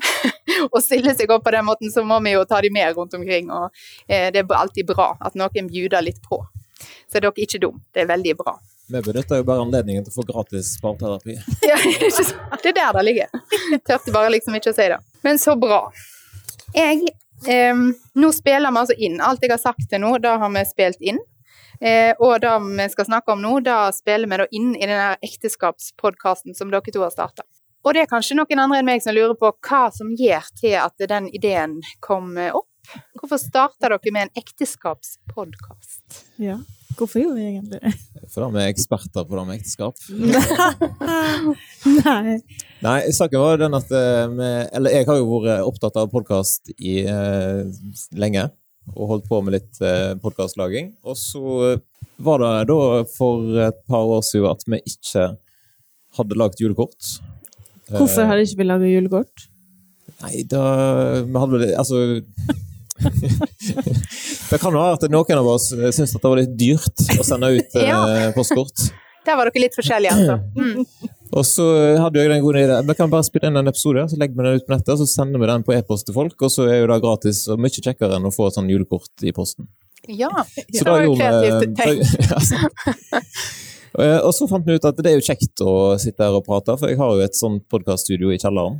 og 0.70 0.78
stiller 0.86 1.16
seg 1.18 1.30
opp 1.34 1.44
på 1.46 1.52
den 1.54 1.66
måten, 1.66 1.90
så 1.92 2.04
må 2.06 2.20
vi 2.24 2.36
jo 2.36 2.44
ta 2.48 2.60
de 2.62 2.70
med 2.70 2.94
rundt 2.96 3.14
omkring. 3.18 3.50
Og 3.50 3.68
eh, 4.08 4.30
det 4.32 4.42
er 4.44 4.56
alltid 4.60 4.86
bra 4.88 5.12
at 5.20 5.36
noen 5.38 5.70
bjuder 5.72 6.04
litt 6.06 6.22
på. 6.22 6.40
Så 7.10 7.18
er 7.18 7.28
ikke 7.34 7.60
dumme. 7.60 7.82
Det 7.92 8.04
er 8.04 8.10
veldig 8.10 8.36
bra. 8.38 8.56
Vi 8.86 9.00
benytter 9.02 9.40
jo 9.40 9.46
bare 9.48 9.64
anledningen 9.64 10.04
til 10.06 10.12
å 10.12 10.20
få 10.20 10.26
gratis 10.28 10.76
parterapi. 10.82 11.38
Ja, 11.66 11.78
det 12.62 12.70
er 12.70 12.76
der 12.76 12.98
det 12.98 13.04
ligger. 13.08 13.40
Tørte 13.88 14.14
bare 14.14 14.30
liksom 14.36 14.54
ikke 14.58 14.70
å 14.70 14.76
si 14.76 14.86
det. 14.92 15.00
Men 15.26 15.40
så 15.42 15.56
bra. 15.58 15.88
Jeg 16.76 17.02
eh, 17.48 17.74
Nå 18.14 18.32
spiller 18.32 18.72
vi 18.72 18.82
altså 18.82 18.96
inn. 18.98 19.20
Alt 19.20 19.44
jeg 19.44 19.52
har 19.52 19.62
sagt 19.62 19.88
til 19.90 20.02
nå, 20.02 20.16
da 20.22 20.36
har 20.42 20.52
vi 20.54 20.64
spilt 20.68 21.02
inn. 21.04 21.20
Eh, 21.80 22.14
og 22.22 22.40
det 22.40 22.54
vi 22.64 22.88
skal 22.92 23.08
snakke 23.10 23.34
om 23.34 23.42
nå, 23.44 23.58
da 23.64 23.90
spiller 23.92 24.30
vi 24.30 24.40
da 24.40 24.46
inn 24.56 24.72
i 24.76 24.86
denne 24.86 25.16
ekteskapspodkasten 25.24 26.56
som 26.56 26.72
dere 26.72 26.94
to 26.94 27.04
har 27.04 27.12
starta. 27.12 27.44
Og 27.86 27.94
det 27.94 28.02
er 28.02 28.10
kanskje 28.10 28.38
noen 28.38 28.62
andre 28.62 28.80
enn 28.80 28.88
meg 28.88 29.04
som 29.04 29.14
lurer 29.14 29.36
på 29.38 29.52
hva 29.68 29.84
som 29.94 30.14
gjør 30.18 30.48
til 30.58 30.74
at 30.80 31.06
den 31.12 31.28
ideen 31.30 31.78
kom 32.02 32.34
opp. 32.48 32.70
Hvorfor 33.18 33.38
starta 33.42 33.90
dere 33.90 34.14
med 34.14 34.28
en 34.28 34.42
ekteskapspodkast? 34.42 36.24
Ja. 36.42 36.58
Hvorfor 36.96 37.20
gjorde 37.20 37.36
vi 37.36 37.46
egentlig 37.50 37.80
det? 37.82 37.90
For 38.32 38.48
vi 38.54 38.62
er 38.62 38.70
eksperter 38.72 39.26
på 39.28 39.36
det 39.36 39.42
med 39.46 39.58
ekteskap. 39.60 39.96
Nei. 42.06 42.36
Nei, 42.84 43.00
saken 43.14 43.42
var 43.42 43.60
den 43.60 43.76
at 43.76 43.90
eh, 43.94 44.24
vi 44.32 44.48
Eller 44.78 44.94
jeg 44.96 45.06
har 45.08 45.18
jo 45.20 45.26
vært 45.30 45.66
opptatt 45.68 45.98
av 46.00 46.08
podkast 46.12 46.72
i 46.76 46.94
eh, 47.04 47.60
lenge. 48.16 48.46
Og 48.94 49.10
holdt 49.12 49.28
på 49.28 49.42
med 49.44 49.58
litt 49.58 49.82
eh, 49.84 50.14
podkastlaging. 50.22 50.94
Og 51.04 51.18
så 51.20 51.76
var 52.16 52.40
det 52.40 52.52
da 52.72 52.80
for 53.12 53.60
et 53.66 53.80
par 53.90 54.08
år 54.16 54.24
siden 54.24 54.48
at 54.54 54.64
vi 54.64 54.80
ikke 54.88 55.28
hadde 56.16 56.40
lagd 56.40 56.62
julekort. 56.62 57.18
Hvorfor 57.92 58.24
hadde 58.30 58.46
ikke 58.46 58.62
vi 58.62 58.70
laga 58.70 58.88
julekort? 58.88 59.50
Nei, 60.22 60.46
da 60.48 60.62
Vi 61.26 61.36
hadde 61.36 61.58
vel 61.58 61.74
Altså 61.76 61.98
Det 64.50 64.58
kan 64.62 64.72
være 64.74 64.94
at 64.96 65.04
noen 65.10 65.38
av 65.40 65.48
oss 65.56 65.68
syntes 65.72 66.14
at 66.14 66.22
det 66.22 66.30
var 66.30 66.38
litt 66.40 66.54
dyrt 66.58 67.02
å 67.18 67.24
sende 67.26 67.50
ut 67.56 67.76
eh, 67.80 67.88
Ja. 67.88 68.00
postkort. 68.36 68.88
Der 69.26 69.34
var 69.40 69.48
dere 69.50 69.62
litt 69.64 69.74
forskjellige, 69.74 70.12
altså. 70.14 70.36
Mm. 70.54 70.84
Og 71.34 71.42
så 71.48 71.64
hadde 71.98 72.20
jeg 72.22 72.30
den 72.30 72.42
gode 72.44 72.60
ideen. 72.62 72.86
Vi 72.86 72.94
kan 72.94 73.10
bare 73.10 73.26
spille 73.26 73.48
inn 73.50 73.58
en 73.58 73.66
episode, 73.66 74.04
så 74.12 74.18
legger 74.20 74.38
vi 74.38 74.44
den 74.46 74.60
ut 74.60 74.66
på 74.68 74.74
nettet, 74.76 74.92
og 74.94 75.00
så 75.02 75.06
sender 75.10 75.42
vi 75.42 75.48
den 75.50 75.64
på 75.66 75.74
e-post 75.74 76.06
til 76.06 76.14
folk, 76.14 76.36
og 76.46 76.52
så 76.54 76.68
er 76.70 76.78
jo 76.84 76.86
det 76.92 77.00
gratis 77.02 77.40
og 77.50 77.58
mye 77.64 77.74
kjekkere 77.82 78.20
enn 78.20 78.28
å 78.28 78.32
få 78.34 78.46
et 78.46 78.54
sånn 78.60 78.70
julekort 78.70 79.26
i 79.26 79.32
posten. 79.34 79.66
Ja, 80.06 80.30
Så 80.54 80.84
det 80.84 80.92
var 80.92 81.02
jo 81.02 81.16
kreativt 81.18 81.74
tenkt. 81.80 82.06
Eh, 83.98 84.18
Og 84.22 84.30
så 84.36 84.46
fant 84.50 84.66
vi 84.68 84.76
ut 84.78 84.84
at 84.86 84.98
det 85.02 85.10
er 85.10 85.18
jo 85.18 85.24
kjekt 85.26 85.62
å 85.64 85.74
sitte 85.98 86.22
her 86.22 86.36
og 86.38 86.44
prate, 86.46 86.76
for 86.78 86.92
jeg 86.92 86.98
har 87.00 87.10
jo 87.16 87.24
et 87.26 87.34
sånt 87.38 87.64
podkaststudio 87.72 88.30
i 88.30 88.38
kjelleren. 88.38 88.78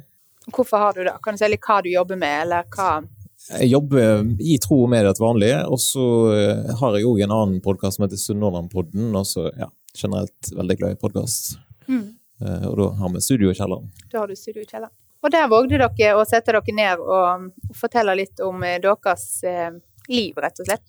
Hvorfor 0.55 0.79
har 0.79 0.95
du 0.95 1.03
det? 1.09 1.16
Kan 1.24 1.35
du 1.35 1.41
si 1.43 1.49
litt 1.51 1.64
hva 1.66 1.81
du 1.83 1.89
jobber 1.91 2.20
med, 2.20 2.45
eller 2.47 2.68
hva 2.77 3.01
Jeg 3.47 3.70
jobber 3.70 4.26
i 4.42 4.59
tro 4.62 4.80
og 4.84 4.90
medie 4.90 5.12
til 5.14 5.26
vanlig, 5.26 5.53
og 5.70 5.78
så 5.82 6.07
eh, 6.34 6.76
har 6.80 6.99
jeg 6.99 7.07
òg 7.07 7.22
en 7.24 7.34
annen 7.36 7.62
podkast 7.64 7.99
som 7.99 8.07
heter 8.07 8.18
Sunnhordlandpodden, 8.20 9.12
og 9.14 9.26
så 9.28 9.49
ja, 9.55 9.70
generelt 9.97 10.53
veldig 10.57 10.78
glad 10.80 10.97
i 10.97 11.01
podkast. 11.01 11.57
Mm. 11.86 12.07
Og 12.42 12.74
da 12.76 12.92
har 12.99 13.12
vi 13.14 13.22
studio 13.24 13.49
i 13.49 13.57
kjelleren. 13.57 13.86
Da 14.12 14.20
har 14.20 14.28
du 14.28 14.36
studio 14.36 14.61
i 14.61 14.68
kjelleren. 14.68 14.92
Og 15.24 15.32
der 15.34 15.49
vågde 15.51 15.80
dere 15.80 16.14
å 16.14 16.24
sette 16.28 16.55
dere 16.55 16.74
ned 16.76 17.01
og 17.03 17.49
fortelle 17.74 18.14
litt 18.18 18.42
om 18.44 18.62
eh, 18.62 18.78
deres 18.82 19.26
eh, 19.47 19.72
liv, 20.12 20.36
rett 20.38 20.61
og 20.62 20.68
slett. 20.68 20.84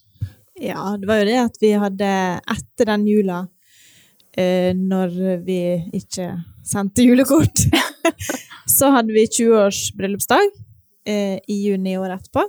Ja, 0.62 0.92
det 0.98 1.10
var 1.10 1.22
jo 1.22 1.30
det 1.30 1.38
at 1.42 1.58
vi 1.62 1.72
hadde 1.78 2.12
etter 2.54 2.92
den 2.92 3.08
jula, 3.10 3.40
eh, 4.38 4.74
når 4.78 5.42
vi 5.46 5.62
ikke 5.98 6.32
sendte 6.66 7.06
julekort, 7.06 7.66
så 8.78 8.92
hadde 8.94 9.16
vi 9.16 9.26
20-års 9.26 9.88
bryllupsdag 9.98 10.52
eh, 11.08 11.38
i 11.48 11.58
juni 11.70 11.96
året 12.00 12.20
etterpå. 12.22 12.44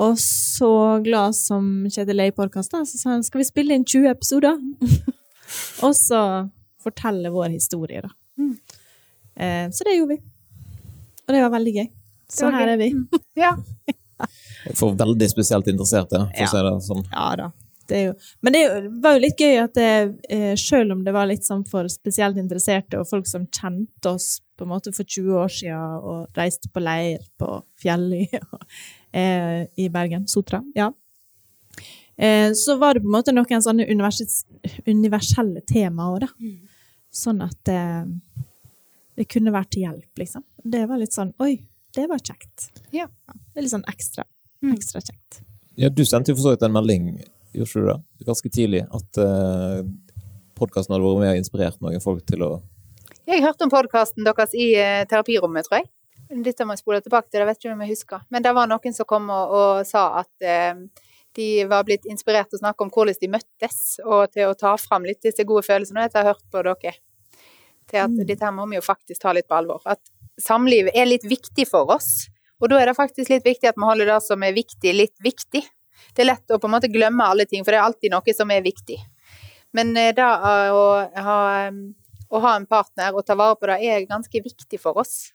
Og 0.00 0.18
så 0.22 0.70
glad 1.04 1.34
som 1.34 1.70
Kjetil 1.90 2.22
er 2.22 2.30
i 2.30 2.34
podkasten, 2.34 2.86
så 2.86 2.98
sa 3.00 3.10
han 3.16 3.24
skal 3.26 3.42
vi 3.42 3.48
spille 3.48 3.74
inn 3.76 3.84
20 3.84 4.08
episoder? 4.12 4.58
og 5.86 5.94
så 5.98 6.20
fortelle 6.80 7.32
vår 7.34 7.50
historie, 7.56 8.02
da. 8.06 8.12
Mm. 8.40 8.52
Eh, 9.36 9.64
så 9.74 9.86
det 9.86 9.96
gjorde 9.98 10.16
vi. 10.16 10.20
Og 11.26 11.34
det 11.34 11.42
var 11.44 11.52
veldig 11.56 11.74
gøy. 11.80 11.88
Så 12.30 12.50
her 12.54 12.70
gøy. 12.70 12.74
er 12.76 12.80
vi. 12.84 12.92
Ja. 13.40 13.54
For 14.76 14.92
veldig 15.00 15.26
spesielt 15.32 15.68
interesserte, 15.72 16.18
for 16.28 16.40
Ja. 16.42 16.46
å 16.46 16.50
si 16.52 16.62
det 16.66 16.72
sånn. 16.86 17.04
Ja 17.10 17.28
da. 17.40 17.50
Det 17.90 17.98
er 17.98 18.04
jo, 18.04 18.12
men 18.46 18.54
det 18.54 18.62
var 19.02 19.16
jo 19.16 19.22
litt 19.24 19.40
gøy 19.42 19.56
at 19.64 19.74
det, 19.74 19.90
eh, 20.30 20.52
selv 20.60 20.94
om 20.94 21.02
det 21.06 21.14
var 21.16 21.26
litt 21.26 21.46
sånn 21.46 21.64
for 21.66 21.88
spesielt 21.90 22.38
interesserte 22.38 23.00
og 23.00 23.08
folk 23.10 23.26
som 23.26 23.48
kjente 23.50 24.12
oss 24.12 24.36
på 24.54 24.66
en 24.66 24.70
måte 24.70 24.92
for 24.94 25.08
20 25.08 25.40
år 25.40 25.50
siden 25.50 26.06
og 26.12 26.38
reiste 26.38 26.70
på 26.70 26.82
leir 26.84 27.24
på 27.40 27.48
Fjelløy 27.82 28.28
eh, 29.20 29.64
i 29.74 29.88
Bergen, 29.92 30.28
Sotra, 30.30 30.62
ja. 30.78 30.92
Eh, 32.20 32.52
så 32.54 32.76
var 32.76 32.94
det 32.94 33.00
på 33.00 33.08
en 33.08 33.16
måte 33.16 33.32
noen 33.32 33.64
sånne 33.64 33.86
universelle 33.90 35.62
temaer, 35.66 36.26
da. 36.26 36.50
Sånn 37.10 37.40
at 37.42 37.70
eh, 37.72 38.04
det 39.18 39.26
kunne 39.32 39.54
vært 39.54 39.72
til 39.74 39.88
hjelp, 39.88 40.10
liksom. 40.20 40.44
Det 40.62 40.84
var 40.86 41.00
litt 41.00 41.16
sånn 41.16 41.32
Oi, 41.42 41.54
det 41.96 42.06
var 42.10 42.20
kjekt. 42.20 42.70
Ja. 42.94 43.08
Det 43.08 43.58
er 43.58 43.66
litt 43.66 43.72
sånn 43.72 43.88
ekstra. 43.90 44.26
Mm. 44.60 44.74
Ekstra 44.76 45.00
kjekt. 45.00 45.40
Ja, 45.80 45.88
du 45.88 46.04
sendte 46.04 46.34
jo 46.34 46.38
for 46.38 46.50
så 46.50 46.54
vidt 46.54 46.66
en 46.66 46.76
melding, 46.76 47.14
gjorde 47.52 47.80
du 47.80 47.86
det? 47.88 47.98
Ganske 48.26 48.50
tidlig, 48.52 48.82
at 48.86 49.20
uh, 49.22 49.80
podkasten 50.58 50.94
hadde 50.94 51.06
vært 51.06 51.22
med 51.22 51.32
og 51.34 51.40
inspirert 51.40 51.80
noen 51.84 52.02
folk 52.04 52.24
til 52.28 52.44
å 52.46 52.50
Jeg 53.30 53.44
hørte 53.44 53.66
om 53.66 53.72
podkasten 53.72 54.26
deres 54.26 54.54
i 54.54 54.72
uh, 54.78 55.02
terapirommet, 55.10 55.68
tror 55.68 55.80
jeg. 55.80 55.90
Dette 56.46 56.64
må 56.64 56.76
jeg 56.76 56.84
spole 56.84 57.00
tilbake 57.02 57.26
til, 57.28 57.42
det 57.42 57.46
vet 57.48 57.58
ikke 57.58 57.72
om 57.74 57.80
jeg 57.82 57.94
husker. 57.96 58.26
Men 58.30 58.44
det 58.44 58.52
var 58.54 58.68
noen 58.70 58.94
som 58.94 59.08
kom 59.08 59.30
og, 59.34 59.54
og 59.60 59.86
sa 59.88 60.22
at 60.22 60.46
uh, 60.46 61.06
de 61.38 61.64
var 61.70 61.86
blitt 61.86 62.06
inspirert 62.10 62.50
til 62.50 62.58
å 62.58 62.64
snakke 62.64 62.86
om 62.86 62.90
hvordan 62.94 63.18
de 63.20 63.30
møttes, 63.30 63.78
og 64.04 64.32
til 64.34 64.50
å 64.50 64.56
ta 64.58 64.74
fram 64.80 65.06
litt 65.06 65.22
disse 65.22 65.46
gode 65.46 65.66
følelsene 65.66 66.06
etter 66.06 66.22
å 66.22 66.26
ha 66.26 66.34
hørt 66.34 66.46
på 66.50 66.62
dere. 66.66 66.96
Til 67.90 68.04
at 68.04 68.10
Mm. 68.10 68.26
dette 68.26 68.44
her 68.46 68.54
må 68.54 68.68
vi 68.70 68.78
jo 68.78 68.86
faktisk 68.86 69.22
ta 69.22 69.32
litt 69.34 69.48
på 69.48 69.58
alvor. 69.58 69.82
At 69.86 70.00
samlivet 70.38 70.94
er 70.94 71.06
litt 71.06 71.26
viktig 71.26 71.66
for 71.66 71.90
oss. 71.90 72.28
Og 72.60 72.68
da 72.70 72.78
er 72.78 72.86
det 72.86 72.96
faktisk 72.96 73.30
litt 73.30 73.44
viktig 73.44 73.68
at 73.68 73.78
vi 73.78 73.86
holder 73.88 74.06
det 74.06 74.22
som 74.22 74.42
er 74.42 74.52
viktig, 74.52 74.94
litt 74.94 75.16
viktig. 75.22 75.64
Det 76.14 76.24
er 76.24 76.30
lett 76.32 76.52
å 76.52 76.58
på 76.60 76.68
en 76.68 76.76
måte 76.76 76.90
glemme 76.92 77.26
alle 77.26 77.46
ting, 77.48 77.64
for 77.64 77.72
det 77.74 77.80
er 77.80 77.88
alltid 77.88 78.14
noe 78.14 78.34
som 78.36 78.50
er 78.50 78.64
viktig. 78.64 78.98
Men 79.76 79.92
eh, 79.96 80.14
da 80.16 80.30
eh, 80.50 80.72
å 80.74 80.84
ha, 81.26 81.40
å 82.30 82.42
ha 82.46 82.54
en 82.56 82.66
partner 82.70 83.14
og 83.14 83.26
ta 83.26 83.36
vare 83.38 83.58
på 83.58 83.70
det 83.70 83.78
er 83.86 84.08
ganske 84.08 84.42
viktig 84.44 84.80
for 84.82 84.98
oss. 85.02 85.30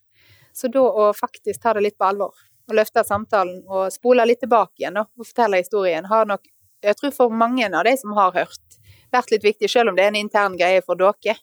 Så 0.56 0.72
da 0.72 0.84
å 0.84 1.12
faktisk 1.16 1.62
ta 1.64 1.74
det 1.76 1.84
litt 1.84 1.98
på 2.00 2.08
alvor, 2.08 2.36
og 2.66 2.78
løfte 2.78 3.04
samtalen 3.06 3.62
og 3.68 3.92
spole 3.94 4.26
litt 4.26 4.42
tilbake 4.44 4.84
igjen 4.84 5.02
og 5.02 5.12
fortelle 5.20 5.60
historien, 5.62 6.08
har 6.10 6.28
nok, 6.30 6.48
jeg 6.84 6.98
tror 7.00 7.14
for 7.16 7.34
mange 7.34 7.68
av 7.68 7.84
de 7.88 7.96
som 8.00 8.16
har 8.18 8.34
hørt, 8.36 8.80
vært 9.14 9.32
litt 9.32 9.44
viktig, 9.46 9.70
selv 9.72 9.92
om 9.92 9.98
det 9.98 10.06
er 10.06 10.14
en 10.14 10.22
intern 10.22 10.56
greie 10.60 10.84
for 10.86 11.00
dere, 11.00 11.38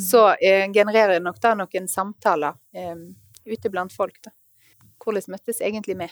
så 0.00 0.32
eh, 0.34 0.66
genererer 0.74 1.20
nok 1.22 1.38
da 1.42 1.54
noen 1.58 1.88
samtaler 1.90 2.56
eh, 2.74 2.96
ute 3.46 3.70
blant 3.70 3.94
folk. 3.94 4.18
da. 4.24 4.32
Hvordan 4.98 5.34
møttes 5.34 5.62
egentlig 5.64 5.96
vi? 5.98 6.08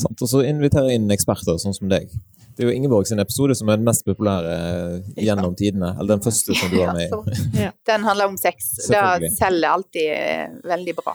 Sant? 0.00 0.24
Og 0.24 0.30
så 0.30 0.42
invitere 0.46 0.94
inn 0.96 1.10
eksperter, 1.14 1.58
sånn 1.60 1.76
som 1.76 1.90
deg. 1.90 2.10
Det 2.58 2.64
er 2.64 2.72
jo 2.72 2.74
Ingeborg 2.74 3.06
sin 3.06 3.22
episode 3.22 3.54
som 3.54 3.68
er 3.70 3.76
den 3.78 3.86
mest 3.86 4.02
populære 4.02 4.54
gjennom 5.14 5.52
tidene. 5.54 5.92
Eller 5.94 6.16
den 6.16 6.22
første 6.24 6.56
som 6.58 6.72
du 6.72 6.80
var 6.80 6.96
med 6.96 7.04
i. 7.06 7.36
Ja. 7.62 7.68
Den 7.86 8.02
handler 8.02 8.32
om 8.32 8.38
sex. 8.40 8.72
Det 8.90 9.30
selger 9.36 9.68
alltid 9.70 10.08
eh, 10.10 10.56
veldig 10.66 10.94
bra. 10.98 11.14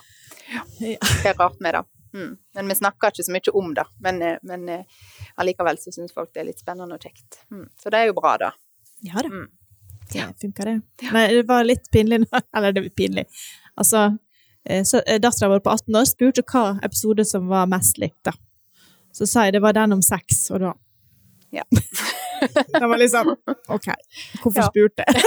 Det 0.80 0.94
er 1.28 1.36
rart 1.36 1.60
med 1.60 1.76
det. 1.76 1.82
Mm. 2.14 2.30
Men 2.56 2.72
vi 2.72 2.78
snakker 2.80 3.12
ikke 3.12 3.26
så 3.28 3.36
mye 3.36 3.54
om 3.60 3.74
det. 3.76 3.86
Men, 4.06 4.22
eh, 4.24 4.38
men 4.48 4.64
eh, 4.72 5.04
allikevel 5.36 5.82
så 5.82 5.92
syns 5.92 6.16
folk 6.16 6.32
det 6.32 6.46
er 6.46 6.48
litt 6.54 6.64
spennende 6.64 6.96
og 6.96 7.04
kjekt. 7.04 7.42
Mm. 7.52 7.68
Så 7.84 7.92
det 7.92 8.00
er 8.00 8.08
jo 8.14 8.16
bra, 8.22 8.38
da. 8.40 8.54
Ja 9.04 9.20
da. 9.20 9.34
Mm. 9.34 9.52
Det 10.14 10.30
funka, 10.46 10.70
det. 10.70 10.80
Men 11.12 11.30
det 11.42 11.44
var 11.52 11.68
litt 11.68 11.92
pinlig 11.92 12.22
nå. 12.24 12.44
Eller 12.56 12.72
det 12.72 12.86
var 12.88 12.96
pinlig. 13.04 13.28
Altså, 13.76 14.06
dattera 14.64 15.52
vår 15.52 15.68
på 15.68 15.76
18 15.76 16.00
år 16.00 16.08
spurte 16.08 16.48
hva 16.54 16.66
episode 16.88 17.28
som 17.28 17.52
var 17.52 17.68
mest 17.68 18.00
likt, 18.00 18.22
da. 18.24 18.38
Så 19.14 19.28
sa 19.30 19.46
jeg 19.48 19.54
det 19.58 19.62
var 19.64 19.76
den 19.78 19.94
om 19.94 20.02
sex, 20.02 20.48
og 20.52 20.60
da 20.66 20.74
Ja. 21.54 21.64
Det 22.74 22.88
var 22.90 22.98
liksom 23.00 23.30
OK, 23.72 23.86
hvorfor 24.42 24.58
Ja. 24.60 24.66
spurte 24.68 25.04
jeg? 25.08 25.22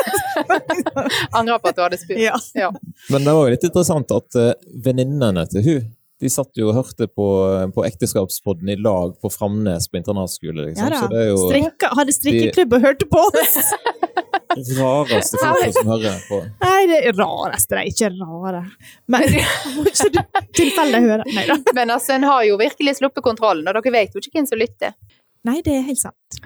Angrer 1.38 1.58
på 1.62 1.70
at 1.70 1.76
du 1.78 1.82
hadde 1.84 1.96
spurt. 2.00 2.18
Ja. 2.20 2.34
Ja. 2.54 2.68
Men 3.10 3.24
det 3.24 3.32
var 3.32 3.46
jo 3.46 3.54
litt 3.54 3.64
interessant 3.64 4.10
at 4.12 4.36
uh, 4.36 4.50
venninnene 4.84 5.46
til 5.48 5.64
hun 5.64 5.86
de 6.20 6.30
satt 6.32 6.56
jo 6.56 6.70
og 6.70 6.78
hørte 6.78 7.08
på, 7.12 7.26
på 7.76 7.84
Ekteskapspodden 7.84 8.70
i 8.72 8.78
lag 8.80 9.12
på 9.20 9.30
Framnes 9.32 9.88
på 9.92 9.98
internatskole. 10.00 10.70
Liksom. 10.70 10.88
Ja 10.88 11.02
da. 11.02 11.24
Så 11.36 11.60
jo 11.60 11.96
hadde 11.98 12.14
strikkeklubb 12.16 12.78
og 12.78 12.86
hørte 12.86 13.08
på 13.10 13.24
oss! 13.26 13.58
det 14.56 14.78
rareste 14.78 15.40
folka 15.40 15.72
som 15.72 15.90
hører 15.92 16.22
på. 16.28 16.38
Nei, 16.62 16.78
det 16.88 17.00
er 17.10 17.18
rareste, 17.18 17.76
det 17.76 17.82
er 17.82 17.90
ikke 17.90 18.10
rare. 18.16 18.62
Men 19.12 19.26
ikke 19.90 20.08
du 20.14 20.22
tilfelle 20.56 21.02
høre? 21.04 21.26
Nei 21.36 21.44
da. 21.50 21.58
Men 21.76 21.92
altså, 21.98 22.14
en 22.16 22.24
har 22.28 22.46
jo 22.48 22.56
virkelig 22.60 22.96
sluppet 23.00 23.24
kontrollen, 23.26 23.66
og 23.68 23.76
dere 23.76 23.94
vet 23.98 24.16
jo 24.16 24.22
ikke 24.22 24.38
hvem 24.38 24.48
som 24.48 24.62
lytter. 24.62 24.96
Nei, 25.46 25.60
det 25.66 25.76
er 25.76 25.84
helt 25.90 26.00
sant. 26.00 26.40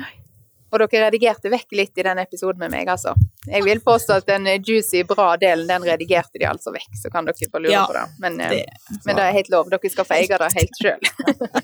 Og 0.72 0.78
dere 0.84 1.08
redigerte 1.08 1.50
vekk 1.50 1.72
litt 1.74 1.98
i 1.98 2.04
den 2.06 2.18
episoden 2.22 2.58
med 2.62 2.70
meg, 2.70 2.86
altså. 2.92 3.14
Jeg 3.50 3.64
vil 3.66 3.80
påstå 3.82 4.20
at 4.20 4.26
den 4.28 4.46
juicy, 4.62 5.02
bra 5.08 5.32
delen, 5.40 5.66
den 5.66 5.82
redigerte 5.88 6.38
de 6.38 6.46
altså 6.46 6.70
vekk, 6.74 6.92
så 7.02 7.10
kan 7.10 7.26
dere 7.26 7.48
få 7.50 7.58
lure 7.62 7.72
Ja, 7.72 7.86
på 7.88 7.96
det. 7.96 8.04
Men, 8.20 8.40
eh, 8.40 8.50
det- 8.50 9.00
men 9.06 9.16
det 9.16 9.24
er 9.24 9.32
helt 9.32 9.50
lov, 9.50 9.70
dere 9.70 9.90
skal 9.90 10.04
få 10.04 10.14
eie 10.20 10.38
det 10.38 10.52
helt 10.54 10.80
sjøl. 10.82 11.00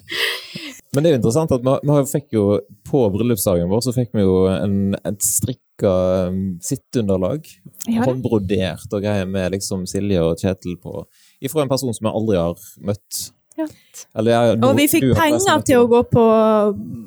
Men 0.94 1.02
det 1.04 1.10
er 1.10 1.16
jo 1.16 1.18
interessant 1.20 1.52
at 1.52 1.60
vi, 1.66 1.72
vi 1.84 1.96
fikk 2.08 2.32
jo 2.32 2.42
på 2.88 3.00
bryllupsdagen 3.12 3.68
vår 3.68 3.82
så 3.84 3.92
fikk 3.92 4.14
vi 4.16 4.22
jo 4.22 4.46
en, 4.48 4.94
et 5.04 5.18
strikka 5.20 5.90
um, 6.30 6.38
sitteunderlag. 6.64 7.44
Ja. 7.84 8.06
Håndbrodert 8.06 8.86
og 8.96 9.02
greier 9.04 9.28
med 9.28 9.52
liksom 9.52 9.84
Silje 9.90 10.22
og 10.24 10.38
Kjetil 10.40 10.78
på. 10.80 11.02
Ifra 11.44 11.66
en 11.66 11.68
person 11.68 11.92
som 11.92 12.08
jeg 12.08 12.16
aldri 12.16 12.38
har 12.40 12.56
møtt. 12.88 13.26
Ja. 13.56 13.66
Eller, 14.14 14.30
jeg- 14.32 14.64
Og 14.64 14.76
vi 14.76 14.86
fikk 14.92 15.14
penger 15.16 15.62
til 15.64 15.76
å 15.80 15.86
gå 15.88 16.02
på 16.10 16.24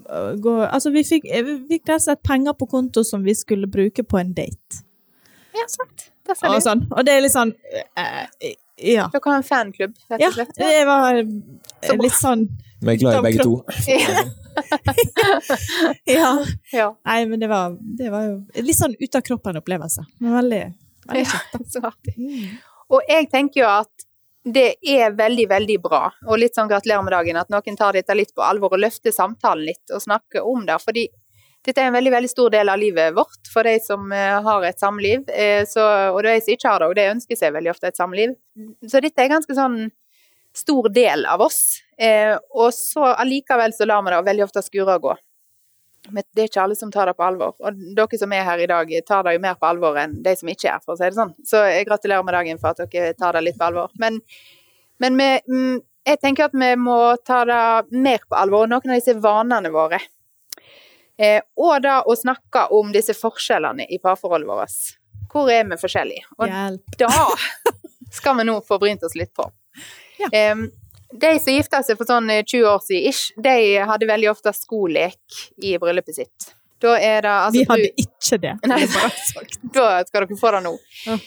øh, 0.10 0.36
gå, 0.42 0.54
Altså, 0.72 0.90
vi 0.92 1.04
fikk, 1.04 1.24
vi 1.46 1.58
fikk 1.70 1.86
rett 1.90 1.96
og 2.00 2.06
slett 2.08 2.24
penger 2.24 2.54
på 2.58 2.66
konto 2.70 3.04
som 3.06 3.22
vi 3.24 3.34
skulle 3.38 3.68
bruke 3.70 4.02
på 4.04 4.18
en 4.20 4.34
date. 4.34 4.82
Ja, 5.54 5.66
sant. 5.68 6.10
Det 6.26 6.36
Og, 6.46 6.62
sånn. 6.62 6.88
og 6.92 7.06
det 7.06 7.14
er 7.18 7.22
litt 7.26 7.32
sånn 7.34 7.54
øh, 7.98 8.26
Ja. 8.80 9.08
Dere 9.12 9.22
har 9.26 9.36
en 9.40 9.44
fanklubb, 9.44 9.94
rett 10.10 10.22
Ja, 10.22 10.28
og 10.30 10.34
slett. 10.34 10.54
det 10.58 10.86
var 10.88 11.24
Så 11.84 11.96
litt 12.02 12.14
sånn 12.18 12.48
Vi 12.82 12.92
er 12.94 12.98
glad 13.02 13.16
i 13.20 13.22
begge 13.28 13.44
to. 13.44 13.64
Ja. 16.06 16.46
Ja. 16.74 16.96
Nei, 17.06 17.26
men 17.26 17.40
det 17.40 17.48
var, 17.50 17.78
det 17.80 18.10
var 18.12 18.24
jo 18.28 18.36
litt 18.66 18.78
sånn 18.78 18.96
ut 19.00 19.16
av 19.16 19.22
kroppen-opplevelse. 19.28 20.06
Men 20.20 20.34
veldig, 20.38 20.62
veldig 21.08 21.26
Ja, 21.26 21.40
så 21.74 21.80
artig. 21.90 22.16
Og 22.90 23.02
jeg 23.10 23.30
tenker 23.32 23.62
jo 23.64 23.68
at 23.70 24.06
det 24.44 24.76
er 24.88 25.16
veldig, 25.18 25.46
veldig 25.50 25.80
bra, 25.84 26.06
og 26.28 26.40
litt 26.40 26.56
sånn 26.56 26.70
gratulerer 26.70 27.04
med 27.04 27.14
dagen, 27.14 27.40
at 27.42 27.50
noen 27.52 27.78
tar 27.78 27.98
dette 27.98 28.16
litt 28.16 28.32
på 28.36 28.44
alvor 28.46 28.78
og 28.78 28.82
løfter 28.82 29.12
samtalen 29.12 29.68
litt 29.68 29.92
og 29.94 30.04
snakker 30.04 30.48
om 30.48 30.64
det. 30.68 30.78
Fordi 30.84 31.08
dette 31.66 31.84
er 31.84 31.90
en 31.90 31.98
veldig, 31.98 32.14
veldig 32.14 32.32
stor 32.32 32.54
del 32.54 32.72
av 32.72 32.80
livet 32.80 33.16
vårt 33.18 33.50
for 33.52 33.68
de 33.68 33.76
som 33.84 34.12
eh, 34.16 34.38
har 34.46 34.66
et 34.66 34.80
samliv. 34.80 35.28
Eh, 35.28 35.66
så, 35.68 35.84
og 36.14 36.22
de 36.24 36.38
som 36.40 36.56
ikke 36.56 36.72
har 36.72 36.80
det, 36.80 36.88
og 36.88 36.96
de 36.96 37.08
ønsker 37.18 37.40
seg 37.40 37.56
veldig 37.56 37.74
ofte 37.74 37.92
et 37.92 38.00
samliv. 38.00 38.36
Så 38.88 39.04
dette 39.04 39.26
er 39.26 39.34
ganske 39.34 39.58
sånn 39.58 39.82
stor 40.56 40.88
del 40.96 41.28
av 41.30 41.44
oss. 41.44 41.82
Eh, 42.00 42.38
og 42.56 42.72
så 42.76 43.12
allikevel 43.12 43.76
så 43.76 43.88
lar 43.90 44.06
vi 44.06 44.16
det 44.16 44.24
veldig 44.32 44.48
ofte 44.48 44.64
skure 44.66 44.96
og 44.96 45.10
gå. 45.10 45.18
Men 46.10 46.24
det 46.36 46.44
er 46.44 46.50
ikke 46.50 46.64
alle 46.64 46.78
som 46.80 46.92
tar 46.94 47.10
det 47.10 47.16
på 47.18 47.26
alvor. 47.26 47.56
Og 47.60 47.82
dere 47.98 48.20
som 48.22 48.34
er 48.34 48.46
her 48.48 48.64
i 48.64 48.70
dag, 48.70 48.94
tar 49.08 49.26
det 49.28 49.36
jo 49.36 49.44
mer 49.44 49.58
på 49.60 49.68
alvor 49.70 50.00
enn 50.00 50.16
de 50.24 50.36
som 50.40 50.52
ikke 50.52 50.72
er, 50.72 50.84
for 50.86 50.96
å 50.96 51.00
si 51.00 51.10
det 51.10 51.18
sånn. 51.18 51.34
Så 51.46 51.64
jeg 51.68 51.88
gratulerer 51.90 52.26
med 52.26 52.38
dagen 52.38 52.62
for 52.62 52.72
at 52.72 52.94
dere 52.94 53.18
tar 53.20 53.36
det 53.36 53.44
litt 53.46 53.60
på 53.60 53.68
alvor. 53.68 53.92
Men, 54.02 54.22
men 55.04 55.20
vi, 55.20 55.30
mm, 55.50 55.82
jeg 56.10 56.22
tenker 56.24 56.48
at 56.48 56.56
vi 56.56 56.72
må 56.80 57.00
ta 57.28 57.44
det 57.50 58.00
mer 58.00 58.24
på 58.26 58.40
alvor, 58.40 58.70
noen 58.72 58.96
av 58.96 59.02
disse 59.02 59.18
vanene 59.20 59.74
våre. 59.74 60.00
Eh, 61.20 61.42
og 61.60 61.82
da 61.84 62.00
å 62.08 62.16
snakke 62.16 62.70
om 62.76 62.94
disse 62.96 63.14
forskjellene 63.18 63.90
i 63.92 64.00
parforholdet 64.00 64.48
vårt. 64.48 64.78
Hvor 65.30 65.52
er 65.52 65.68
vi 65.68 65.78
forskjellige? 65.78 66.30
Og 66.40 66.48
Hjelp. 66.48 67.00
da 67.02 67.10
skal 68.18 68.40
vi 68.40 68.48
nå 68.48 68.60
få 68.66 68.80
brynt 68.82 69.04
oss 69.04 69.18
litt 69.20 69.34
på. 69.36 69.46
Ja. 70.20 70.30
Em, 70.34 70.70
de 71.12 71.40
som 71.40 71.54
gifta 71.54 71.82
seg 71.84 71.98
for 71.98 72.06
sånn 72.06 72.30
eh, 72.30 72.44
20 72.44 72.66
år 72.70 72.80
siden 72.86 73.10
ish, 73.10 73.32
de 73.42 73.54
hadde 73.90 74.08
veldig 74.10 74.30
ofte 74.32 74.54
skolek 74.54 75.18
i 75.66 75.78
bryllupet 75.82 76.16
sitt. 76.16 76.50
Da 76.80 76.94
er 76.96 77.22
det 77.26 77.32
altså 77.34 77.60
Vi 77.60 77.66
hadde 77.68 77.90
du- 77.90 78.04
ikke 78.06 78.38
det. 78.40 78.54
Nei. 78.70 78.86
Da 79.74 80.04
skal 80.08 80.26
dere 80.28 80.38
få 80.40 80.52
det 80.56 80.62
nå. 80.64 80.76
Ja. 81.06 81.18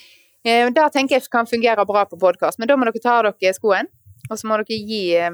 Eh, 0.45 0.71
Det 0.71 0.87
tenker 0.93 1.17
jeg 1.19 1.29
kan 1.31 1.47
fungere 1.47 1.85
bra 1.87 2.05
på 2.07 2.19
podkast, 2.19 2.59
men 2.59 2.69
da 2.69 2.77
må 2.77 2.85
dere 2.89 3.03
ta 3.03 3.19
av 3.21 3.35
dere 3.41 3.53
skoen, 3.55 3.87
og 4.31 4.39
så 4.39 4.47
må 4.49 4.57
dere 4.63 4.79
gi 4.79 5.03
eh, 5.17 5.31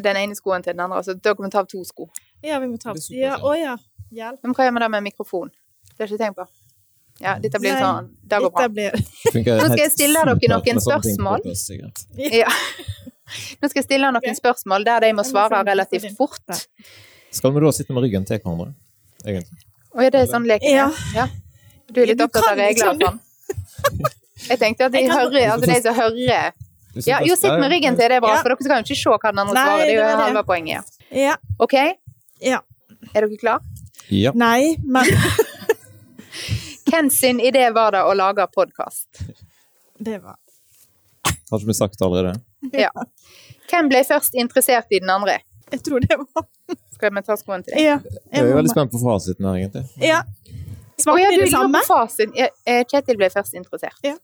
den 0.00 0.16
ene 0.16 0.34
skoen 0.34 0.62
til 0.64 0.72
den 0.74 0.80
andre. 0.80 0.98
Altså, 0.98 1.14
dere 1.14 1.36
må 1.38 1.50
ta 1.52 1.60
av 1.60 1.66
to 1.70 1.84
sko. 1.84 2.08
Ja, 2.42 2.58
vi 2.58 2.66
må 2.66 2.78
ta 2.80 2.90
av 2.90 2.96
Ja, 3.10 3.36
ja. 3.36 3.38
å 3.38 3.54
ja. 3.58 3.76
Hjelp. 4.14 4.38
Men 4.42 4.54
hva 4.54 4.64
gjør 4.66 4.74
vi 4.76 4.80
da 4.80 4.88
med 4.88 5.02
mikrofon? 5.02 5.50
Det 5.94 5.98
har 5.98 6.06
jeg 6.08 6.14
ikke 6.16 6.24
tenkt 6.24 6.36
på. 6.38 6.46
Ja, 7.22 7.36
dette 7.38 7.60
blir 7.62 7.72
Nei, 7.76 7.80
sånn 7.82 8.08
Det 8.26 8.38
går 8.42 8.50
bra. 8.50 8.66
Blir 8.68 8.90
Nå 8.90 9.68
skal 9.70 9.78
jeg 9.78 9.90
stille 9.94 10.24
dere 10.26 10.48
noen 10.50 10.80
spørsmål. 10.82 11.44
Ja. 12.18 12.50
Nå 13.60 13.70
skal 13.70 13.80
jeg 13.80 13.86
stille 13.86 14.10
noen 14.10 14.20
okay. 14.20 14.36
spørsmål 14.36 14.84
der 14.86 15.06
de 15.06 15.12
må 15.16 15.24
svare 15.26 15.62
relativt 15.66 16.10
fort. 16.18 16.64
Skal 17.34 17.54
vi 17.54 17.62
da 17.64 17.72
sitte 17.74 17.96
med 17.96 18.04
ryggen 18.04 18.26
til 18.28 18.40
hverandre? 18.42 18.74
Egentlig. 19.24 19.64
Å 19.94 20.02
er 20.04 20.12
det 20.14 20.26
sånn 20.30 20.46
leken 20.48 20.68
er? 20.68 20.76
Ja. 20.76 20.90
Ja. 21.14 21.26
Du 21.88 22.02
er 22.02 22.10
litt 22.10 22.20
Du 22.20 22.26
opptatt 22.26 22.44
av 22.44 22.52
kan 22.52 22.60
regler 22.60 22.92
og 22.92 23.02
sånn? 23.02 23.22
Jeg 24.50 24.60
tenkte 24.60 24.88
at 24.88 24.92
de 24.92 25.02
hører, 25.08 25.40
altså 25.54 25.68
de 25.70 25.76
som 25.80 25.96
hører 25.96 26.52
Ja, 27.08 27.20
jo, 27.24 27.36
sitt 27.38 27.54
med 27.58 27.70
ryggen 27.72 27.96
til, 27.96 28.10
det 28.10 28.18
er 28.18 28.22
bra, 28.22 28.34
for 28.42 28.52
dere 28.52 28.66
skal 28.66 28.82
jo 28.82 28.86
ikke 28.86 28.98
se 29.00 29.14
hva 29.14 29.30
den 29.32 29.40
andre 29.42 29.54
svarer. 29.56 29.84
Det 29.88 29.94
er 29.94 30.10
jo 30.12 30.18
halve 30.20 30.42
poenget. 30.46 30.98
Ja. 31.14 31.36
OK? 31.64 31.74
Ja. 32.44 32.60
Er 33.12 33.24
dere 33.24 33.38
klar? 33.40 33.64
Ja. 34.12 34.34
Nei, 34.36 34.76
men 34.84 35.08
Hvem 36.90 37.08
sin 37.10 37.40
idé 37.40 37.64
var 37.74 37.94
det 37.96 38.02
å 38.04 38.12
lage 38.14 38.44
podkast? 38.52 39.08
det 39.98 40.18
var 40.20 40.36
Har 41.50 41.58
ikke 41.58 41.70
vi 41.70 41.76
sagt 41.78 41.98
det 41.98 42.04
allerede? 42.06 42.36
Ja. 42.84 42.90
Hvem 43.70 43.88
ble 43.90 44.00
først 44.06 44.34
interessert 44.38 44.90
i 44.92 45.00
den 45.00 45.10
andre? 45.10 45.38
Jeg 45.72 45.80
tror 45.86 46.00
det 46.04 46.16
var 46.20 46.44
Skal 46.94 47.10
vi 47.16 47.22
ta 47.26 47.36
skoen 47.40 47.64
til 47.64 47.74
deg? 47.74 47.82
Ja. 47.84 47.96
Jeg 48.30 48.42
er 48.44 48.48
jo 48.50 48.56
veldig 48.58 48.70
spent 48.72 48.92
på 48.92 49.00
fasiten 49.02 49.46
her, 49.48 49.56
egentlig. 49.58 49.84
Ja. 50.04 50.20
Å 50.94 51.02
Svarte 51.02 51.22
ja, 51.24 51.30
vi 51.32 51.40
det 51.42 51.48
samme? 51.50 51.80
på 51.82 51.88
fasit. 51.90 52.36
Eh, 52.38 52.84
Kjetil 52.90 53.18
ble 53.18 53.28
først 53.34 53.56
interessert. 53.58 53.98
Ja. 54.06 54.14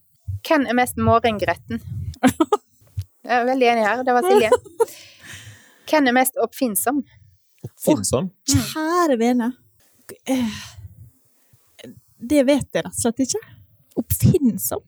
Hvem 0.47 0.69
er 0.71 0.77
mest 0.79 1.01
morgengretten? 1.03 1.81
Jeg 3.27 3.35
er 3.37 3.45
veldig 3.49 3.67
enig 3.73 3.83
her. 3.85 4.05
Det 4.07 4.15
var 4.17 4.25
Silje. 4.29 4.51
Hvem 5.91 6.07
er 6.13 6.15
mest 6.17 6.39
oppfinnsom? 6.41 7.03
Finnsson? 7.85 8.31
Kjære 8.49 9.19
vene. 9.21 9.51
Eh, 10.31 10.61
Det 12.21 12.43
vet 12.47 12.67
jeg 12.75 12.85
rett 12.85 12.93
og 12.95 13.01
slett 13.01 13.21
ikke. 13.25 13.41
Oppfinnsom. 14.01 14.83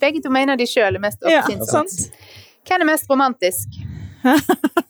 Begge 0.00 0.20
to 0.24 0.30
mener 0.32 0.56
de 0.60 0.66
sjøl 0.68 0.96
er 0.98 1.02
mest 1.02 1.22
Ja, 1.28 1.42
sant. 1.68 2.10
Hvem 2.66 2.82
er 2.82 2.90
mest 2.92 3.10
romantisk? 3.10 3.80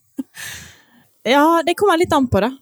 Ja, 1.27 1.63
det 1.67 1.75
kommer 1.75 1.99
litt 1.99 2.13
an 2.15 2.29
på, 2.31 2.39
da. 2.39 2.53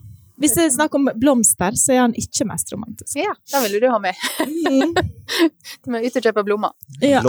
Hvis 0.41 0.55
det 0.57 0.63
er 0.65 0.71
snakk 0.73 0.95
om 0.97 1.05
blomster, 1.21 1.75
så 1.77 1.91
er 1.93 1.99
han 2.01 2.15
ikke 2.17 2.47
mest 2.49 2.71
romantisk. 2.73 3.13
Ja, 3.19 3.35
da 3.51 3.59
vil 3.61 3.75
du 3.83 3.85
ha 3.91 3.99
med. 4.01 4.17
Mm. 4.41 4.95
Du 5.85 5.91
må 5.93 6.01
ut 6.01 6.17
og 6.17 6.25
kjøpe 6.25 6.41
blomster. 6.47 6.73
Ja. 7.05 7.21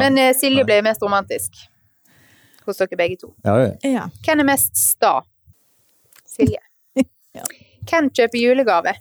Men 0.00 0.16
uh, 0.16 0.30
Silje 0.36 0.64
ble 0.64 0.78
mest 0.86 1.04
romantisk. 1.04 1.60
Hos 2.64 2.80
dere 2.80 2.96
begge 2.96 3.20
to. 3.20 3.34
ja, 3.44 3.58
ja. 3.60 3.68
ja. 3.84 4.06
Hvem 4.24 4.40
er 4.46 4.48
mest 4.54 4.80
sta? 4.80 5.18
Silje. 6.24 6.62
Ja. 7.36 7.44
Hvem 7.86 8.08
kjøper 8.10 8.40
julegave? 8.40 8.96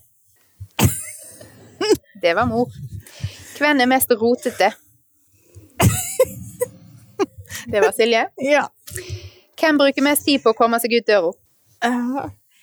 Det 2.22 2.36
var 2.38 2.46
mor. 2.46 2.70
Hvem 3.58 3.80
er 3.82 3.90
mest 3.90 4.12
rotete? 4.12 4.70
Det 7.72 7.82
var 7.82 7.92
Silje. 7.92 8.28
ja. 8.54 8.66
Hvem 9.60 9.78
bruker 9.78 10.06
mest 10.06 10.26
tid 10.26 10.44
på 10.44 10.54
å 10.54 10.58
komme 10.58 10.80
seg 10.82 10.94
ut 11.00 11.08
døra? 11.08 11.34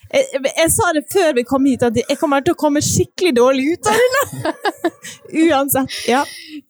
Jeg, 0.07 0.25
jeg, 0.33 0.41
jeg 0.47 0.71
sa 0.71 0.93
det 0.95 1.03
før 1.13 1.33
vi 1.37 1.45
kom 1.49 1.67
hit, 1.67 1.83
at 1.83 1.97
jeg 1.99 2.19
kommer 2.21 2.45
til 2.47 2.55
å 2.55 2.59
komme 2.61 2.83
skikkelig 2.85 3.33
dårlig 3.37 3.73
ut 3.75 3.91
av 3.91 4.03
det. 4.15 4.53
Uansett. 5.47 5.97
Ja. 6.09 6.23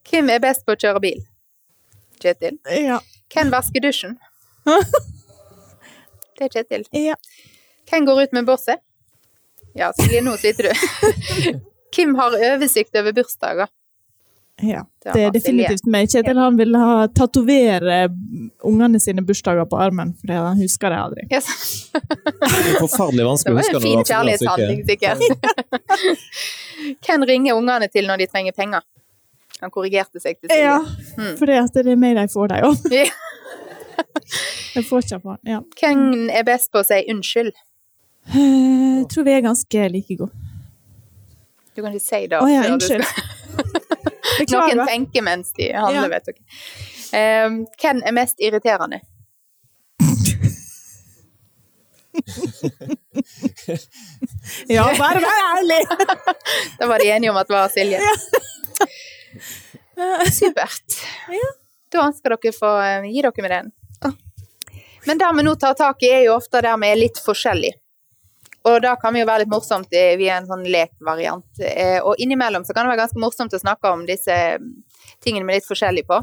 Hvem 0.08 0.32
er 0.32 0.42
best 0.42 0.64
på 0.66 0.74
å 0.74 0.80
kjøre 0.80 1.02
bil? 1.04 1.20
Kjetil. 2.22 2.56
Ja. 2.72 3.00
Hvem 3.32 3.52
vasker 3.52 3.84
dusjen? 3.84 4.16
Det 6.36 6.48
er 6.48 6.52
Kjetil. 6.52 6.82
ja. 6.92 7.14
Hvem 7.88 8.04
går 8.08 8.26
ut 8.26 8.32
med 8.34 8.48
bosset? 8.48 8.80
Ja, 9.78 9.92
Silje, 9.94 10.20
nå 10.24 10.34
sliter 10.40 10.68
du. 10.68 11.60
Hvem 11.94 12.16
har 12.18 12.34
oversikt 12.50 12.96
over 12.98 13.14
bursdager? 13.16 13.70
Ja. 14.62 14.82
Det 15.04 15.20
er 15.20 15.32
definitivt 15.34 15.84
meg. 15.92 16.08
Kjetil 16.08 16.38
han 16.40 16.56
ville 16.56 16.78
ha 16.80 17.06
tatovere 17.12 18.06
ungene 18.64 19.00
sine 19.02 19.20
bursdager 19.26 19.66
på 19.68 19.76
armen, 19.80 20.14
fordi 20.20 20.32
han 20.38 20.56
husker 20.60 20.90
det 20.94 21.00
aldri. 21.02 21.26
Yes. 21.30 21.48
Det 21.96 22.72
er 22.72 22.80
forferdelig 22.80 23.26
vanskelig 23.26 23.52
å 23.52 23.58
huske 23.60 23.72
når 23.74 23.80
det 23.80 23.84
var 23.84 23.86
en 23.86 23.86
fin 23.86 24.04
kjærlighetshandling, 24.10 24.80
sikkert. 24.88 25.18
Hvem 27.06 27.26
ringer 27.28 27.58
ungene 27.58 27.88
til 27.92 28.08
når 28.08 28.22
de 28.24 28.28
trenger 28.32 28.56
penger? 28.56 28.84
Han 29.60 29.72
korrigerte 29.72 30.20
seg 30.20 30.36
til 30.40 30.52
Ja, 30.52 30.78
Silje. 30.80 31.16
Mm. 31.16 31.36
for 31.38 31.48
det 31.48 31.86
er 31.92 31.96
meg 32.00 32.16
de 32.18 32.26
får, 32.32 32.52
de 32.52 32.58
òg. 32.66 32.76
Jeg 34.76 34.84
får 34.84 35.04
ikke 35.04 35.20
på 35.22 35.36
den. 35.36 35.52
Ja. 35.52 35.60
Hvem 35.80 36.28
er 36.32 36.44
best 36.44 36.72
på 36.72 36.82
å 36.82 36.84
si 36.84 36.98
unnskyld? 37.12 37.52
Eh, 38.32 38.36
Jeg 39.00 39.08
tror 39.12 39.24
vi 39.28 39.32
er 39.36 39.44
ganske 39.44 39.88
like 39.92 40.16
gode. 40.18 40.32
Du 41.76 41.82
kan 41.84 41.92
ikke 41.92 42.04
si 42.04 42.22
det. 42.28 42.40
Å 42.40 42.48
ja, 42.48 42.62
før 42.64 42.76
unnskyld. 42.76 43.04
Noen 44.52 44.86
tenker 44.86 45.22
mens 45.26 45.52
de 45.56 45.70
handler, 45.72 46.02
Ja. 46.02 46.08
vet 46.08 46.24
dere. 46.30 46.40
Um, 47.46 47.60
hvem 47.80 48.02
er 48.04 48.12
mest 48.16 48.40
irriterende? 48.42 49.00
Ja, 54.68 54.84
bare 54.98 55.20
vær 55.20 55.40
ærlig! 55.58 55.80
Da 56.78 56.86
var 56.88 56.98
de 57.02 57.10
enige 57.12 57.30
om 57.30 57.36
at 57.40 57.48
det 57.48 57.56
var 57.56 57.68
Silje. 57.72 58.00
Supert. 60.38 60.98
Da 61.92 62.10
skal 62.12 62.36
dere 62.36 62.52
få 62.54 62.70
eh, 62.82 63.08
gi 63.12 63.22
dere 63.24 63.44
med 63.44 63.52
den. 63.54 63.72
Men 65.06 65.20
det 65.22 65.28
vi 65.38 65.42
nå 65.46 65.54
tar 65.54 65.76
tak 65.78 66.02
i, 66.02 66.10
er 66.10 66.24
jo 66.26 66.34
ofte 66.34 66.60
der 66.64 66.76
vi 66.82 66.88
er 66.90 66.98
litt 66.98 67.18
forskjellige. 67.22 67.78
Og 68.66 68.80
da 68.82 68.96
kan 68.98 69.14
vi 69.14 69.20
jo 69.22 69.28
være 69.28 69.44
litt 69.44 69.52
morsomt 69.52 69.92
via 69.92 70.38
en 70.40 70.48
sånn 70.48 70.64
lekvariant. 70.66 71.60
Eh, 71.62 71.98
Og 72.02 72.18
innimellom 72.18 72.64
så 72.66 72.74
kan 72.74 72.86
det 72.86 72.94
være 72.94 73.04
ganske 73.04 73.22
morsomt 73.22 73.54
å 73.54 73.62
snakke 73.62 73.92
om 73.92 74.06
disse 74.08 74.34
mm, 74.58 74.72
tingene 75.22 75.46
vi 75.46 75.54
er 75.54 75.60
litt 75.60 75.68
forskjellige 75.68 76.08
på. 76.10 76.18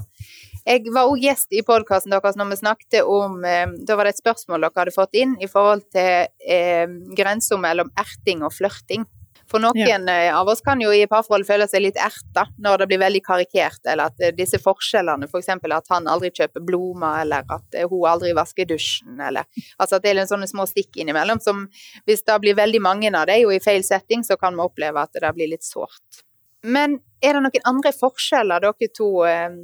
Jeg 0.63 0.91
var 0.95 1.09
òg 1.11 1.19
gjest 1.23 1.51
i 1.55 1.63
podkasten 1.67 2.13
deres 2.13 2.37
når 2.39 2.53
vi 2.53 2.57
snakket 2.61 3.01
om 3.03 3.41
eh, 3.47 3.65
Da 3.83 3.97
var 3.99 4.07
det 4.07 4.13
et 4.15 4.21
spørsmål 4.21 4.63
dere 4.63 4.79
hadde 4.79 4.95
fått 4.95 5.17
inn 5.19 5.35
i 5.43 5.49
forhold 5.51 5.83
til 5.91 6.27
eh, 6.47 6.87
grensa 7.15 7.59
mellom 7.59 7.91
erting 7.99 8.43
og 8.47 8.55
flørting. 8.55 9.07
For 9.53 9.61
noen 9.61 10.07
ja. 10.09 10.33
av 10.33 10.49
oss 10.49 10.63
kan 10.65 10.79
jo 10.81 10.89
i 10.89 11.03
parforhold 11.05 11.45
føle 11.45 11.67
seg 11.69 11.83
litt 11.83 11.97
erta 12.01 12.47
når 12.57 12.81
det 12.81 12.87
blir 12.89 13.01
veldig 13.03 13.21
karikert, 13.21 13.83
eller 13.85 14.09
at 14.09 14.23
eh, 14.23 14.33
disse 14.33 14.57
forskjellene, 14.61 15.27
f.eks. 15.29 15.51
at 15.53 15.91
han 15.93 16.09
aldri 16.09 16.31
kjøper 16.33 16.63
blomster, 16.65 17.19
eller 17.21 17.45
at 17.53 17.77
eh, 17.77 17.85
hun 17.89 18.07
aldri 18.09 18.33
vasker 18.33 18.65
dusjen, 18.69 19.19
eller 19.21 19.45
Altså 19.77 19.99
at 19.99 20.05
det 20.05 20.15
er 20.15 20.25
sånne 20.25 20.49
små 20.49 20.65
stikk 20.69 20.97
innimellom 21.03 21.41
som 21.43 21.67
hvis 22.07 22.25
det 22.25 22.39
blir 22.41 22.57
veldig 22.57 22.81
mange 22.81 23.11
av 23.13 23.27
dem 23.29 23.45
og 23.45 23.53
i 23.53 23.61
feil 23.61 23.85
setting, 23.85 24.25
så 24.25 24.39
kan 24.41 24.57
vi 24.57 24.65
oppleve 24.65 25.05
at 25.05 25.21
det 25.21 25.33
blir 25.37 25.51
litt 25.53 25.65
sårt. 25.67 26.23
Men 26.63 26.97
er 27.21 27.35
det 27.37 27.43
noen 27.45 27.67
andre 27.69 27.93
forskjeller 27.93 28.63
dere 28.63 28.89
to 28.97 29.09
eh, 29.29 29.59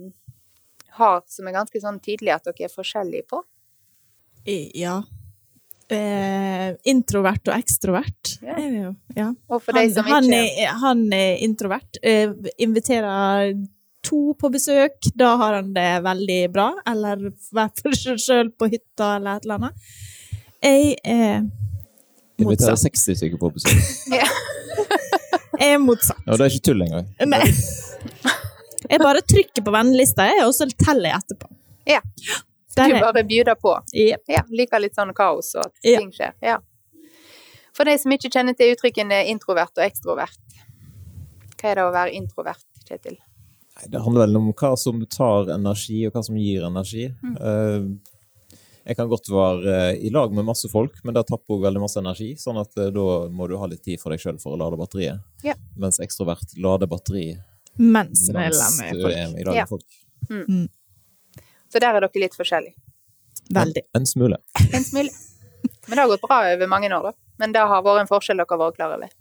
har 1.00 1.24
som 1.34 1.50
er 1.50 1.58
ganske 1.58 1.82
sånn 1.82 1.98
tydelig 2.04 2.36
at 2.36 2.52
dere 2.52 2.70
er 2.70 2.78
forskjellige 2.78 3.30
på? 3.34 3.42
Ja. 4.46 5.02
Eh, 5.90 6.76
introvert 6.86 7.50
og 7.50 7.56
ekstrovert 7.56 8.36
Ja. 8.46 8.54
er 8.54 8.70
vi 8.70 8.82
jo. 8.84 8.96
Ja. 9.18 9.32
Og 9.50 9.64
for 9.64 9.74
de 9.74 9.80
Han, 9.88 9.94
som 9.96 10.06
han, 10.06 10.24
ikke 10.30 10.66
er, 10.68 10.74
han 10.84 11.02
er 11.14 11.38
introvert. 11.42 11.98
Eh, 12.04 12.30
inviterer 12.62 13.56
to 14.06 14.36
på 14.40 14.52
besøk, 14.54 15.10
da 15.18 15.36
har 15.38 15.56
han 15.58 15.74
det 15.74 16.04
veldig 16.06 16.54
bra. 16.54 16.68
Eller 16.88 17.32
vær 17.52 17.72
for 17.82 17.98
seg 17.98 18.22
sjøl 18.22 18.52
på 18.54 18.70
hytta 18.70 19.16
eller 19.18 19.40
et 19.40 19.48
eller 19.48 19.56
annet. 19.56 19.90
Jeg 20.62 20.96
er 21.04 21.42
motsatt. 21.42 22.46
Inviterer 22.46 22.76
60 22.86 23.18
stykker 23.18 23.42
på 23.42 23.52
besøk. 23.58 23.82
Jeg 25.60 25.74
er 25.74 25.82
motsatt. 25.84 26.22
Ja, 26.26 26.38
det 26.38 26.46
er 26.46 26.54
ikke 26.54 26.68
tull 26.70 26.86
engang. 26.86 27.10
Nei. 27.28 27.42
Jeg 28.90 29.02
bare 29.02 29.22
trykker 29.28 29.66
på 29.66 29.74
vennelista, 29.76 30.30
og 30.46 30.54
så 30.56 30.70
teller 30.80 31.12
jeg 31.12 31.20
etterpå. 31.20 31.50
Ja. 31.90 32.00
Du 32.80 32.96
bare 33.04 33.24
bjuder 33.28 33.60
på. 33.60 33.76
Yep. 33.94 34.24
Ja, 34.32 34.44
liker 34.50 34.84
litt 34.84 34.98
sånn 34.98 35.14
kaos 35.18 35.54
og 35.58 35.68
at 35.68 35.80
ting 35.86 36.12
skjer. 36.16 36.36
Ja. 36.46 36.60
For 37.76 37.88
de 37.88 37.96
som 38.02 38.12
ikke 38.16 38.32
kjenner 38.34 38.56
til 38.58 38.74
uttrykkene 38.76 39.24
introvert 39.32 39.76
og 39.78 39.86
ekstrovert, 39.86 40.62
hva 41.60 41.72
er 41.72 41.80
det 41.80 41.88
å 41.88 41.92
være 41.96 42.16
introvert, 42.16 42.66
Kjetil? 42.88 43.20
Det 43.88 44.00
handler 44.04 44.26
vel 44.26 44.40
om 44.40 44.48
hva 44.52 44.74
som 44.80 45.00
tar 45.08 45.52
energi, 45.54 46.02
og 46.08 46.16
hva 46.16 46.24
som 46.26 46.40
gir 46.40 46.66
energi. 46.68 47.06
Mm. 47.24 48.00
Jeg 48.90 48.98
kan 48.98 49.10
godt 49.12 49.30
være 49.30 49.74
eh, 49.76 50.00
i 50.08 50.10
lag 50.10 50.34
med 50.34 50.48
masse 50.48 50.70
folk, 50.72 50.96
men 51.06 51.14
det 51.14 51.28
tapper 51.30 51.56
også 51.56 51.66
veldig 51.68 51.82
masse 51.84 52.00
energi. 52.02 52.32
Sånn 52.42 52.58
at 52.58 52.74
eh, 52.80 52.90
da 52.96 53.06
må 53.30 53.46
du 53.48 53.54
ha 53.62 53.68
litt 53.70 53.84
tid 53.86 54.02
for 54.02 54.16
deg 54.16 54.24
sjøl 54.24 54.40
for 54.42 54.56
å 54.56 54.60
lade 54.60 54.80
batteriet. 54.80 55.22
Ja. 55.46 55.54
Mens 55.80 56.02
ekstrovert 56.04 56.58
lader 56.58 56.90
batteri 56.90 57.32
Mens 57.80 58.26
mens 58.34 58.58
du 58.92 59.06
er 59.08 59.36
i 59.38 59.46
lag 59.46 59.62
med 59.62 59.70
folk. 59.70 59.86
Så 61.70 61.80
der 61.82 61.96
er 61.96 62.06
dere 62.06 62.22
litt 62.24 62.36
forskjellige. 62.38 62.76
Veldig. 63.54 63.82
En 63.98 64.06
smule. 64.06 64.38
En 64.74 64.84
smule. 64.86 65.10
Men 65.88 65.96
det 65.96 66.02
har 66.04 66.12
gått 66.12 66.22
bra 66.26 66.42
over 66.54 66.70
mange 66.70 66.90
år, 66.94 67.10
da. 67.12 67.14
Men 67.42 67.54
det 67.56 67.62
har 67.72 67.84
vært 67.86 68.04
en 68.04 68.10
forskjell 68.10 68.42
dere 68.42 68.50
har 68.52 68.62
vært 68.62 68.78
klar 68.80 68.96
over. 68.98 69.12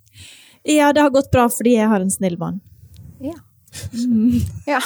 Ja, 0.68 0.90
det 0.92 1.04
har 1.04 1.12
gått 1.14 1.30
bra 1.32 1.46
fordi 1.52 1.76
jeg 1.76 1.88
har 1.88 2.02
en 2.04 2.10
snill 2.12 2.36
mann. 2.40 2.60
Ja. 3.24 3.36
Mm. 3.94 4.40
ja. 4.74 4.80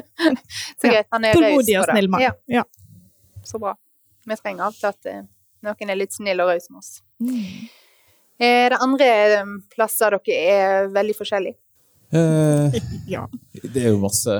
Så 0.80 0.88
greit. 0.90 1.08
Han 1.12 1.24
er 1.24 1.36
raus 1.36 1.40
Tålmodig 1.40 1.78
og 1.80 1.88
snill 1.90 2.10
mann. 2.12 2.24
Ja, 2.26 2.32
Ja. 2.50 2.64
så 3.44 3.60
bra. 3.62 3.76
Vi 4.26 4.36
trenger 4.36 4.66
alltid 4.66 4.88
at 4.88 5.06
eh, 5.12 5.20
noen 5.62 5.90
er 5.92 5.98
litt 6.00 6.14
snill 6.16 6.40
og 6.42 6.48
raus 6.50 6.66
med 6.70 6.80
oss. 6.80 6.96
Mm. 7.22 7.68
Er 8.42 8.72
det 8.74 8.80
andre 8.82 9.06
eh, 9.36 9.52
plasser 9.72 10.16
dere 10.18 10.40
er 10.56 10.88
veldig 10.94 11.14
forskjellige? 11.16 11.56
Eh, 12.12 12.76
Ja. 13.16 13.26
det 13.62 13.82
er 13.82 13.90
jo 13.92 13.98
masse, 14.02 14.36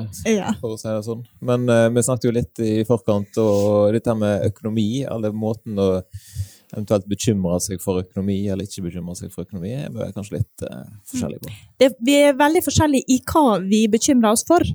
for 0.61 0.75
å 0.75 0.79
si 0.79 0.89
det 0.89 1.03
sånn. 1.07 1.25
Men 1.41 1.69
eh, 1.73 1.89
vi 1.95 2.03
snakket 2.07 2.29
jo 2.29 2.35
litt 2.37 2.63
i 2.63 2.75
forkant, 2.89 3.39
og 3.43 3.93
dette 3.97 4.15
med 4.19 4.47
økonomi, 4.51 5.05
eller 5.09 5.35
måten 5.35 5.79
å 5.83 5.89
eventuelt 6.73 7.07
bekymre 7.09 7.59
seg 7.63 7.81
for 7.83 8.03
økonomi, 8.03 8.41
eller 8.51 8.67
ikke 8.67 8.83
bekymre 8.89 9.15
seg 9.19 9.31
for 9.33 9.47
økonomi, 9.47 9.71
er 9.79 9.93
vi 9.95 10.09
kanskje 10.17 10.39
litt 10.41 10.67
eh, 10.67 10.83
forskjellige 11.11 11.45
på. 11.47 11.55
Det, 11.83 11.93
vi 12.05 12.17
er 12.27 12.37
veldig 12.39 12.63
forskjellige 12.67 13.07
i 13.15 13.21
hva 13.31 13.45
vi 13.63 13.85
bekymrer 13.93 14.35
oss 14.35 14.45
for, 14.49 14.67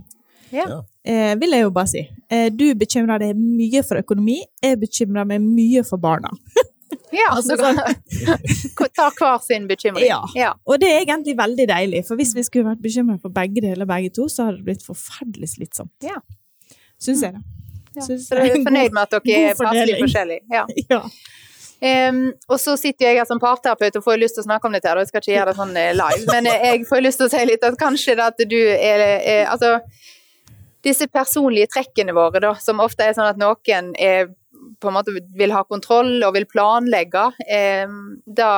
Ja. 0.52 0.66
Ja. 0.68 0.78
eh, 1.08 1.34
vil 1.40 1.54
jeg 1.56 1.64
jo 1.64 1.70
bare 1.76 1.88
si. 1.92 2.02
Eh, 2.32 2.50
du 2.52 2.66
bekymrer 2.76 3.20
deg 3.24 3.38
mye 3.40 3.84
for 3.88 4.00
økonomi, 4.02 4.40
jeg 4.64 4.80
bekymrer 4.82 5.28
meg 5.30 5.44
mye 5.46 5.84
for 5.88 6.02
barna. 6.02 6.32
Ja, 7.12 7.30
Altså, 7.36 7.58
så 7.58 7.72
kan 8.78 8.92
ta 8.96 9.10
hver 9.18 9.40
sin 9.44 9.68
bekymring. 9.68 10.06
Ja. 10.08 10.22
ja. 10.36 10.52
Og 10.66 10.80
det 10.82 10.90
er 10.92 11.02
egentlig 11.04 11.36
veldig 11.38 11.68
deilig, 11.70 12.04
for 12.08 12.20
hvis 12.20 12.36
vi 12.38 12.44
skulle 12.48 12.70
vært 12.70 12.84
bekymret 12.84 13.22
for 13.24 13.34
begge 13.36 13.64
deler, 13.64 13.88
begge 13.90 14.14
to, 14.16 14.30
så 14.32 14.48
hadde 14.48 14.62
det 14.62 14.70
blitt 14.70 14.86
forferdelig 14.86 15.52
slitsomt. 15.56 15.94
Ja. 16.08 16.22
Syns 17.02 17.24
jeg, 17.26 17.36
da. 17.36 17.44
Ja. 17.96 18.06
Synes 18.06 18.28
Så 18.30 18.38
dere 18.40 18.54
er 18.56 18.66
fornøyd 18.66 18.96
med 18.96 19.02
at 19.02 19.16
dere 19.18 19.52
er 19.52 19.56
passelig 19.60 20.02
forskjellige? 20.06 20.46
Ja. 20.52 20.66
Ja. 20.92 21.06
Um, 21.82 22.28
og 22.46 22.60
så 22.62 22.76
sitter 22.78 23.08
jeg 23.08 23.18
her 23.18 23.26
som 23.26 23.40
parterapeut 23.42 23.96
og 23.98 24.04
får 24.06 24.20
lyst 24.22 24.36
til 24.38 24.44
å 24.44 24.46
snakke 24.46 24.70
om 24.70 24.76
dette, 24.76 24.92
og 24.94 25.02
jeg 25.02 25.10
skal 25.10 25.24
ikke 25.24 25.32
gjøre 25.34 25.48
det 25.50 25.58
sånn 25.58 25.72
eh, 25.82 25.94
live, 25.98 26.28
men 26.28 26.50
eh, 26.52 26.66
jeg 26.68 26.84
får 26.86 27.02
lyst 27.02 27.18
til 27.18 27.26
å 27.26 27.32
si 27.34 27.40
litt 27.50 27.66
at 27.66 27.78
kanskje 27.80 28.14
det 28.20 28.28
at 28.28 28.44
du 28.52 28.60
er, 28.60 29.02
er 29.02 29.50
Altså, 29.50 29.72
disse 30.86 31.08
personlige 31.10 31.72
trekkene 31.74 32.14
våre, 32.14 32.38
da, 32.44 32.52
som 32.62 32.84
ofte 32.86 33.08
er 33.08 33.18
sånn 33.18 33.32
at 33.32 33.42
noen 33.42 33.90
er 33.98 34.30
på 34.82 34.90
en 34.90 34.96
måte 34.98 35.14
vil 35.38 35.54
ha 35.54 35.64
kontroll 35.64 36.24
og 36.26 36.34
vil 36.36 36.48
planlegge, 36.50 37.24
eh, 37.48 37.90
da 38.26 38.52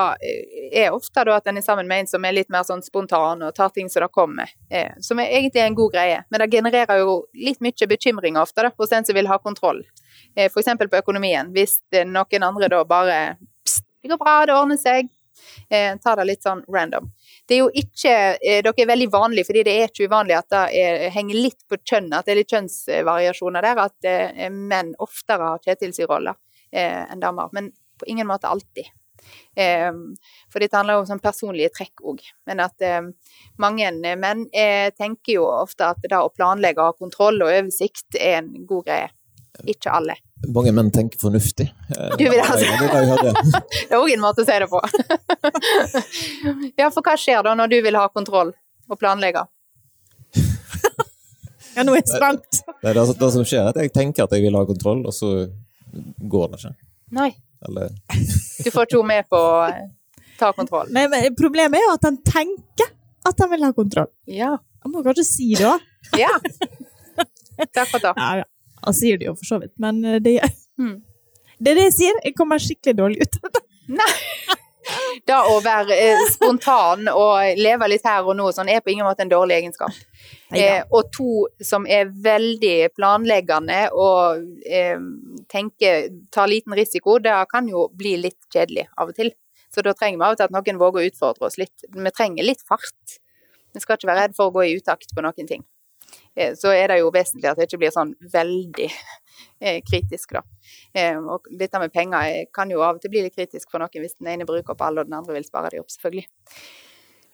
er 0.71 0.93
ofte 0.95 1.25
da 1.27 1.37
at 1.37 1.47
en 1.49 1.59
er 1.59 1.65
sammen 1.65 1.89
med 1.89 2.03
en 2.03 2.11
som 2.13 2.25
er 2.25 2.35
litt 2.35 2.51
mer 2.53 2.65
sånn 2.67 2.83
spontan 2.85 3.43
og 3.43 3.55
tar 3.55 3.73
ting 3.75 3.89
som 3.91 4.05
det 4.05 4.11
kommer. 4.15 4.51
Eh, 4.71 4.93
som 5.03 5.19
er 5.19 5.31
egentlig 5.31 5.63
er 5.63 5.71
en 5.71 5.79
god 5.79 5.95
greie, 5.95 6.21
men 6.29 6.43
det 6.43 6.51
genererer 6.55 7.03
jo 7.03 7.17
litt 7.33 7.61
mye 7.63 7.89
bekymring 7.89 8.39
ofte 8.39 8.65
da, 8.65 8.71
hos 8.79 8.95
en 8.95 9.05
som 9.05 9.17
vil 9.17 9.29
ha 9.31 9.39
kontroll. 9.39 9.83
Eh, 10.35 10.49
eksempel 10.49 10.89
på 10.89 11.01
økonomien. 11.01 11.51
Hvis 11.53 11.79
noen 11.91 12.47
andre 12.47 12.71
da 12.71 12.83
bare 12.87 13.19
Pst, 13.63 13.83
det 14.01 14.11
går 14.11 14.19
bra, 14.19 14.45
det 14.45 14.55
ordner 14.55 14.79
seg. 14.79 15.11
Eh, 15.69 15.95
tar 16.03 16.19
det 16.19 16.27
litt 16.27 16.43
sånn 16.45 16.63
random. 16.71 17.09
Det 17.47 17.57
er 17.57 17.59
jo 17.59 17.69
ikke 17.75 18.15
eh, 18.39 18.61
Dere 18.63 18.85
er 18.85 18.89
veldig 18.93 19.09
vanlige, 19.11 19.47
fordi 19.49 19.63
det 19.67 19.75
er 19.75 19.89
ikke 19.89 20.07
uvanlig 20.07 20.37
at 20.37 20.49
det 20.53 20.63
er, 20.79 21.05
henger 21.13 21.39
litt 21.39 21.63
på 21.69 21.79
kjønn, 21.81 22.11
at 22.15 22.27
det 22.27 22.33
er 22.33 22.39
litt 22.39 22.55
kjønnsvariasjoner 22.55 23.65
der. 23.67 23.81
At 23.83 24.09
eh, 24.09 24.49
menn 24.51 24.93
oftere 25.03 25.53
har 25.53 25.63
Kjetils 25.63 25.99
roller 26.07 26.37
eh, 26.71 27.03
enn 27.03 27.23
damer. 27.23 27.51
Men 27.55 27.71
på 27.99 28.07
ingen 28.11 28.29
måte 28.29 28.47
alltid. 28.51 28.87
Eh, 29.59 29.91
for 30.51 30.63
dette 30.63 30.79
handler 30.79 30.97
jo 30.97 31.03
om 31.03 31.09
sånn 31.11 31.23
personlige 31.23 31.73
trekk 31.75 32.05
òg. 32.13 32.23
Men 32.47 32.63
at 32.63 32.87
mange 33.59 33.91
menn 34.19 34.47
tenker 34.95 35.35
jo 35.35 35.47
ofte 35.51 35.91
at 35.91 36.03
det 36.03 36.19
å 36.19 36.31
planlegge 36.31 36.79
og 36.79 36.93
ha 36.93 37.01
kontroll 37.05 37.43
og 37.43 37.51
oversikt 37.51 38.19
er 38.19 38.39
en 38.39 38.53
god 38.69 38.87
greie. 38.87 39.11
Ikke 39.69 39.91
alle. 39.93 40.15
Mange 40.51 40.73
menn 40.75 40.89
tenker 40.91 41.19
fornuftig. 41.21 41.69
Du 42.19 42.23
vil 42.25 42.41
ha- 42.43 42.55
det 42.59 42.67
er 42.67 42.89
er 43.93 43.97
òg 43.99 44.09
en 44.11 44.23
måte 44.23 44.43
å 44.43 44.47
si 44.47 44.57
det 44.59 44.67
på. 44.67 44.81
ja, 46.81 46.89
for 46.91 46.99
hva 47.05 47.15
skjer 47.19 47.45
da 47.47 47.53
når 47.55 47.71
du 47.71 47.77
vil 47.85 47.95
ha 47.95 48.09
kontroll 48.11 48.51
og 48.91 48.99
planlegge? 48.99 49.45
ja, 51.77 51.85
nå 51.87 51.95
er 51.95 52.01
jeg 52.01 52.09
spent. 52.11 52.59
Det, 52.83 52.91
det, 52.91 53.05
det 53.21 53.31
som 53.37 53.47
skjer, 53.47 53.63
er 53.63 53.71
at 53.71 53.79
jeg 53.85 53.93
tenker 53.95 54.25
at 54.27 54.35
jeg 54.35 54.43
vil 54.45 54.57
ha 54.59 54.65
kontroll, 54.67 55.05
og 55.07 55.15
så 55.15 55.31
går 56.33 56.51
det 56.53 56.59
ikke. 56.61 56.73
Nei, 57.13 57.29
Eller 57.67 57.91
du 58.65 58.69
får 58.73 58.89
to 58.91 59.03
med 59.07 59.27
på 59.31 59.37
å 59.39 59.57
eh, 59.69 59.83
ta 60.39 60.51
kontroll. 60.57 60.89
Nei, 60.95 61.05
men 61.11 61.35
problemet 61.39 61.79
er 61.79 61.85
jo 61.87 61.95
at 61.95 62.07
han 62.09 62.17
tenker 62.27 62.91
at 63.23 63.39
han 63.39 63.51
vil 63.53 63.63
ha 63.63 63.71
kontroll. 63.77 64.09
Ja. 64.27 64.57
Han 64.83 64.91
må 64.91 65.03
kanskje 65.05 65.23
si 65.29 65.53
det 65.55 65.69
òg. 65.69 65.85
ja. 66.19 66.33
Takk 67.71 67.87
for 67.93 68.01
takk. 68.01 68.17
Ja, 68.17 68.41
ja. 68.41 68.47
Han 68.83 68.95
sier 68.97 69.17
det 69.21 69.29
jo 69.29 69.35
for 69.39 69.49
så 69.49 69.59
vidt, 69.63 69.73
men 69.81 70.03
eh, 70.05 70.19
det, 70.23 70.39
Mm. 70.79 70.95
det 71.59 71.71
er 71.71 71.75
det 71.77 71.83
jeg 71.91 71.95
sier. 71.99 72.19
Jeg 72.25 72.35
kommer 72.35 72.61
skikkelig 72.61 72.95
dårlig 72.97 73.21
ut 73.25 73.39
av 73.43 73.51
det. 73.57 73.63
Det 75.25 75.35
å 75.47 75.53
være 75.63 75.95
eh, 75.95 76.21
spontan 76.33 77.07
og 77.07 77.55
leve 77.55 77.87
litt 77.87 78.03
her 78.03 78.25
og 78.27 78.35
nå 78.35 78.49
sånn, 78.51 78.67
er 78.69 78.81
på 78.83 78.91
ingen 78.91 79.05
måte 79.07 79.23
en 79.23 79.31
dårlig 79.31 79.61
egenskap. 79.61 79.95
Eh, 80.51 80.81
og 80.91 81.07
to 81.15 81.45
som 81.63 81.85
er 81.87 82.11
veldig 82.11 82.89
planleggende 82.97 83.77
og 83.95 84.43
eh, 84.67 84.99
tenker, 85.53 86.09
tar 86.35 86.51
liten 86.51 86.75
risiko, 86.75 87.15
det 87.23 87.37
kan 87.53 87.69
jo 87.71 87.85
bli 87.95 88.17
litt 88.25 88.41
kjedelig 88.53 88.89
av 88.99 89.13
og 89.13 89.15
til. 89.21 89.31
Så 89.73 89.81
da 89.87 89.95
trenger 89.97 90.19
vi 90.19 90.27
av 90.27 90.35
og 90.35 90.41
til 90.41 90.49
at 90.49 90.53
noen 90.57 90.81
våger 90.83 91.01
å 91.05 91.09
utfordre 91.13 91.47
oss 91.47 91.57
litt. 91.61 91.87
Vi 91.87 92.11
trenger 92.13 92.45
litt 92.45 92.61
fart. 92.67 93.15
Vi 93.73 93.81
skal 93.81 93.97
ikke 93.97 94.11
være 94.11 94.27
redd 94.27 94.35
for 94.37 94.51
å 94.51 94.55
gå 94.59 94.67
i 94.67 94.75
utakt 94.77 95.15
på 95.15 95.23
noen 95.23 95.47
ting. 95.49 95.63
Eh, 96.35 96.53
Så 96.57 96.71
er 96.73 96.87
det 96.87 96.99
jo 96.99 97.11
vesentlig 97.13 97.49
at 97.51 97.57
det 97.57 97.67
ikke 97.69 97.81
blir 97.83 97.93
sånn 97.93 98.13
veldig 98.33 98.89
eh, 99.61 99.81
kritisk, 99.85 100.33
da. 100.37 100.41
Eh, 100.93 101.17
Og 101.17 101.49
dette 101.59 101.79
med 101.79 101.93
penger 101.93 102.45
kan 102.53 102.71
jo 102.71 102.81
av 102.81 102.97
og 102.97 103.01
til 103.01 103.13
bli 103.13 103.25
litt 103.25 103.35
kritisk 103.35 103.71
for 103.71 103.83
noen 103.83 104.01
hvis 104.03 104.17
den 104.19 104.31
ene 104.33 104.47
bruker 104.49 104.73
opp 104.73 104.81
alle, 104.81 105.01
og 105.01 105.09
den 105.11 105.19
andre 105.19 105.37
vil 105.37 105.45
spare 105.47 105.73
de 105.73 105.81
opp, 105.83 105.91
selvfølgelig. 105.93 106.25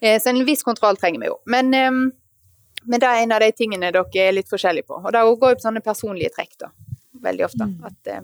Eh, 0.00 0.18
Så 0.20 0.32
en 0.32 0.44
viss 0.44 0.62
kontroll 0.66 0.96
trenger 1.00 1.20
vi 1.20 1.30
jo. 1.32 1.38
Men, 1.46 1.70
men 1.70 3.00
det 3.00 3.08
er 3.08 3.22
en 3.22 3.32
av 3.32 3.40
de 3.44 3.52
tingene 3.52 3.92
dere 3.92 4.04
er 4.26 4.36
litt 4.36 4.48
forskjellige 4.50 4.88
på. 4.88 5.00
Og 5.00 5.12
det 5.12 5.24
går 5.24 5.54
jo 5.54 5.58
på 5.60 5.66
sånne 5.68 5.84
personlige 5.84 6.32
trekk, 6.36 6.56
da. 6.60 6.70
Veldig 7.20 7.44
ofte. 7.44 7.66
At 7.84 8.12
eh, 8.12 8.22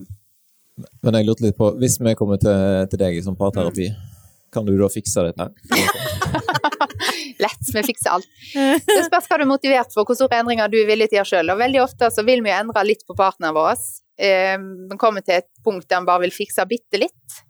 Men 1.05 1.15
jeg 1.19 1.27
lurte 1.27 1.45
litt 1.45 1.57
på, 1.57 1.71
hvis 1.81 1.99
vi 2.01 2.15
kommer 2.19 2.41
til, 2.41 2.87
til 2.91 3.01
deg 3.01 3.17
i 3.17 3.25
sånn 3.25 3.37
parterapi, 3.37 3.91
kan 4.57 4.67
du 4.69 4.73
da 4.81 4.89
fikse 4.93 5.29
dette? 5.29 5.51
lett, 7.45 7.69
vi 7.75 7.83
fikser 7.83 8.11
alt. 8.17 8.29
Det 8.87 9.05
spørs 9.07 9.29
hva 9.29 9.39
du 9.39 9.45
er 9.45 9.51
motivert 9.51 9.95
for, 9.95 10.09
hvor 10.09 10.19
store 10.19 10.41
endringer 10.41 10.71
du 10.73 10.79
er 10.81 10.89
villig 10.89 11.11
til 11.11 11.19
å 11.19 11.23
gjøre 11.23 11.33
sjøl. 11.33 11.53
Og 11.55 11.61
veldig 11.61 11.83
ofte 11.85 12.11
så 12.13 12.25
vil 12.27 12.45
vi 12.45 12.53
jo 12.53 12.59
endre 12.59 12.85
litt 12.87 13.05
på 13.07 13.17
partneren 13.19 13.57
vår. 13.57 13.83
Eh, 14.19 14.57
Vi 14.91 14.99
kommer 15.01 15.25
til 15.25 15.43
et 15.43 15.51
punkt 15.65 15.89
der 15.89 16.01
vi 16.01 16.11
bare 16.11 16.25
vil 16.27 16.35
fikse 16.35 16.67
bitte 16.69 17.01
litt. 17.01 17.41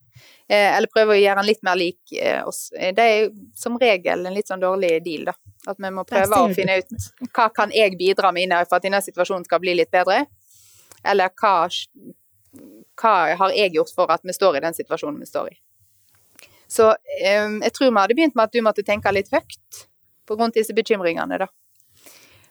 Eh, 0.49 0.77
Eller 0.77 0.91
prøve 0.93 1.15
å 1.15 1.19
gjøre 1.19 1.41
den 1.41 1.51
litt 1.51 1.63
mer 1.67 1.79
lik 1.79 2.15
eh, 2.15 2.43
oss. 2.47 2.69
Det 2.71 3.03
er 3.03 3.31
som 3.59 3.79
regel 3.79 4.27
en 4.27 4.35
litt 4.37 4.51
sånn 4.51 4.63
dårlig 4.63 4.99
deal, 5.05 5.27
da. 5.31 5.37
At 5.67 5.81
vi 5.83 5.91
må 5.91 6.05
prøve 6.07 6.39
å 6.39 6.53
finne 6.55 6.79
ut 6.79 7.31
hva 7.35 7.49
kan 7.55 7.73
jeg 7.75 7.97
bidra 7.99 8.31
med 8.35 8.47
inne 8.47 8.63
for 8.69 8.79
at 8.79 8.87
denne 8.87 9.03
situasjonen 9.03 9.47
skal 9.49 9.63
bli 9.63 9.75
litt 9.75 9.91
bedre. 9.91 10.25
Eller 11.07 11.33
hva, 11.41 11.67
hva 13.03 13.15
har 13.41 13.55
jeg 13.55 13.75
gjort 13.75 13.95
for 13.95 14.11
at 14.15 14.23
vi 14.23 14.35
står 14.35 14.59
i 14.59 14.63
den 14.67 14.77
situasjonen 14.77 15.19
vi 15.23 15.27
står 15.27 15.51
i. 15.51 15.57
Så 16.69 16.91
jeg 17.21 17.73
tror 17.75 17.91
vi 17.91 18.01
hadde 18.01 18.17
begynt 18.19 18.35
med 18.35 18.49
at 18.49 18.55
du 18.55 18.63
måtte 18.65 18.85
tenke 18.87 19.13
litt 19.15 19.31
høyt 19.33 19.87
på 20.27 20.35
grunn 20.35 20.51
av 20.51 20.59
disse 20.59 20.75
bekymringene, 20.75 21.39
da. 21.39 21.47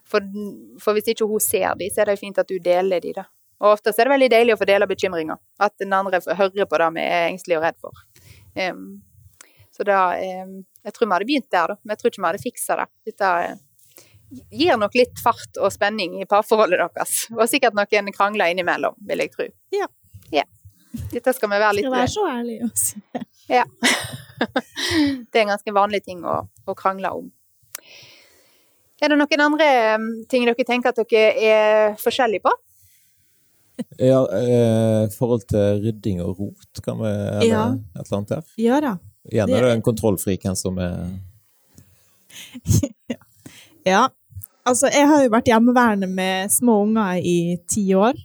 For, 0.05 0.24
for 0.80 0.95
hvis 0.95 1.09
ikke 1.11 1.28
hun 1.28 1.41
ser 1.43 1.74
de, 1.80 1.89
så 1.91 2.03
er 2.03 2.11
det 2.11 2.22
fint 2.22 2.38
at 2.39 2.47
du 2.47 2.59
deler 2.63 3.03
de, 3.03 3.11
da. 3.18 3.26
Og 3.63 3.72
ofte 3.72 3.93
så 3.93 4.03
er 4.03 4.09
det 4.09 4.16
veldig 4.16 4.32
deilig 4.32 4.55
å 4.55 4.59
få 4.59 4.68
dele 4.70 4.88
bekymringer. 4.89 5.39
At 5.63 5.76
den 5.82 5.93
andre 5.95 6.20
hører 6.26 6.68
på 6.70 6.80
det 6.82 6.89
vi 6.97 7.05
er 7.05 7.30
engstelige 7.30 7.59
og 7.59 7.66
redd 7.66 7.78
for. 7.82 8.01
Um, 8.55 8.84
så 9.76 9.84
da 9.84 9.99
um, 10.16 10.59
Jeg 10.86 10.93
tror 10.95 11.07
vi 11.07 11.16
hadde 11.16 11.28
begynt 11.28 11.51
der, 11.51 11.72
da. 11.72 11.78
Men 11.82 11.95
jeg 11.95 12.01
tror 12.01 12.11
ikke 12.11 12.22
vi 12.22 12.28
hadde 12.30 12.43
fiksa 12.43 12.78
det. 12.80 12.88
Dette 13.09 13.32
eh, 13.43 13.55
gir 14.59 14.80
nok 14.80 14.97
litt 14.97 15.24
fart 15.24 15.59
og 15.61 15.74
spenning 15.74 16.20
i 16.22 16.28
parforholdet 16.30 16.84
deres. 16.84 17.16
Og 17.36 17.47
sikkert 17.49 17.78
noen 17.78 18.11
krangler 18.16 18.53
innimellom, 18.53 18.99
vil 19.09 19.24
jeg 19.24 19.34
tro. 19.34 19.47
Ja. 19.76 19.89
ja. 20.36 20.45
Dette 21.12 21.34
skal 21.36 21.52
vi 21.52 21.60
være 21.62 21.76
litt 21.78 21.86
Skal 21.88 21.96
være 21.96 22.12
så 22.14 22.26
ærlig 22.32 22.58
å 22.66 22.70
si. 22.80 23.02
ja. 23.52 23.64
det 25.32 25.39
er 25.39 25.46
en 25.46 25.54
ganske 25.54 25.74
vanlig 25.76 26.04
ting 26.06 26.24
å, 26.28 26.41
å 26.68 26.76
krangle 26.78 27.12
om. 27.16 27.32
Er 29.04 29.12
det 29.12 29.18
noen 29.20 29.43
andre 29.43 29.68
mm, 30.00 30.12
ting 30.32 30.46
dere 30.48 30.68
tenker 30.68 30.93
at 30.93 31.02
dere 31.04 31.34
er 31.50 31.98
forskjellige 32.02 32.46
på? 32.48 32.54
Ja, 34.00 34.22
eh, 34.32 35.10
forhold 35.12 35.43
til 35.52 35.82
rydding 35.84 36.22
og 36.24 36.39
rot, 36.39 36.80
kan 36.84 37.00
vi 37.02 37.12
gjøre 37.12 37.50
Ja. 37.50 37.64
et 37.76 38.06
eller 38.06 38.18
annet 38.22 38.32
der? 38.32 38.46
Ja 38.62 38.80
da. 38.84 38.93
Igjen 39.32 39.52
er 39.58 39.66
det 39.66 39.72
en 39.74 39.84
kontrollfrik 39.84 40.46
en 40.48 40.56
som 40.56 40.78
er 40.80 41.10
Ja. 43.86 44.08
Altså, 44.66 44.89
jeg 44.89 45.06
har 45.10 45.22
jo 45.22 45.30
vært 45.34 45.50
hjemmeværende 45.52 46.08
med 46.10 46.50
små 46.54 46.80
unger 46.88 47.20
i 47.22 47.58
ti 47.70 47.84
år. 47.93 48.18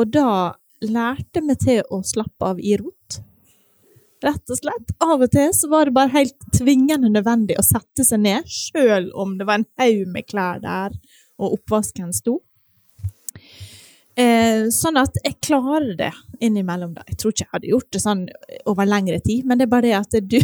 Og 0.00 0.08
da 0.10 0.54
lærte 0.82 1.42
meg 1.44 1.60
til 1.62 1.82
å 1.90 2.02
slappe 2.06 2.52
av 2.52 2.60
i 2.60 2.76
rot. 2.80 3.20
Rett 4.22 4.52
og 4.54 4.58
slett. 4.58 4.94
Av 5.02 5.18
og 5.18 5.30
til 5.34 5.50
så 5.56 5.68
var 5.70 5.88
det 5.88 5.96
bare 5.96 6.14
helt 6.14 6.46
tvingende 6.54 7.10
nødvendig 7.10 7.56
å 7.58 7.66
sette 7.66 8.06
seg 8.06 8.22
ned, 8.22 8.46
sjøl 8.46 9.10
om 9.18 9.34
det 9.38 9.48
var 9.48 9.60
en 9.60 9.68
haug 9.82 10.02
med 10.14 10.28
klær 10.30 10.62
der, 10.62 10.94
og 11.42 11.58
oppvasken 11.58 12.12
sto. 12.14 12.38
Eh, 14.12 14.68
sånn 14.70 15.00
at 15.00 15.16
jeg 15.24 15.38
klarer 15.42 15.94
det 15.98 16.12
innimellom. 16.44 16.92
da. 16.94 17.04
Jeg 17.08 17.18
tror 17.18 17.32
ikke 17.32 17.46
jeg 17.46 17.54
hadde 17.56 17.72
gjort 17.72 17.90
det 17.90 18.02
sånn 18.02 18.26
over 18.68 18.86
lengre 18.86 19.20
tid, 19.24 19.46
men 19.46 19.58
det 19.58 19.66
er 19.66 19.72
bare 19.72 19.88
det 19.88 19.96
at 20.00 20.20
du 20.28 20.42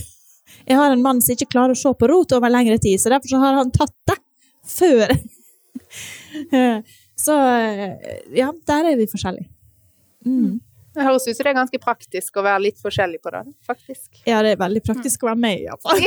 Jeg 0.66 0.78
har 0.80 0.90
en 0.90 1.02
mann 1.04 1.18
som 1.20 1.34
ikke 1.34 1.50
klarer 1.52 1.76
å 1.76 1.78
se 1.78 1.90
på 1.92 2.08
rot 2.08 2.32
over 2.32 2.48
lengre 2.48 2.78
tid, 2.80 2.96
så 2.96 3.10
derfor 3.12 3.28
så 3.28 3.40
har 3.42 3.58
han 3.58 3.70
tatt 3.70 3.92
det 4.08 4.16
før. 4.64 5.12
så 7.24 7.36
eh, 7.36 8.22
ja, 8.32 8.48
der 8.66 8.88
er 8.88 8.96
vi 8.96 9.06
forskjellige. 9.12 9.44
Mm. 10.28 10.56
Det 10.98 11.04
høres 11.06 11.26
ut 11.28 11.36
som 11.36 11.46
det 11.46 11.50
er 11.52 11.58
ganske 11.58 11.78
praktisk 11.82 12.38
å 12.40 12.42
være 12.42 12.62
litt 12.64 12.80
forskjellig 12.82 13.20
på 13.22 13.30
det, 13.30 13.42
faktisk. 13.66 14.22
Ja, 14.26 14.40
det 14.42 14.56
er 14.56 14.62
veldig 14.62 14.80
praktisk 14.86 15.22
å 15.22 15.28
være 15.28 15.40
med, 15.44 15.60
iallfall. 15.66 16.00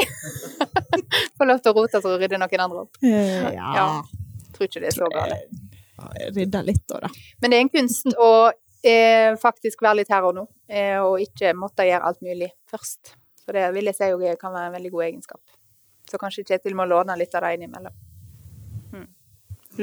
Få 1.39 1.47
lov 1.47 1.61
til 1.61 1.71
å 1.71 1.75
rote 1.77 2.01
så 2.03 2.15
rydder 2.17 2.41
noen 2.41 2.63
andre 2.65 2.81
opp. 2.81 2.99
Uh, 3.03 3.47
ja. 3.53 3.69
Ja. 3.77 3.85
Tror 4.57 4.67
ikke 4.67 4.81
det 4.83 4.91
er 4.91 4.97
så 4.97 5.07
galt. 5.13 5.55
rydder 6.35 6.67
litt 6.67 6.83
da, 6.91 7.05
da. 7.05 7.13
Men 7.39 7.53
det 7.53 7.59
er 7.59 7.65
en 7.67 7.71
kunst 7.71 8.19
å 8.19 8.31
eh, 8.83 9.37
faktisk 9.39 9.85
være 9.85 10.01
litt 10.01 10.11
her 10.11 10.27
og 10.27 10.35
nå, 10.41 10.45
eh, 10.67 10.97
og 10.99 11.21
ikke 11.23 11.53
måtte 11.57 11.87
gjøre 11.87 12.11
alt 12.11 12.21
mulig 12.25 12.51
først. 12.71 13.15
For 13.45 13.57
det 13.57 13.69
vil 13.75 13.89
jeg 13.89 13.97
si 13.97 14.11
jo 14.11 14.35
kan 14.41 14.53
være 14.53 14.73
en 14.73 14.77
veldig 14.77 14.93
god 14.93 15.07
egenskap. 15.07 15.41
Så 16.09 16.19
kanskje 16.19 16.45
Kjetil 16.49 16.75
må 16.75 16.85
låne 16.89 17.15
litt 17.17 17.33
av 17.37 17.45
det 17.45 17.55
innimellom. 17.55 17.95
Mm. 18.91 19.07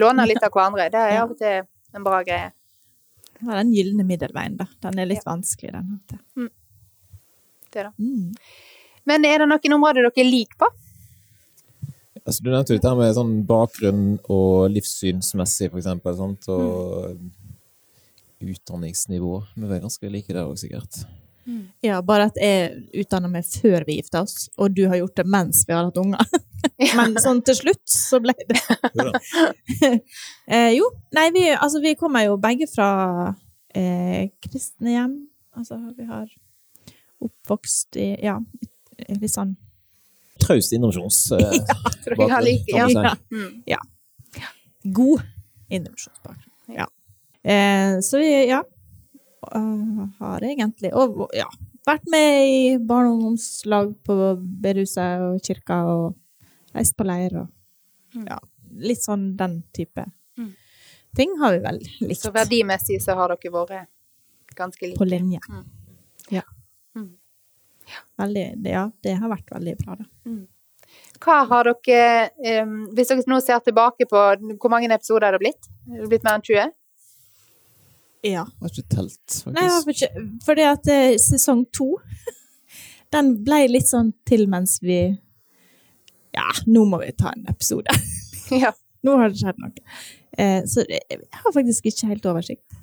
Låne 0.02 0.28
litt 0.28 0.44
av 0.44 0.52
hverandre, 0.52 0.90
det 0.92 1.00
er 1.00 1.22
av 1.22 1.32
og 1.32 1.40
til 1.40 1.64
en 1.96 2.04
bra 2.04 2.20
greie. 2.26 2.52
Det 3.38 3.46
var 3.46 3.60
den 3.60 3.72
gylne 3.74 4.04
middelveien, 4.06 4.58
da. 4.58 4.66
Den 4.82 4.98
er 4.98 5.08
litt 5.10 5.26
vanskelig, 5.26 5.72
den. 5.76 6.20
Mm. 6.36 6.50
Det 7.72 7.86
da. 7.86 7.92
Mm. 7.98 8.34
Men 9.08 9.24
er 9.24 9.42
det 9.42 9.48
noen 9.48 9.76
områder 9.78 10.08
dere 10.08 10.26
liker 10.26 10.58
på? 10.64 10.70
Altså, 12.24 12.42
du 12.44 12.50
nevnte 12.50 12.74
jo 12.74 12.80
dette 12.80 12.94
med 12.98 13.14
sånn 13.16 13.36
bakgrunn 13.48 14.02
og 14.28 14.68
livssynsmessig, 14.74 15.70
for 15.70 15.80
eksempel, 15.80 16.16
sant? 16.18 16.48
og 16.52 17.16
utdanningsnivå. 18.38 19.38
Vi 19.56 19.70
er 19.70 19.80
ganske 19.82 20.10
like 20.12 20.34
der 20.34 20.44
òg, 20.44 20.58
sikkert. 20.60 21.00
Ja, 21.84 22.00
bare 22.04 22.28
at 22.28 22.38
jeg 22.40 22.82
utdanna 23.02 23.30
meg 23.32 23.46
før 23.48 23.86
vi 23.88 23.98
gifta 23.98 24.22
oss, 24.26 24.48
og 24.58 24.74
du 24.76 24.84
har 24.90 25.00
gjort 25.00 25.16
det 25.16 25.26
mens 25.30 25.64
vi 25.68 25.76
har 25.76 25.88
hatt 25.88 26.00
unger. 26.00 26.24
Men 26.98 27.16
sånn 27.22 27.40
til 27.46 27.56
slutt 27.58 27.90
så 27.90 28.18
ble 28.22 28.34
det 28.48 28.58
eh, 30.50 30.72
Jo, 30.74 30.88
nei, 31.14 31.28
vi, 31.34 31.44
altså, 31.54 31.80
vi 31.82 31.94
kommer 31.98 32.26
jo 32.26 32.36
begge 32.42 32.68
fra 32.70 32.88
eh, 33.74 34.28
kristne 34.42 34.94
hjem. 34.94 35.16
Altså, 35.58 35.78
vi 35.96 36.06
har 36.08 36.26
oppvokst 37.24 37.98
i 37.98 38.10
Ja, 38.22 38.36
litt 39.08 39.34
sånn 39.34 39.56
Traust 40.38 40.70
innovasjons... 40.76 41.32
Eh, 41.34 41.56
Så 42.04 42.14
jeg 42.14 42.30
har 42.30 42.44
like, 42.46 42.70
ja. 42.70 42.86
Ja. 42.86 43.14
vi. 43.26 43.48
Ja. 43.66 43.80
Mm. 44.38 44.92
god 44.94 45.24
innovasjonsbakgrunn. 45.68 46.52
Ja. 46.76 46.86
Eh, 47.42 47.98
så 48.06 48.20
vi, 48.22 48.28
ja 48.46 48.62
Har 50.18 50.40
egentlig 50.42 50.90
Og 50.94 51.28
ja, 51.36 51.46
vært 51.86 52.06
med 52.10 52.48
i 52.48 52.76
barne- 52.78 53.10
og 53.12 53.18
ungdomslag 53.18 53.94
på 54.04 54.16
bedehuset 54.62 55.20
og 55.22 55.40
kirka 55.46 55.78
og 55.86 56.16
reist 56.74 56.96
på 56.98 57.06
leir 57.06 57.36
og 57.44 57.48
ja, 58.26 58.38
litt 58.80 59.02
sånn 59.04 59.36
den 59.36 59.62
type 59.72 60.04
Mm. 60.38 60.52
ting 61.16 61.32
har 61.40 61.52
vi 61.52 61.58
vel 61.64 61.78
likt 62.00 62.20
Så 62.22 62.30
verdimessig 62.30 63.00
så 63.02 63.14
har 63.18 63.28
dere 63.28 63.50
vært 63.50 63.88
ganske 64.54 64.82
like. 64.86 64.98
på 64.98 65.04
linje. 65.08 65.40
Mm. 65.48 65.64
Ja. 66.30 66.42
Mm. 66.94 67.08
Veldig, 68.18 68.44
det, 68.62 68.70
ja, 68.70 68.84
det 69.02 69.16
har 69.18 69.28
vært 69.28 69.50
veldig 69.50 69.74
bra, 69.84 69.96
da. 69.98 70.04
Hva 71.20 71.40
har 71.50 71.64
dere 71.64 72.62
um, 72.62 72.86
Hvis 72.94 73.08
dere 73.08 73.24
nå 73.26 73.40
ser 73.42 73.58
tilbake 73.60 74.06
på 74.08 74.20
Hvor 74.60 74.70
mange 74.70 74.88
episoder 74.94 75.26
har 75.26 75.32
det 75.32 75.40
blitt? 75.42 75.66
Er 75.90 76.02
det 76.02 76.08
blitt 76.08 76.24
mer 76.24 76.38
enn 76.38 76.42
20? 76.46 76.72
Ja. 78.26 78.44
Jeg 78.44 78.64
har 78.64 78.72
ikke 78.72 78.94
telt, 78.96 79.36
Nei, 79.46 79.62
jeg 79.62 79.72
har 79.74 79.92
ikke, 79.92 80.22
fordi 80.46 80.64
at 80.66 80.90
eh, 80.90 81.14
sesong 81.22 81.64
to 81.74 81.92
Den 83.14 83.30
ble 83.46 83.62
litt 83.70 83.88
sånn 83.88 84.10
til 84.28 84.48
mens 84.50 84.78
vi 84.82 84.98
Ja, 86.34 86.48
nå 86.66 86.82
må 86.90 86.98
vi 87.04 87.12
ta 87.16 87.32
en 87.36 87.46
episode. 87.50 87.94
Ja. 88.48 88.72
Nå 89.04 89.12
har 89.20 89.28
det 89.28 89.36
skjedd 89.42 89.58
noe. 89.60 89.82
Eh, 90.40 90.62
så 90.64 90.82
jeg 90.88 91.18
har 91.36 91.52
faktisk 91.52 91.84
ikke 91.90 92.08
helt 92.08 92.24
oversikt. 92.30 92.78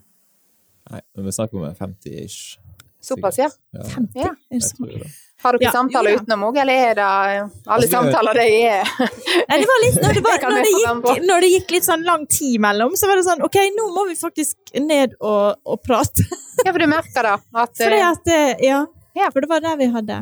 Nei, 0.92 1.00
men 1.18 1.26
vi 1.26 1.34
snakker 1.34 1.58
om 1.58 1.66
en 1.66 1.76
50-ish. 1.80 2.60
Såpass, 3.06 3.38
ja. 3.42 3.50
Ja, 3.76 3.86
50? 3.94 4.20
Ja. 4.26 4.34
Det 4.50 5.00
det. 5.04 5.14
Har 5.44 5.54
dere 5.54 5.66
Ja, 5.68 5.72
samtaler 5.76 6.10
jo 6.14 6.18
da. 6.18 6.24
utenom 6.24 6.44
òg, 6.48 6.58
eller 6.62 6.74
er 6.90 6.96
det 6.98 7.06
alle 7.06 7.50
Altså, 7.76 7.90
samtaler 7.92 8.38
det 8.40 8.46
er 8.66 8.88
Nei, 9.50 9.58
det 9.62 9.68
var 9.70 9.82
litt 9.84 9.98
når 10.02 10.16
det, 10.18 10.24
var, 10.26 10.46
når, 10.56 10.62
det 10.66 10.72
gikk, 10.80 11.26
når 11.28 11.46
det 11.46 11.50
gikk 11.52 11.74
litt 11.76 11.88
sånn 11.90 12.06
lang 12.08 12.24
tid 12.32 12.56
mellom, 12.66 12.96
så 12.98 13.10
var 13.12 13.20
det 13.20 13.26
sånn 13.28 13.44
OK, 13.46 13.58
nå 13.76 13.88
må 13.94 14.06
vi 14.10 14.16
faktisk 14.18 14.74
ned 14.82 15.14
og, 15.20 15.60
og 15.66 15.82
prate. 15.86 16.26
Ja, 16.66 16.72
for 16.72 16.80
du 16.82 16.88
merker 16.88 17.28
da 17.28 17.34
at 17.62 17.76
Fordi 17.78 17.98
eh, 18.00 18.08
at 18.10 18.30
eh, 18.32 18.64
ja, 18.66 18.80
Ja. 19.20 19.28
for 19.34 19.44
det 19.44 19.50
var 19.52 19.62
der 19.62 19.76
vi 19.78 19.90
hadde 19.92 20.22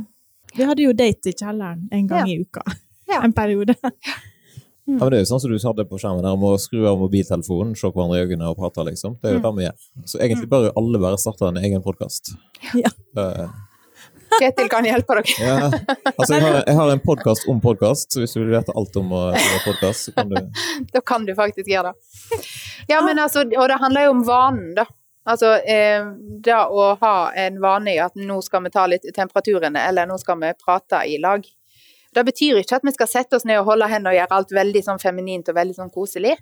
Vi 0.58 0.66
hadde 0.66 0.82
jo 0.88 0.94
date 0.98 1.30
i 1.30 1.36
kjelleren 1.38 1.86
en 1.94 2.08
gang 2.10 2.28
i 2.30 2.40
uka. 2.42 2.64
Ja. 3.08 3.22
En 3.24 3.34
periode. 3.38 3.76
Ja, 4.84 4.98
men 5.00 5.12
det 5.14 5.20
er 5.20 5.22
jo 5.24 5.30
sånn 5.30 5.40
som 5.40 5.52
du 5.52 5.58
hadde 5.64 5.86
på 5.88 5.98
skjermen 6.02 6.26
der, 6.26 6.34
om 6.36 6.42
å 6.44 6.56
skru 6.60 6.82
av 6.90 6.98
mobiltelefonen, 7.00 7.72
se 7.80 7.88
hverandre 7.88 8.20
i 8.20 8.26
øynene 8.28 8.50
og 8.52 8.58
prate, 8.60 8.84
liksom. 8.90 9.16
Det 9.22 9.30
er 9.30 9.38
jo 9.38 9.44
det 9.46 9.52
vi 9.56 9.68
gjør. 9.68 9.78
Så 10.12 10.20
egentlig 10.20 10.50
bør 10.52 10.66
jo 10.68 10.74
alle 10.82 11.00
bare 11.06 11.20
starte 11.22 11.48
en 11.48 11.60
egen 11.62 11.86
podkast. 11.86 12.34
Ja. 12.76 12.92
Kjetil 14.42 14.68
kan 14.72 14.88
hjelpe 14.88 15.16
dere. 15.20 15.36
Ja, 15.40 15.70
altså 16.18 16.36
jeg 16.36 16.44
har, 16.44 16.58
jeg 16.66 16.76
har 16.80 16.92
en 16.92 17.04
podkast 17.04 17.48
om 17.52 17.62
podkast, 17.64 18.12
så 18.12 18.24
hvis 18.24 18.36
du 18.36 18.42
vil 18.42 18.52
vite 18.56 18.76
alt 18.76 19.00
om 19.00 19.14
å 19.14 19.24
gjøre 19.32 19.62
podkast, 19.68 20.10
så 20.10 20.16
kan 20.18 20.34
du 20.34 20.38
Da 20.96 21.04
kan 21.06 21.28
du 21.28 21.34
faktisk 21.38 21.70
gjøre 21.70 21.94
det. 21.94 22.42
Ja, 22.90 23.00
men 23.06 23.22
altså, 23.22 23.46
og 23.46 23.72
det 23.72 23.80
handler 23.80 24.08
jo 24.10 24.14
om 24.18 24.24
vanen, 24.28 24.74
da. 24.80 24.88
Altså, 25.24 25.54
eh, 25.64 26.04
det 26.44 26.56
å 26.60 26.88
ha 27.00 27.16
en 27.40 27.60
vane 27.64 27.94
i 27.94 28.00
at 28.04 28.18
nå 28.20 28.42
skal 28.44 28.66
vi 28.66 28.74
ta 28.74 28.84
litt 28.92 29.06
temperaturene, 29.16 29.80
eller 29.88 30.10
nå 30.10 30.18
skal 30.20 30.42
vi 30.42 30.52
prate 30.60 31.06
i 31.08 31.20
lag. 31.24 31.46
Det 32.14 32.24
betyr 32.26 32.60
ikke 32.62 32.76
at 32.80 32.84
vi 32.88 32.92
skal 32.96 33.08
sette 33.10 33.36
oss 33.40 33.46
ned 33.46 33.60
og 33.62 33.66
holde 33.72 33.88
hendene 33.92 34.14
og 34.14 34.18
gjøre 34.20 34.38
alt 34.38 34.52
veldig 34.58 34.84
sånn 34.86 35.02
feminint 35.02 35.50
og 35.50 35.56
veldig 35.58 35.76
sånn 35.78 35.92
koselig 35.94 36.34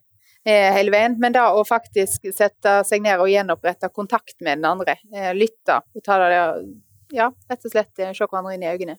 eh, 0.46 0.70
hele 0.76 0.92
veien, 0.94 1.18
men 1.22 1.34
da 1.36 1.48
å 1.56 1.64
faktisk 1.68 2.28
sette 2.36 2.80
seg 2.88 3.04
ned 3.06 3.20
og 3.22 3.30
gjenopprette 3.32 3.90
kontakt 3.94 4.36
med 4.42 4.58
den 4.60 4.66
andre, 4.72 4.98
eh, 5.14 5.32
lytte 5.38 5.82
og 5.96 6.04
ta 6.04 6.18
det 6.28 6.42
Ja, 7.12 7.26
rett 7.50 7.66
og 7.68 7.72
slett 7.74 8.00
eh, 8.00 8.14
se 8.16 8.24
hverandre 8.24 8.54
inn 8.56 8.64
i 8.64 8.70
øynene. 8.72 8.98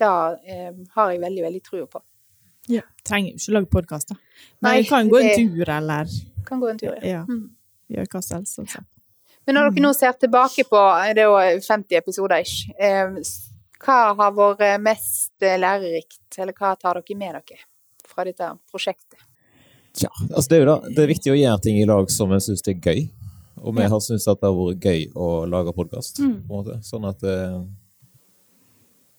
Det 0.00 0.08
eh, 0.48 0.70
har 0.96 1.10
jeg 1.12 1.20
veldig, 1.20 1.42
veldig 1.44 1.62
trua 1.62 1.86
på. 1.86 2.00
Ja. 2.72 2.80
Trenger 3.04 3.34
jo 3.34 3.36
ikke 3.36 3.52
lage 3.58 3.68
podkast, 3.74 4.08
da. 4.08 4.16
Men 4.64 4.70
Nei, 4.70 4.84
kan 4.88 5.10
gå 5.12 5.20
en 5.20 5.34
tur, 5.36 5.68
eller 5.68 6.08
Kan 6.48 6.60
gå 6.62 6.70
en 6.72 6.78
tur, 6.80 6.94
ja. 6.96 7.18
ja, 7.18 7.24
Mm. 7.28 7.50
gjøre 7.92 8.08
hva 8.14 8.22
som 8.24 8.38
helst. 8.40 8.58
Altså. 8.58 8.80
Men 9.46 9.58
når 9.58 9.70
dere 9.74 9.84
nå 9.84 9.92
ser 9.92 10.12
tilbake 10.16 10.64
på 10.64 10.80
det 11.14 11.20
er 11.20 11.28
jo 11.28 11.60
50 11.66 11.98
episoder 12.00 12.40
ish, 12.40 12.70
eh, 12.80 13.12
hva 13.84 14.14
har 14.16 14.32
vært 14.36 14.80
mest 14.82 15.42
eh, 15.44 15.58
lærerikt, 15.60 16.38
eller 16.38 16.52
hva 16.56 16.74
tar 16.80 16.94
dere 17.00 17.16
med 17.20 17.34
dere 17.36 17.60
fra 18.08 18.24
dette 18.24 18.48
prosjektet? 18.72 19.20
Ja, 20.00 20.08
altså 20.34 20.48
det 20.50 20.56
er 20.56 20.64
jo 20.64 20.70
da, 20.72 20.88
det 20.90 21.04
er 21.04 21.12
viktig 21.12 21.30
å 21.32 21.38
gjøre 21.38 21.60
ting 21.62 21.76
i 21.78 21.86
lag 21.86 22.08
som 22.10 22.32
en 22.34 22.40
syns 22.42 22.64
er 22.66 22.74
gøy. 22.82 23.04
Og 23.62 23.76
vi 23.76 23.82
Ja. 23.84 23.88
har 23.88 24.00
syntes 24.02 24.26
at 24.28 24.40
det 24.40 24.48
har 24.50 24.56
vært 24.58 24.80
gøy 24.82 25.12
å 25.14 25.28
lage 25.48 25.72
podkast, 25.76 26.18
Mm. 26.18 26.82
Sånn 26.82 27.06
at 27.08 27.20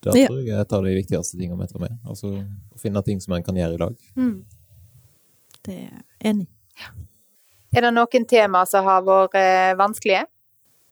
da 0.05 0.11
Ja. 0.13 0.28
tror 0.28 0.38
jeg 0.43 0.47
jeg 0.53 0.68
tar 0.68 0.82
de 0.84 0.93
viktigste 1.01 1.38
tingene 1.39 1.61
vi 1.61 1.68
tar 1.72 1.80
med. 1.82 1.97
Altså 2.05 2.28
å 2.76 2.80
finne 2.80 3.01
ting 3.03 3.20
som 3.20 3.34
en 3.34 3.43
kan 3.43 3.55
gjøre 3.55 3.74
i 3.74 3.78
lag. 3.78 3.95
Mm. 4.16 4.43
Det 5.63 5.74
er 5.74 6.03
enig. 6.30 6.47
enig. 6.47 6.47
Er 7.74 7.82
det 7.82 7.93
noen 7.93 8.28
tema 8.28 8.66
som 8.68 8.84
har 8.86 9.01
vært 9.01 9.34
eh, 9.36 9.74
vanskelige? 9.76 10.26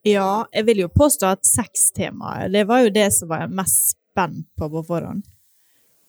Ja, 0.04 0.44
jeg 0.52 0.66
vil 0.68 0.82
jo 0.84 0.90
påstå 0.92 1.30
at 1.32 1.46
sextemaet, 1.48 2.52
det 2.52 2.66
var 2.68 2.84
jo 2.84 2.90
det 2.92 3.06
som 3.16 3.30
var 3.30 3.46
jeg 3.46 3.56
mest 3.56 3.94
spent 3.94 4.46
på 4.58 4.68
på 4.70 4.82
forhånd. 4.84 5.22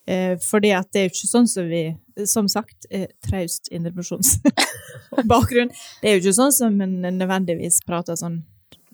Eh, 0.07 0.35
fordi 0.37 0.69
at 0.75 0.91
det 0.93 0.99
er 0.99 1.07
jo 1.07 1.13
ikke 1.13 1.29
sånn 1.31 1.47
som 1.49 1.69
vi, 1.69 1.83
som 2.29 2.49
sagt, 2.51 2.85
eh, 2.91 3.07
traust 3.25 3.71
indrepresjonsbakgrunn. 3.73 5.71
Det 6.01 6.09
er 6.09 6.13
jo 6.13 6.21
ikke 6.21 6.35
sånn 6.37 6.53
som 6.53 6.81
en 6.83 6.99
nødvendigvis 7.01 7.79
prater 7.87 8.19
sånn 8.19 8.43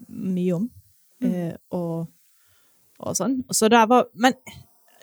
mye 0.08 0.54
om. 0.56 0.70
Eh, 1.22 1.52
og, 1.76 2.06
og 3.02 3.18
sånn. 3.18 3.42
Så 3.52 3.68
der 3.72 3.90
var, 3.90 4.08
men, 4.14 4.38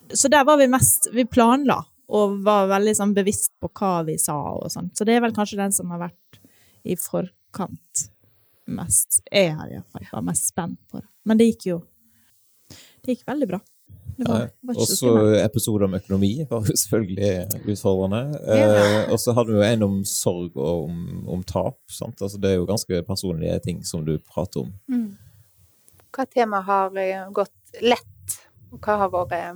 så 0.09 0.31
der 0.33 0.47
var 0.49 0.57
vi 0.57 0.67
mest, 0.71 1.11
vi 1.13 1.27
planla, 1.29 1.83
og 2.09 2.39
var 2.47 2.71
veldig 2.71 2.95
sånn 2.97 3.13
bevisst 3.13 3.53
på 3.61 3.69
hva 3.77 3.99
vi 4.07 4.17
sa 4.17 4.39
og 4.55 4.71
sånn. 4.73 4.89
Så 4.97 5.05
det 5.05 5.13
er 5.15 5.21
vel 5.27 5.35
kanskje 5.35 5.61
den 5.61 5.75
som 5.75 5.91
har 5.93 6.01
vært 6.07 6.41
i 6.89 6.97
forkant 6.97 8.09
mest. 8.75 9.21
Jeg 9.31 9.53
har 9.57 9.71
iallfall 9.71 10.05
vært 10.11 10.29
mest 10.31 10.49
spent 10.51 10.79
på 10.89 11.01
det. 11.01 11.07
Men 11.25 11.39
det 11.39 11.51
gikk 11.51 11.67
jo 11.71 11.81
Det 13.03 13.15
gikk 13.15 13.27
veldig 13.29 13.47
bra. 13.49 13.59
Ja, 14.19 14.25
var, 14.27 14.49
var 14.67 14.75
ikke 14.75 14.83
Og 14.83 14.89
så 14.89 14.95
så 14.99 15.11
episoder 15.39 15.85
om 15.87 15.93
økonomi 15.95 16.31
var 16.49 16.65
jo 16.67 16.75
selvfølgelig 16.75 17.61
utfordrende. 17.71 18.41
Eh, 18.51 19.11
og 19.13 19.19
så 19.21 19.33
hadde 19.37 19.53
vi 19.53 19.61
jo 19.61 19.67
en 19.69 19.85
om 19.87 19.95
sorg 20.07 20.57
og 20.59 20.89
om, 20.89 20.99
om 21.37 21.43
tap. 21.47 21.79
Sant? 21.87 22.19
Altså, 22.19 22.37
det 22.41 22.51
er 22.51 22.59
jo 22.59 22.67
ganske 22.67 23.01
personlige 23.07 23.59
ting 23.63 23.79
som 23.87 24.03
du 24.05 24.17
prater 24.19 24.65
om. 24.65 24.73
Hva 26.15 26.25
tema 26.27 26.59
har 26.67 26.99
eh, 26.99 27.23
gått 27.31 27.81
lett, 27.85 28.37
og 28.73 28.81
hva 28.83 28.97
har 29.05 29.13
vært 29.13 29.37
eh, 29.37 29.51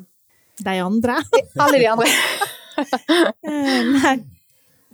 De 0.63 0.77
andre? 0.85 1.19
Alle 1.59 1.83
de 1.83 1.91
andre. 1.97 2.11
Eh, 2.73 3.83
Nei. 3.85 4.15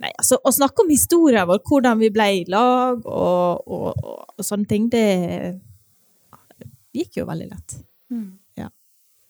Nei, 0.00 0.10
altså 0.16 0.38
å 0.44 0.50
snakke 0.54 0.80
om 0.84 0.88
historien 0.88 1.44
vår, 1.48 1.60
hvordan 1.68 1.98
vi 2.00 2.08
ble 2.14 2.26
i 2.38 2.44
lag 2.48 3.02
og, 3.04 3.66
og, 3.68 3.88
og, 4.00 4.22
og 4.38 4.44
sånne 4.46 4.66
ting, 4.70 4.86
det 4.92 5.60
gikk 6.96 7.20
jo 7.20 7.26
veldig 7.28 7.48
lett. 7.52 7.76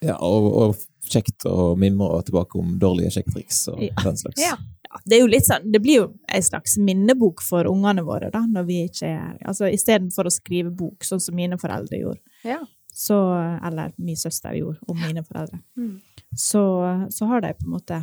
Ja, 0.01 0.14
og, 0.25 0.47
og 0.57 1.11
kjekt 1.12 1.45
å 1.45 1.75
mimre 1.77 2.23
tilbake 2.25 2.57
om 2.57 2.71
dårlige 2.81 3.11
sjekketriks 3.18 3.59
og 3.68 3.83
Ja. 3.85 3.93
den 4.01 4.16
slags. 4.16 4.41
Ja. 4.41 4.55
Ja, 4.91 4.99
det 5.07 5.18
er 5.18 5.21
jo 5.21 5.29
litt 5.31 5.45
sånn, 5.47 5.66
det 5.71 5.79
blir 5.85 5.99
jo 6.01 6.07
en 6.27 6.43
slags 6.43 6.79
minnebok 6.81 7.43
for 7.45 7.68
ungene 7.68 8.03
våre, 8.03 8.31
da, 8.33 8.41
når 8.49 8.64
vi 8.66 8.79
ikke 8.89 9.07
er 9.12 9.37
Altså 9.47 9.68
istedenfor 9.71 10.27
å 10.27 10.33
skrive 10.35 10.73
bok, 10.75 11.05
sånn 11.07 11.21
som 11.23 11.37
mine 11.37 11.59
foreldre 11.61 12.01
gjorde, 12.01 12.18
Ja. 12.49 12.59
så 12.91 13.18
Eller 13.62 13.93
min 13.99 14.16
søster 14.16 14.57
gjorde 14.57 14.79
om 14.89 14.97
mine 14.99 15.23
foreldre. 15.23 15.61
Mm. 15.77 16.01
Så, 16.35 16.64
så 17.12 17.27
har 17.29 17.41
de 17.45 17.53
på 17.55 17.66
en 17.68 17.77
måte 17.77 18.01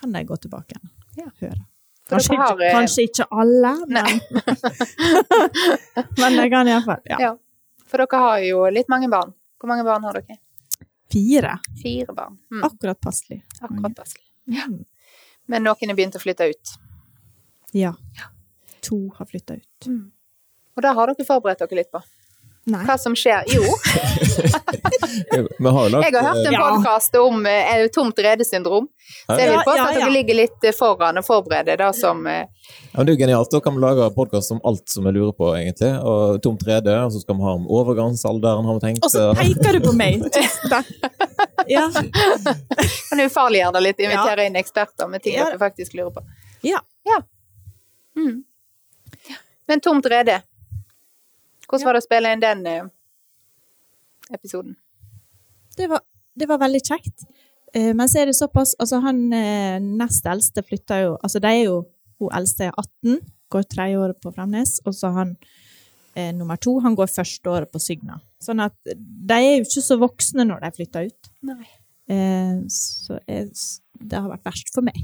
Kan 0.00 0.12
de 0.12 0.24
gå 0.24 0.36
tilbake 0.40 0.74
igjen 0.74 0.90
Ja. 1.16 1.30
høre. 1.40 1.64
Kanskje, 2.06 2.36
har, 2.38 2.52
ikke, 2.54 2.66
eh, 2.66 2.74
kanskje 2.76 3.04
ikke 3.08 3.24
alle, 3.34 3.72
men, 3.90 4.20
men 6.20 6.36
jeg 6.38 6.52
kan 6.52 6.68
iallfall. 6.70 7.00
Ja. 7.10 7.16
Ja. 7.24 7.32
For 7.90 8.02
dere 8.02 8.20
har 8.22 8.44
jo 8.46 8.60
litt 8.70 8.90
mange 8.92 9.08
barn. 9.10 9.32
Hvor 9.58 9.70
mange 9.72 9.86
barn 9.86 10.06
har 10.06 10.20
dere? 10.20 10.38
Fire. 11.12 11.56
Fire 11.82 12.14
barn. 12.14 12.38
Mm. 12.52 12.62
Akkurat 12.68 13.00
passelig. 13.00 13.40
Akkurat 13.60 13.96
passelig. 13.96 14.22
Ja. 14.54 14.68
Men 15.50 15.66
noen 15.66 15.90
har 15.90 15.98
begynt 15.98 16.18
å 16.18 16.22
flytte 16.22 16.46
ut. 16.50 16.76
Ja. 17.74 17.94
To 18.86 19.00
har 19.16 19.26
flytta 19.26 19.58
ut. 19.58 19.88
Og 20.76 20.84
det 20.84 20.92
har 20.98 21.10
dere 21.10 21.26
forberedt 21.26 21.62
dere 21.64 21.80
litt 21.80 21.90
på. 21.94 22.02
Nei. 22.66 22.80
Hva 22.82 22.96
som 22.98 23.14
skjer? 23.14 23.44
Jo, 23.46 23.62
Vi 25.58 25.70
har 25.70 25.90
lagt 25.92 26.06
jeg 26.08 26.14
har 26.16 26.24
hørt 26.34 26.46
en 26.48 26.52
Ja. 26.56 26.62
podkast 26.64 27.14
om 27.20 27.44
eh, 27.46 27.86
tomt 27.94 28.18
redesyndrom. 28.18 28.88
Så 29.26 29.36
jeg 29.38 29.48
vil 29.52 29.54
Ja, 29.54 29.62
påstå 29.62 29.76
ja, 29.76 29.84
at 29.92 29.94
dere 30.00 30.10
ligger 30.10 30.34
litt 30.40 30.64
eh, 30.66 30.74
foran 30.74 31.20
og 31.20 31.24
forbereder 31.28 31.78
det 31.78 31.90
som 31.94 32.24
eh, 32.26 32.40
Ja, 32.42 32.96
men 32.96 33.06
det 33.06 33.12
er 33.12 33.16
jo 33.16 33.20
genialt. 33.22 33.50
Da 33.54 33.60
kan 33.62 33.76
vi 33.76 33.84
lage 33.84 34.08
podkast 34.16 34.50
om 34.56 34.58
alt 34.66 34.82
som 34.90 35.06
vi 35.06 35.12
lurer 35.14 35.30
på, 35.38 35.52
egentlig. 35.54 35.92
Og 36.02 36.40
Tomt 36.42 36.64
rede, 36.66 36.96
og 37.04 37.12
så 37.14 37.22
skal 37.22 37.38
vi 37.38 37.46
ha 37.46 37.54
om 37.60 37.68
overgangsalderen, 37.78 38.66
har 38.66 38.80
vi 38.80 38.84
tenkt. 38.88 39.06
Og 39.06 39.14
så 39.14 39.28
peker 39.38 39.78
du 39.78 39.86
på 39.86 39.94
meg! 39.94 40.26
Ja. 41.66 41.88
kan 41.90 43.20
ufarliggjøre 43.24 43.72
det 43.74 43.80
litt, 43.82 44.02
invitere 44.06 44.44
inn 44.46 44.54
eksperter 44.58 45.08
med 45.10 45.22
ting 45.24 45.34
Ja. 45.34 45.48
dere 45.48 45.58
faktisk 45.58 45.94
lurer 45.98 46.12
på. 46.14 46.22
Ja. 46.62 46.78
Mm. 48.18 48.44
Men 49.66 49.80
tomt 49.82 50.06
rede. 50.06 50.40
Hvordan 51.66 51.88
var 51.88 51.96
det 51.96 52.02
å 52.02 52.06
spille 52.06 52.32
inn 52.32 52.42
den 52.42 52.66
eh, 52.70 52.88
episoden? 54.34 54.76
Det 55.76 55.88
var, 55.90 56.02
det 56.34 56.48
var 56.48 56.60
veldig 56.62 56.82
kjekt. 56.84 57.26
Eh, 57.74 57.92
men 57.96 58.08
så 58.08 58.22
er 58.22 58.30
det 58.30 58.36
såpass 58.38 58.76
Altså, 58.80 59.00
han 59.04 59.24
eh, 59.34 59.78
nest 59.82 60.26
eldste 60.30 60.62
flytta 60.64 61.00
jo 61.02 61.14
Altså, 61.18 61.42
de 61.42 61.50
er 61.50 61.64
jo 61.66 61.80
Hun 62.22 62.30
eldste 62.38 62.68
er 62.68 62.76
18, 62.78 63.18
går 63.52 63.66
tredje 63.68 63.98
året 64.00 64.20
på 64.22 64.30
Fremnes, 64.32 64.78
og 64.88 64.94
så 64.96 65.10
han 65.12 65.34
eh, 66.16 66.30
nummer 66.32 66.56
to, 66.56 66.78
han 66.80 66.94
går 66.96 67.10
første 67.12 67.50
året 67.52 67.68
på 67.68 67.80
Sygna. 67.82 68.16
Sånn 68.40 68.62
at 68.64 68.76
de 68.88 69.36
er 69.36 69.58
jo 69.58 69.66
ikke 69.66 69.82
så 69.84 69.98
voksne 70.00 70.46
når 70.48 70.64
de 70.64 70.70
flytter 70.78 71.10
ut. 71.10 71.28
Nei. 71.44 71.66
Eh, 72.08 72.62
så 72.72 73.18
jeg, 73.28 73.50
det 74.00 74.16
har 74.16 74.32
vært 74.32 74.48
verst 74.48 74.72
for 74.72 74.86
meg. 74.86 74.96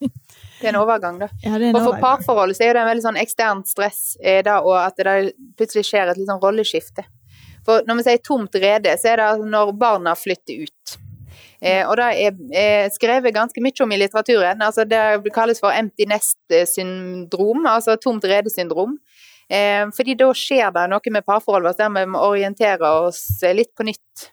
Det 0.00 0.68
er 0.68 0.74
en 0.74 0.80
overgang, 0.82 1.20
da. 1.22 1.30
Ja, 1.44 1.54
er 1.56 1.68
en 1.70 1.76
Og 1.78 1.86
for 1.86 2.00
parforhold 2.02 2.52
så 2.56 2.66
er 2.66 2.76
det 2.76 2.82
en 2.82 2.90
veldig 2.90 3.04
sånn 3.06 3.20
eksternt 3.20 3.70
stress 3.70 4.16
eh, 4.20 4.42
da, 4.44 4.58
og 4.64 4.74
at 4.80 4.98
det 5.00 5.34
plutselig 5.56 5.86
skjer 5.88 6.10
et 6.10 6.20
litt 6.20 6.28
sånn 6.28 6.42
rolleskifte. 6.42 7.06
For 7.64 7.86
når 7.88 8.00
vi 8.00 8.06
sier 8.08 8.24
tomt 8.24 8.56
rede, 8.60 8.92
så 9.00 9.12
er 9.12 9.20
det 9.20 9.28
altså 9.34 9.48
når 9.48 9.72
barna 9.80 10.16
flytter 10.16 10.66
ut. 10.66 10.98
Eh, 11.60 11.84
og 11.84 11.98
det 12.00 12.06
er 12.08 12.38
eh, 12.56 12.86
skrevet 12.92 13.36
ganske 13.36 13.62
mye 13.62 13.84
om 13.84 13.92
i 13.92 14.00
litteraturen. 14.00 14.62
altså 14.64 14.86
Det 14.88 15.32
kalles 15.34 15.60
for 15.60 15.76
empty 15.76 16.08
nest-syndrom, 16.08 17.66
altså 17.68 17.96
tomt 18.00 18.24
rede-syndrom. 18.24 18.96
Eh, 19.50 19.86
fordi 19.96 20.16
da 20.16 20.30
skjer 20.36 20.72
det 20.76 20.86
noe 20.92 21.12
med 21.12 21.26
parforholdet 21.26 21.72
vårt 21.72 21.82
der 21.82 21.94
vi 21.98 22.06
må 22.12 22.22
orientere 22.30 22.92
oss 23.04 23.24
litt 23.52 23.74
på 23.76 23.88
nytt. 23.88 24.30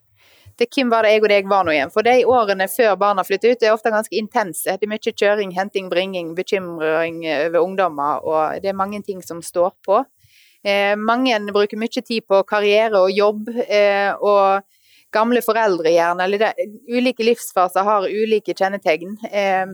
Det 0.57 0.67
hvem 0.73 0.89
var 0.89 1.05
det 1.05 1.11
jeg 1.13 1.21
og 1.21 1.29
deg 1.29 1.49
var 1.49 1.65
nå 1.65 1.73
igjen? 1.75 1.91
For 1.93 2.05
de 2.05 2.15
årene 2.25 2.65
før 2.71 2.95
barna 2.97 3.25
flytter 3.25 3.53
ut, 3.53 3.63
er 3.63 3.75
ofte 3.75 3.93
ganske 3.93 4.17
intense. 4.17 4.73
Det 4.73 4.87
er 4.87 4.89
mye 4.89 5.13
kjøring, 5.13 5.51
henting, 5.53 5.89
bringing, 5.91 6.31
bekymring 6.37 7.19
over 7.29 7.59
ungdommer, 7.61 8.23
og 8.25 8.63
det 8.63 8.71
er 8.71 8.79
mange 8.79 9.03
ting 9.05 9.21
som 9.25 9.43
står 9.45 9.75
på. 9.85 10.01
Eh, 10.65 10.95
mange 10.97 11.37
bruker 11.53 11.77
mye 11.77 12.01
tid 12.01 12.25
på 12.25 12.41
karriere 12.49 13.03
og 13.03 13.13
jobb, 13.13 13.51
eh, 13.67 14.09
og 14.17 14.65
gamle 15.13 15.43
foreldre 15.45 15.93
gjerne, 15.93 16.25
eller 16.25 16.41
det, 16.41 16.69
ulike 16.89 17.25
livsfaser 17.25 17.85
har 17.85 18.09
ulike 18.09 18.55
kjennetegn. 18.57 19.13
Eh, 19.29 19.67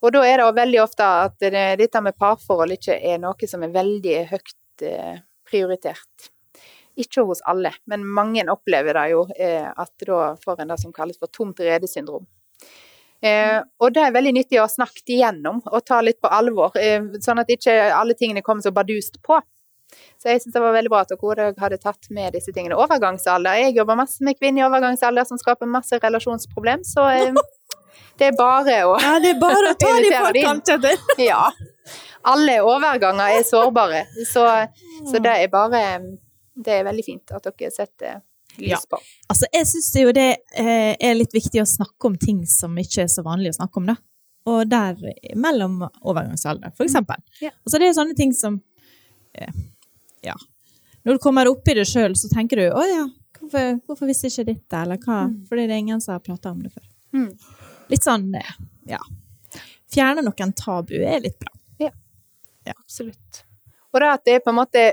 og 0.00 0.12
da 0.14 0.24
er 0.24 0.40
det 0.40 0.50
veldig 0.56 0.82
ofte 0.82 1.06
at 1.26 1.40
det, 1.40 1.64
dette 1.80 2.04
med 2.04 2.16
parforhold 2.20 2.76
ikke 2.76 2.96
er 2.96 3.18
noe 3.20 3.48
som 3.48 3.64
er 3.64 3.72
veldig 3.74 4.18
høyt 4.30 4.84
eh, 4.86 5.16
prioritert. 5.48 6.30
Ikke 7.00 7.24
hos 7.28 7.42
alle, 7.48 7.72
men 7.90 8.04
mange 8.06 8.44
opplever 8.52 8.96
det 8.98 9.06
jo 9.14 9.24
eh, 9.36 9.66
at 9.70 10.06
da 10.06 10.34
får 10.44 10.62
en 10.62 10.74
det 10.74 10.80
som 10.82 10.94
kalles 10.94 11.18
for 11.20 11.32
tomt 11.32 11.62
rede-syndrom. 11.64 12.26
Eh, 13.20 13.58
og 13.80 13.92
det 13.92 14.02
er 14.06 14.14
veldig 14.16 14.32
nyttig 14.38 14.60
å 14.62 14.68
snakke 14.70 15.04
igjennom 15.12 15.60
og 15.68 15.80
ta 15.84 15.98
litt 16.00 16.20
på 16.22 16.30
alvor, 16.32 16.76
eh, 16.80 17.02
sånn 17.20 17.42
at 17.42 17.50
ikke 17.52 17.74
alle 17.92 18.16
tingene 18.16 18.44
kommer 18.44 18.64
så 18.64 18.72
bardust 18.72 19.20
på. 19.26 19.40
Så 20.20 20.30
jeg 20.30 20.42
syns 20.42 20.54
det 20.54 20.62
var 20.62 20.74
veldig 20.76 20.92
bra 20.92 21.02
at 21.04 21.12
dere 21.12 21.50
hadde 21.58 21.80
tatt 21.82 22.10
med 22.14 22.34
disse 22.36 22.52
tingene. 22.54 22.78
Overgangsalder. 22.78 23.58
Jeg 23.64 23.74
jobber 23.80 23.98
masse 23.98 24.22
med 24.24 24.38
kvinner 24.38 24.62
i 24.62 24.66
overgangsalder 24.68 25.26
som 25.26 25.40
skaper 25.40 25.68
masse 25.68 25.98
relasjonsproblem, 25.98 26.84
så 26.86 27.08
eh, 27.10 27.34
det 28.20 28.30
er 28.30 28.38
bare 28.38 28.80
å 28.86 28.96
Ja, 29.00 29.18
det 29.22 29.34
er 29.34 29.42
bare 29.42 29.74
å 29.74 29.76
ta 29.80 29.92
de 29.98 30.14
forkant, 30.14 30.74
Ja. 31.18 31.44
Alle 32.30 32.58
overganger 32.60 33.38
er 33.38 33.44
sårbare, 33.48 34.04
så, 34.28 34.44
så 35.08 35.20
det 35.24 35.36
er 35.44 35.48
bare 35.52 35.84
Det 36.60 36.74
er 36.78 36.84
veldig 36.86 37.04
fint 37.06 37.32
at 37.36 37.46
dere 37.48 37.70
setter 37.74 38.20
lys 38.58 38.70
Ja. 38.74 38.78
på. 38.90 38.98
Altså, 39.30 39.46
jeg 39.54 39.66
syns 39.70 39.90
jo 40.02 40.12
det 40.12 40.28
eh, 40.58 40.96
er 41.00 41.14
litt 41.16 41.32
viktig 41.34 41.62
å 41.62 41.68
snakke 41.68 42.08
om 42.10 42.16
ting 42.20 42.42
som 42.50 42.74
ikke 42.80 43.04
er 43.06 43.10
så 43.12 43.22
vanlig 43.26 43.52
å 43.54 43.58
snakke 43.60 43.80
om, 43.80 43.86
da. 43.92 43.96
Og 44.50 44.64
der 44.68 44.96
mellom 45.36 45.82
overgangsalder, 46.00 46.72
for 46.76 46.84
eksempel. 46.88 47.20
Ja. 47.40 47.50
Altså, 47.64 47.78
det 47.78 47.88
er 47.90 47.96
sånne 47.98 48.16
ting 48.18 48.32
som 48.36 48.60
eh, 49.34 49.52
Ja. 50.24 50.34
Når 51.04 51.16
du 51.16 51.18
kommer 51.24 51.48
opp 51.48 51.68
i 51.68 51.74
det 51.78 51.86
sjøl, 51.88 52.12
så 52.18 52.28
tenker 52.28 52.56
du 52.60 52.66
'Å 52.76 52.82
ja, 52.84 53.06
hvorfor, 53.38 53.80
hvorfor 53.86 54.06
visste 54.06 54.28
jeg 54.28 54.32
ikke 54.34 54.52
dette?' 54.54 54.82
Eller 54.82 54.98
hva? 54.98 55.20
Fordi 55.48 55.66
det 55.66 55.72
er 55.72 55.78
ingen 55.80 56.00
som 56.00 56.12
har 56.12 56.20
prata 56.20 56.50
om 56.50 56.60
det 56.60 56.72
før. 56.74 56.84
Mm. 57.14 57.30
Litt 57.88 58.04
sånn, 58.04 58.34
eh, 58.36 58.52
ja. 58.86 58.98
Fjerne 59.90 60.22
noen 60.22 60.52
tabu 60.54 60.94
er 61.00 61.20
litt 61.20 61.38
bra. 61.38 61.52
Ja, 61.80 61.90
Absolutt. 62.76 63.44
Og 63.94 64.00
det 64.00 64.08
at 64.12 64.24
det 64.24 64.34
er 64.34 64.40
på 64.44 64.50
en 64.52 64.60
måte 64.60 64.92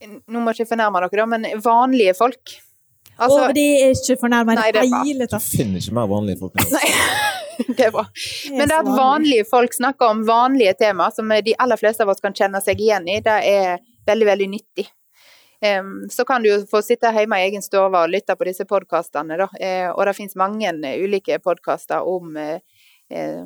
Nå 0.00 0.40
må 0.40 0.52
jeg 0.52 0.62
ikke 0.62 0.74
fornærme 0.74 1.02
dere, 1.04 1.16
da, 1.20 1.26
men 1.28 1.46
vanlige 1.64 2.16
folk. 2.18 2.56
Altså, 3.20 3.40
og 3.44 3.54
det 3.56 3.66
er 3.82 3.90
ikke 3.92 4.16
fornærma 4.20 4.54
i 4.54 4.56
Nei, 4.56 4.68
det 4.72 4.80
det 4.80 4.86
er 4.86 5.26
bra. 5.28 5.40
Du 5.40 5.44
finner 5.44 5.82
ikke 5.82 5.96
mer 5.98 6.06
vanlige 6.08 6.40
folk 6.40 6.54
enn 6.56 6.64
oss. 6.64 6.72
Nei, 6.72 7.66
det 7.76 7.88
er 7.88 7.92
bra. 7.92 8.06
Men 8.54 8.70
det 8.70 8.78
at 8.78 8.88
vanlige 8.96 9.48
folk 9.50 9.76
snakker 9.76 10.14
om 10.14 10.22
vanlige 10.28 10.72
tema, 10.80 11.10
som 11.12 11.28
de 11.28 11.54
aller 11.60 11.80
fleste 11.80 12.06
av 12.06 12.14
oss 12.14 12.24
kan 12.24 12.36
kjenne 12.36 12.62
seg 12.64 12.80
igjen 12.80 13.10
i, 13.12 13.18
det 13.24 13.36
er 13.50 13.84
veldig, 14.08 14.28
veldig 14.30 14.48
nyttig. 14.54 14.86
Um, 15.60 16.08
så 16.10 16.24
kan 16.24 16.42
du 16.42 16.48
jo 16.48 16.60
få 16.70 16.80
sitte 16.82 17.10
hjemme 17.12 17.36
i 17.36 17.50
egen 17.50 17.60
stue 17.60 17.84
og 17.84 18.08
lytte 18.08 18.32
på 18.36 18.46
disse 18.48 18.64
podkastene, 18.68 19.36
da. 19.36 19.50
Uh, 19.52 19.90
og 19.92 20.06
det 20.08 20.16
finnes 20.16 20.38
mange 20.40 20.70
eh, 20.72 21.02
ulike 21.04 21.36
podkaster 21.44 22.06
om 22.08 22.32
uh, 22.40 22.56
uh, 23.12 23.42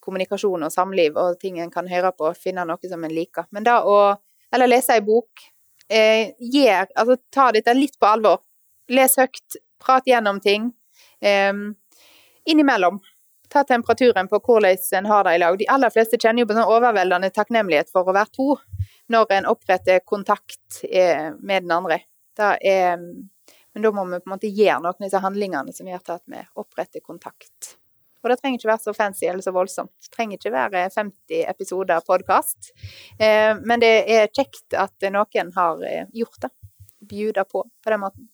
kommunikasjon 0.00 0.64
og 0.64 0.72
samliv 0.72 1.20
og 1.20 1.36
ting 1.42 1.60
en 1.60 1.74
kan 1.74 1.90
høre 1.90 2.14
på 2.16 2.30
og 2.30 2.40
finne 2.40 2.64
noe 2.64 2.88
som 2.88 3.04
en 3.04 3.12
liker. 3.12 3.50
Men 3.52 3.68
det 3.68 3.76
å 3.84 4.16
Eller 4.48 4.70
lese 4.70 4.94
ei 4.96 5.02
bok. 5.04 5.42
Eh, 5.88 6.34
gjør 6.38 6.90
Altså 6.94 7.16
ta 7.32 7.50
dette 7.52 7.72
litt 7.74 7.98
på 8.00 8.06
alvor. 8.06 8.42
Les 8.92 9.14
høyt. 9.16 9.60
Prat 9.78 10.06
gjennom 10.06 10.40
ting. 10.42 10.72
Eh, 11.20 11.52
innimellom 12.48 13.00
ta 13.48 13.64
temperaturen 13.64 14.28
på 14.28 14.40
hvordan 14.44 14.76
en 14.98 15.06
har 15.06 15.24
det 15.24 15.34
i 15.34 15.38
lag. 15.38 15.58
De 15.58 15.68
aller 15.68 15.90
fleste 15.90 16.18
kjenner 16.20 16.42
jo 16.42 16.48
på 16.50 16.56
sånn 16.56 16.72
overveldende 16.76 17.30
takknemlighet 17.34 17.90
for 17.92 18.08
å 18.08 18.14
være 18.16 18.34
to, 18.36 18.48
når 19.12 19.34
en 19.38 19.50
oppretter 19.52 20.04
kontakt 20.04 20.82
eh, 20.84 21.30
med 21.38 21.64
den 21.64 21.74
andre. 21.78 22.02
Er, 22.38 23.00
men 23.00 23.82
da 23.82 23.90
må 23.90 24.04
vi 24.06 24.20
på 24.20 24.28
en 24.28 24.34
måte 24.36 24.52
gjøre 24.52 24.78
noen 24.84 24.92
av 24.92 25.02
disse 25.02 25.22
handlingene 25.24 25.74
som 25.74 25.88
gjør 25.90 26.14
at 26.14 26.24
vi 26.30 26.42
oppretter 26.62 27.02
kontakt. 27.02 27.74
Og 28.28 28.34
det 28.34 28.42
trenger 28.42 28.60
ikke 28.60 28.68
være 28.68 28.84
så 28.84 28.92
fancy 28.92 29.24
eller 29.24 29.40
så 29.40 29.52
voldsomt. 29.56 29.92
Det 30.04 30.12
trenger 30.12 30.36
ikke 30.36 30.52
være 30.52 30.82
50 30.92 31.44
episoder 31.48 32.04
podkast. 32.04 32.74
Eh, 33.16 33.54
men 33.64 33.80
det 33.80 33.92
er 34.04 34.28
kjekt 34.28 34.76
at 34.76 35.08
noen 35.14 35.52
har 35.56 35.80
eh, 35.88 36.04
gjort 36.12 36.44
det. 36.44 36.50
Bjuda 37.08 37.46
på 37.48 37.64
på 37.64 37.94
den 37.94 38.02
måten. 38.02 38.28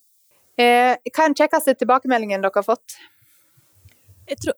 Eh, 0.58 0.96
hva 0.98 1.12
er 1.14 1.30
den 1.30 1.38
kjekkeste 1.38 1.76
tilbakemeldingen 1.78 2.42
dere 2.42 2.58
har 2.58 2.66
fått? 2.66 2.98
Jeg 4.26 4.40
tror, 4.40 4.54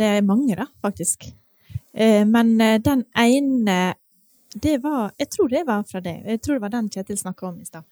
det 0.00 0.06
er 0.08 0.22
mange, 0.24 0.54
da, 0.56 0.64
faktisk. 0.80 1.26
Men 1.92 2.54
den 2.56 3.02
ene 3.20 3.74
det 4.54 4.78
var, 4.78 5.12
Jeg 5.18 5.28
tror 5.30 5.48
det 5.48 5.64
var 5.66 5.82
fra 5.84 6.00
deg. 6.00 6.22
Jeg 6.24 6.40
tror 6.40 6.56
det 6.56 6.62
var 6.62 6.72
den 6.72 6.88
Kjetil 6.88 7.18
snakka 7.18 7.46
om 7.50 7.60
i 7.60 7.66
stad. 7.68 7.84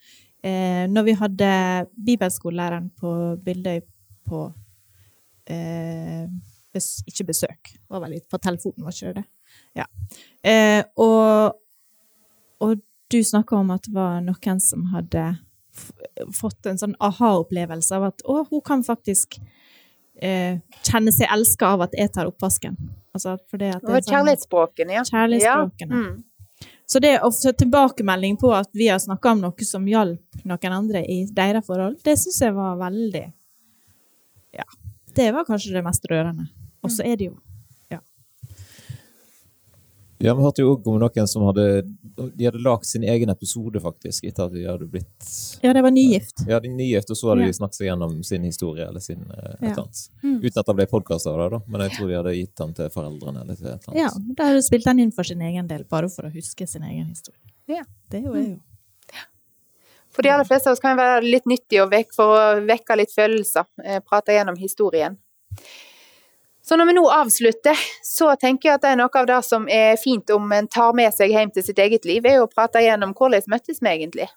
Eh, 0.42 0.88
når 0.90 1.02
vi 1.02 1.12
hadde 1.14 1.50
bibelskolelæreren 2.06 2.88
på 2.98 3.36
Bildøy 3.44 3.80
på 4.26 4.40
eh, 5.46 6.26
bes, 6.74 7.02
Ikke 7.08 7.28
besøk, 7.28 7.72
det 7.74 7.92
var 7.92 8.04
vel 8.04 8.16
litt 8.16 8.28
på 8.30 8.40
telefonen, 8.42 8.86
var 8.86 8.96
ikke 8.96 9.14
det? 9.20 9.26
Ja. 9.78 9.86
Eh, 10.42 10.82
og, 11.00 11.58
og 12.64 12.82
du 13.12 13.18
snakka 13.24 13.58
om 13.58 13.72
at 13.74 13.88
det 13.88 13.94
var 13.96 14.20
noen 14.24 14.60
som 14.62 14.88
hadde 14.94 15.26
fått 16.36 16.68
en 16.68 16.80
sånn 16.80 16.94
aha-opplevelse 17.00 17.96
av 17.96 18.10
at 18.10 18.24
å, 18.28 18.42
hun 18.50 18.60
kan 18.64 18.82
faktisk 18.84 19.38
eh, 20.20 20.60
kjenne 20.84 21.14
seg 21.14 21.30
elska 21.32 21.74
av 21.76 21.86
at 21.88 21.96
jeg 21.96 22.12
tar 22.12 22.28
oppvasken. 22.28 22.76
Altså, 23.12 23.36
for 23.48 23.60
det 23.60 23.74
at 23.76 23.86
det 23.86 24.02
er 24.02 24.06
kjærlighetsspråkene, 24.08 24.98
ja. 24.98 25.06
Kjærlighetsspråkene. 25.08 25.96
Ja. 25.96 26.12
Mm. 26.12 26.68
Så 26.92 27.00
det 27.00 27.14
å 27.24 27.30
få 27.32 27.54
tilbakemelding 27.56 28.36
på 28.40 28.50
at 28.52 28.68
vi 28.76 28.90
har 28.92 29.00
snakka 29.00 29.32
om 29.32 29.44
noe 29.46 29.66
som 29.66 29.86
hjalp 29.88 30.44
noen 30.48 30.74
andre 30.76 31.04
i 31.08 31.22
deres 31.32 31.64
forhold, 31.66 31.96
det 32.04 32.18
syns 32.20 32.42
jeg 32.44 32.56
var 32.56 32.80
veldig 32.80 33.28
Ja. 34.58 34.66
Det 35.12 35.28
var 35.32 35.44
kanskje 35.44 35.74
det 35.74 35.82
mest 35.84 36.04
rørende. 36.08 36.46
Og 36.82 36.90
så 36.90 37.04
er 37.06 37.16
det 37.16 37.30
jo 37.30 37.38
Ja, 40.22 40.34
Vi 40.36 40.42
hørte 40.44 40.62
jo 40.62 40.76
også 40.76 40.86
om 40.92 41.00
noen 41.02 41.26
som 41.26 41.42
hadde 41.48 41.64
De 42.36 42.44
hadde 42.46 42.60
lagd 42.62 42.84
sin 42.86 43.02
egen 43.02 43.30
episode, 43.32 43.80
faktisk, 43.82 44.22
etter 44.28 44.44
at 44.46 44.52
de 44.54 44.62
hadde 44.68 44.86
blitt 44.86 45.28
Ja, 45.64 45.72
det 45.74 45.82
var 45.82 45.90
nygift. 45.90 46.44
Ja, 46.46 46.60
de 46.62 46.68
nygift, 46.70 47.10
og 47.10 47.16
så 47.18 47.32
hadde 47.32 47.42
Ja. 47.42 47.50
de 47.50 47.56
snakket 47.58 47.74
seg 47.80 47.86
gjennom 47.88 48.22
sin 48.24 48.44
historie 48.46 48.86
eller 48.86 49.00
sin 49.00 49.22
eh, 49.30 49.54
et 49.54 49.60
Ja. 49.62 49.68
eller 49.72 49.82
annet. 49.82 50.08
Mm. 50.22 50.36
Uten 50.44 50.58
at 50.60 50.66
det 50.66 50.76
ble 50.76 50.86
podkast 50.86 51.26
av 51.26 51.38
det, 51.42 51.48
da. 51.58 51.60
Men 51.66 51.80
jeg 51.88 51.90
tror 51.96 52.08
de 52.08 52.14
hadde 52.20 52.34
gitt 52.36 52.54
den 52.54 52.74
til 52.74 52.88
foreldrene 52.90 53.40
eller 53.42 53.56
til 53.56 53.66
et 53.66 53.88
eller 53.88 53.98
Ja, 53.98 54.08
annet. 54.14 54.36
der 54.36 54.60
spilt 54.62 54.84
den 54.84 54.98
inn 55.00 55.10
for 55.12 55.24
sin 55.24 55.40
egen 55.42 55.66
del, 55.66 55.82
bare 55.84 56.08
for 56.08 56.22
å 56.22 56.32
huske 56.32 56.68
sin 56.68 56.82
egen 56.82 57.06
historie. 57.06 57.40
Ja. 57.66 57.82
Det 58.10 58.20
er 58.22 58.26
jo 58.28 58.34
jeg 58.34 58.48
jo. 58.50 58.60
For 60.12 60.20
de 60.22 60.28
aller 60.28 60.44
fleste 60.44 60.66
av 60.68 60.72
oss 60.74 60.80
kan 60.80 60.94
det 60.94 61.02
være 61.02 61.22
litt 61.24 61.44
nyttig 61.46 61.80
å 61.80 61.88
vekke, 61.90 62.12
for 62.14 62.36
å 62.36 62.66
vekke 62.66 62.96
litt 62.98 63.10
følelser. 63.10 63.64
Eh, 63.82 63.98
prate 64.00 64.26
gjennom 64.36 64.58
historien. 64.58 65.16
Så 66.62 66.76
når 66.78 66.86
vi 66.86 66.94
nå 66.94 67.02
avslutter, 67.10 67.78
så 68.06 68.36
tenker 68.38 68.68
jeg 68.68 68.78
at 68.78 68.84
det 68.84 68.92
er 68.92 68.98
noe 69.00 69.18
av 69.18 69.26
det 69.26 69.40
som 69.42 69.64
er 69.66 69.96
fint 69.98 70.30
om 70.30 70.52
en 70.54 70.68
tar 70.70 70.94
med 70.94 71.10
seg 71.14 71.34
hjem 71.34 71.50
til 71.54 71.64
sitt 71.66 71.80
eget 71.82 72.06
liv, 72.06 72.26
er 72.26 72.42
å 72.42 72.50
prate 72.50 72.84
igjennom 72.84 73.16
hvordan 73.18 73.50
møttes 73.50 73.82
vi 73.82 73.90
egentlig. 73.90 74.28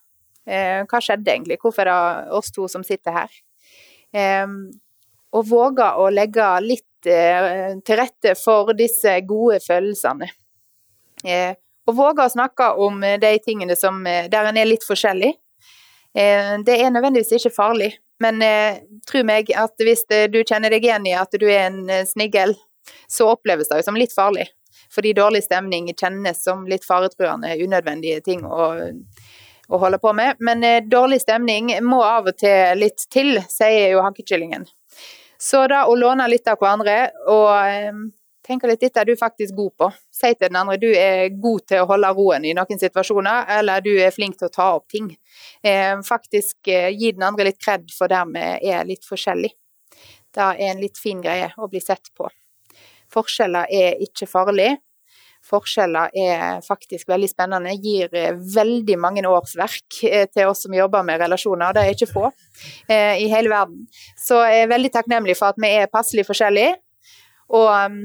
Eh, 0.45 0.81
hva 0.89 1.01
skjedde 1.01 1.29
egentlig? 1.31 1.59
Hvorfor 1.61 1.85
er 1.85 1.91
det 1.91 2.33
oss 2.37 2.49
to 2.53 2.65
som 2.71 2.85
sitter 2.85 3.13
her? 3.13 3.37
Eh, 4.15 4.47
og 5.35 5.45
våge 5.49 5.85
å 5.99 6.07
legge 6.13 6.47
litt 6.63 7.09
eh, 7.11 7.75
til 7.85 7.99
rette 7.99 8.33
for 8.39 8.73
disse 8.77 9.19
gode 9.27 9.59
følelsene. 9.61 10.31
Eh, 11.25 11.53
og 11.85 11.97
våge 11.97 12.25
å 12.25 12.33
snakke 12.33 12.71
om 12.81 13.03
de 13.21 13.33
tingene 13.45 13.75
som, 13.77 13.99
der 14.05 14.47
en 14.49 14.57
er 14.57 14.65
litt 14.65 14.81
forskjellig. 14.87 15.35
Det 16.15 16.77
er 16.79 16.89
nødvendigvis 16.89 17.35
ikke 17.37 17.51
farlig, 17.53 17.91
men 18.23 18.41
eh, 18.41 18.81
tro 19.09 19.23
meg 19.27 19.51
at 19.55 19.81
hvis 19.83 20.05
eh, 20.13 20.27
du 20.31 20.41
kjenner 20.43 20.71
deg 20.73 20.85
igjen 20.85 21.07
i 21.09 21.15
at 21.17 21.35
du 21.35 21.47
er 21.49 21.67
en 21.67 21.81
eh, 21.89 22.05
sniggel, 22.07 22.55
så 23.11 23.31
oppleves 23.33 23.69
det 23.69 23.81
jo 23.81 23.87
som 23.87 23.99
litt 23.99 24.13
farlig. 24.15 24.47
Fordi 24.93 25.13
dårlig 25.17 25.43
stemning 25.43 25.89
kjennes 25.93 26.43
som 26.43 26.65
litt 26.69 26.85
faretruende, 26.85 27.55
unødvendige 27.59 28.21
ting 28.23 28.45
å, 28.45 28.69
å 29.67 29.79
holde 29.81 29.99
på 29.99 30.13
med. 30.15 30.39
Men 30.39 30.63
eh, 30.63 30.83
dårlig 30.83 31.21
stemning 31.25 31.73
må 31.83 32.01
av 32.05 32.31
og 32.31 32.39
til 32.39 32.79
litt 32.79 33.07
til, 33.11 33.39
sier 33.51 33.95
jo 33.95 34.03
hankekyllingen. 34.05 34.67
Så 35.41 35.65
da 35.67 35.83
å 35.89 35.95
låne 35.99 36.29
litt 36.31 36.47
av 36.47 36.61
hverandre 36.61 36.99
og 37.27 37.49
eh, 37.59 38.05
tenke 38.45 38.69
litt 38.69 38.83
dette 38.83 39.01
er 39.01 39.09
du 39.09 39.15
faktisk 39.17 39.55
god 39.57 39.73
på. 39.79 39.89
Si 40.13 40.31
til 40.33 40.49
den 40.49 40.59
andre 40.59 40.77
du 40.81 40.87
er 40.91 41.33
god 41.41 41.65
til 41.69 41.83
å 41.83 41.89
holde 41.89 42.13
roen 42.17 42.45
i 42.45 42.53
noen 42.57 42.81
situasjoner, 42.81 43.49
eller 43.59 43.83
du 43.85 43.93
er 43.97 44.13
flink 44.15 44.39
til 44.39 44.49
å 44.49 44.53
ta 44.53 44.71
opp 44.77 44.87
ting. 44.91 45.11
Eh, 45.63 45.95
faktisk 46.05 46.71
eh, 46.71 46.91
gi 46.93 47.13
den 47.15 47.25
andre 47.27 47.49
litt 47.49 47.61
kred 47.61 47.89
for 47.95 48.11
der 48.11 48.27
vi 48.31 48.71
er 48.71 48.87
litt 48.87 49.05
forskjellig. 49.07 49.53
Det 50.35 50.49
er 50.51 50.71
en 50.71 50.81
litt 50.83 50.99
fin 50.99 51.21
greie 51.23 51.53
å 51.57 51.69
bli 51.71 51.81
sett 51.83 52.11
på. 52.17 52.27
Forskjeller 53.13 53.71
er 53.71 54.01
ikke 54.03 54.27
farlig. 54.27 54.73
Forskjeller 55.45 56.15
er 56.17 56.63
faktisk 56.65 57.11
veldig 57.11 57.27
spennende, 57.29 57.75
gir 57.77 58.09
eh, 58.17 58.33
veldig 58.33 58.97
mange 58.99 59.25
årsverk 59.29 60.01
til 60.33 60.49
oss 60.49 60.65
som 60.65 60.73
jobber 60.73 61.05
med 61.05 61.21
relasjoner, 61.21 61.69
og 61.69 61.77
det 61.77 61.85
er 61.85 61.93
ikke 61.93 62.11
få 62.11 62.31
i 62.89 63.29
hele 63.29 63.51
verden. 63.51 63.85
Så 64.19 64.41
jeg 64.49 64.65
er 64.65 64.73
veldig 64.73 64.91
takknemlig 64.93 65.37
for 65.37 65.53
at 65.53 65.61
vi 65.61 65.69
er 65.77 65.91
passelig 65.91 66.25
forskjellige, 66.27 66.73
og 67.53 67.69
um, 67.69 67.99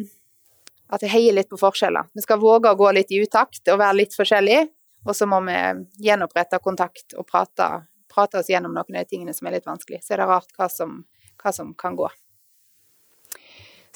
at 0.91 1.05
jeg 1.05 1.13
heier 1.13 1.37
litt 1.37 1.51
på 1.51 1.59
forskjeller. 1.61 2.11
Vi 2.15 2.25
skal 2.25 2.41
våge 2.43 2.73
å 2.73 2.79
gå 2.79 2.91
litt 2.97 3.13
i 3.15 3.21
utakt 3.23 3.69
og 3.71 3.79
være 3.81 4.01
litt 4.03 4.17
forskjellige, 4.17 4.67
og 5.07 5.17
så 5.17 5.29
må 5.31 5.41
vi 5.47 5.57
gjenopprette 6.05 6.61
kontakt 6.63 7.15
og 7.17 7.27
prate, 7.29 7.69
prate 8.11 8.43
oss 8.43 8.51
gjennom 8.51 8.75
noen 8.75 8.99
av 8.99 9.05
de 9.05 9.09
tingene 9.09 9.35
som 9.37 9.49
er 9.49 9.59
litt 9.59 9.69
vanskelig. 9.69 10.03
Så 10.05 10.15
er 10.15 10.23
det 10.23 10.29
rart 10.31 10.53
hva 10.59 10.69
som, 10.73 11.01
hva 11.41 11.55
som 11.57 11.73
kan 11.79 11.97
gå. 11.99 12.11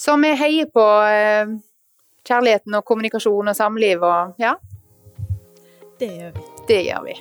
Så 0.01 0.17
vi 0.23 0.33
heier 0.39 0.71
på 0.75 0.87
eh, 1.07 1.53
kjærligheten 2.27 2.79
og 2.79 2.87
kommunikasjon 2.89 3.53
og 3.53 3.59
samliv 3.59 4.03
og 4.03 4.41
ja, 4.43 4.57
Det 6.01 6.11
gjør 6.11 6.35
vi. 6.35 6.49
det 6.69 6.83
gjør 6.89 7.07
vi. 7.07 7.21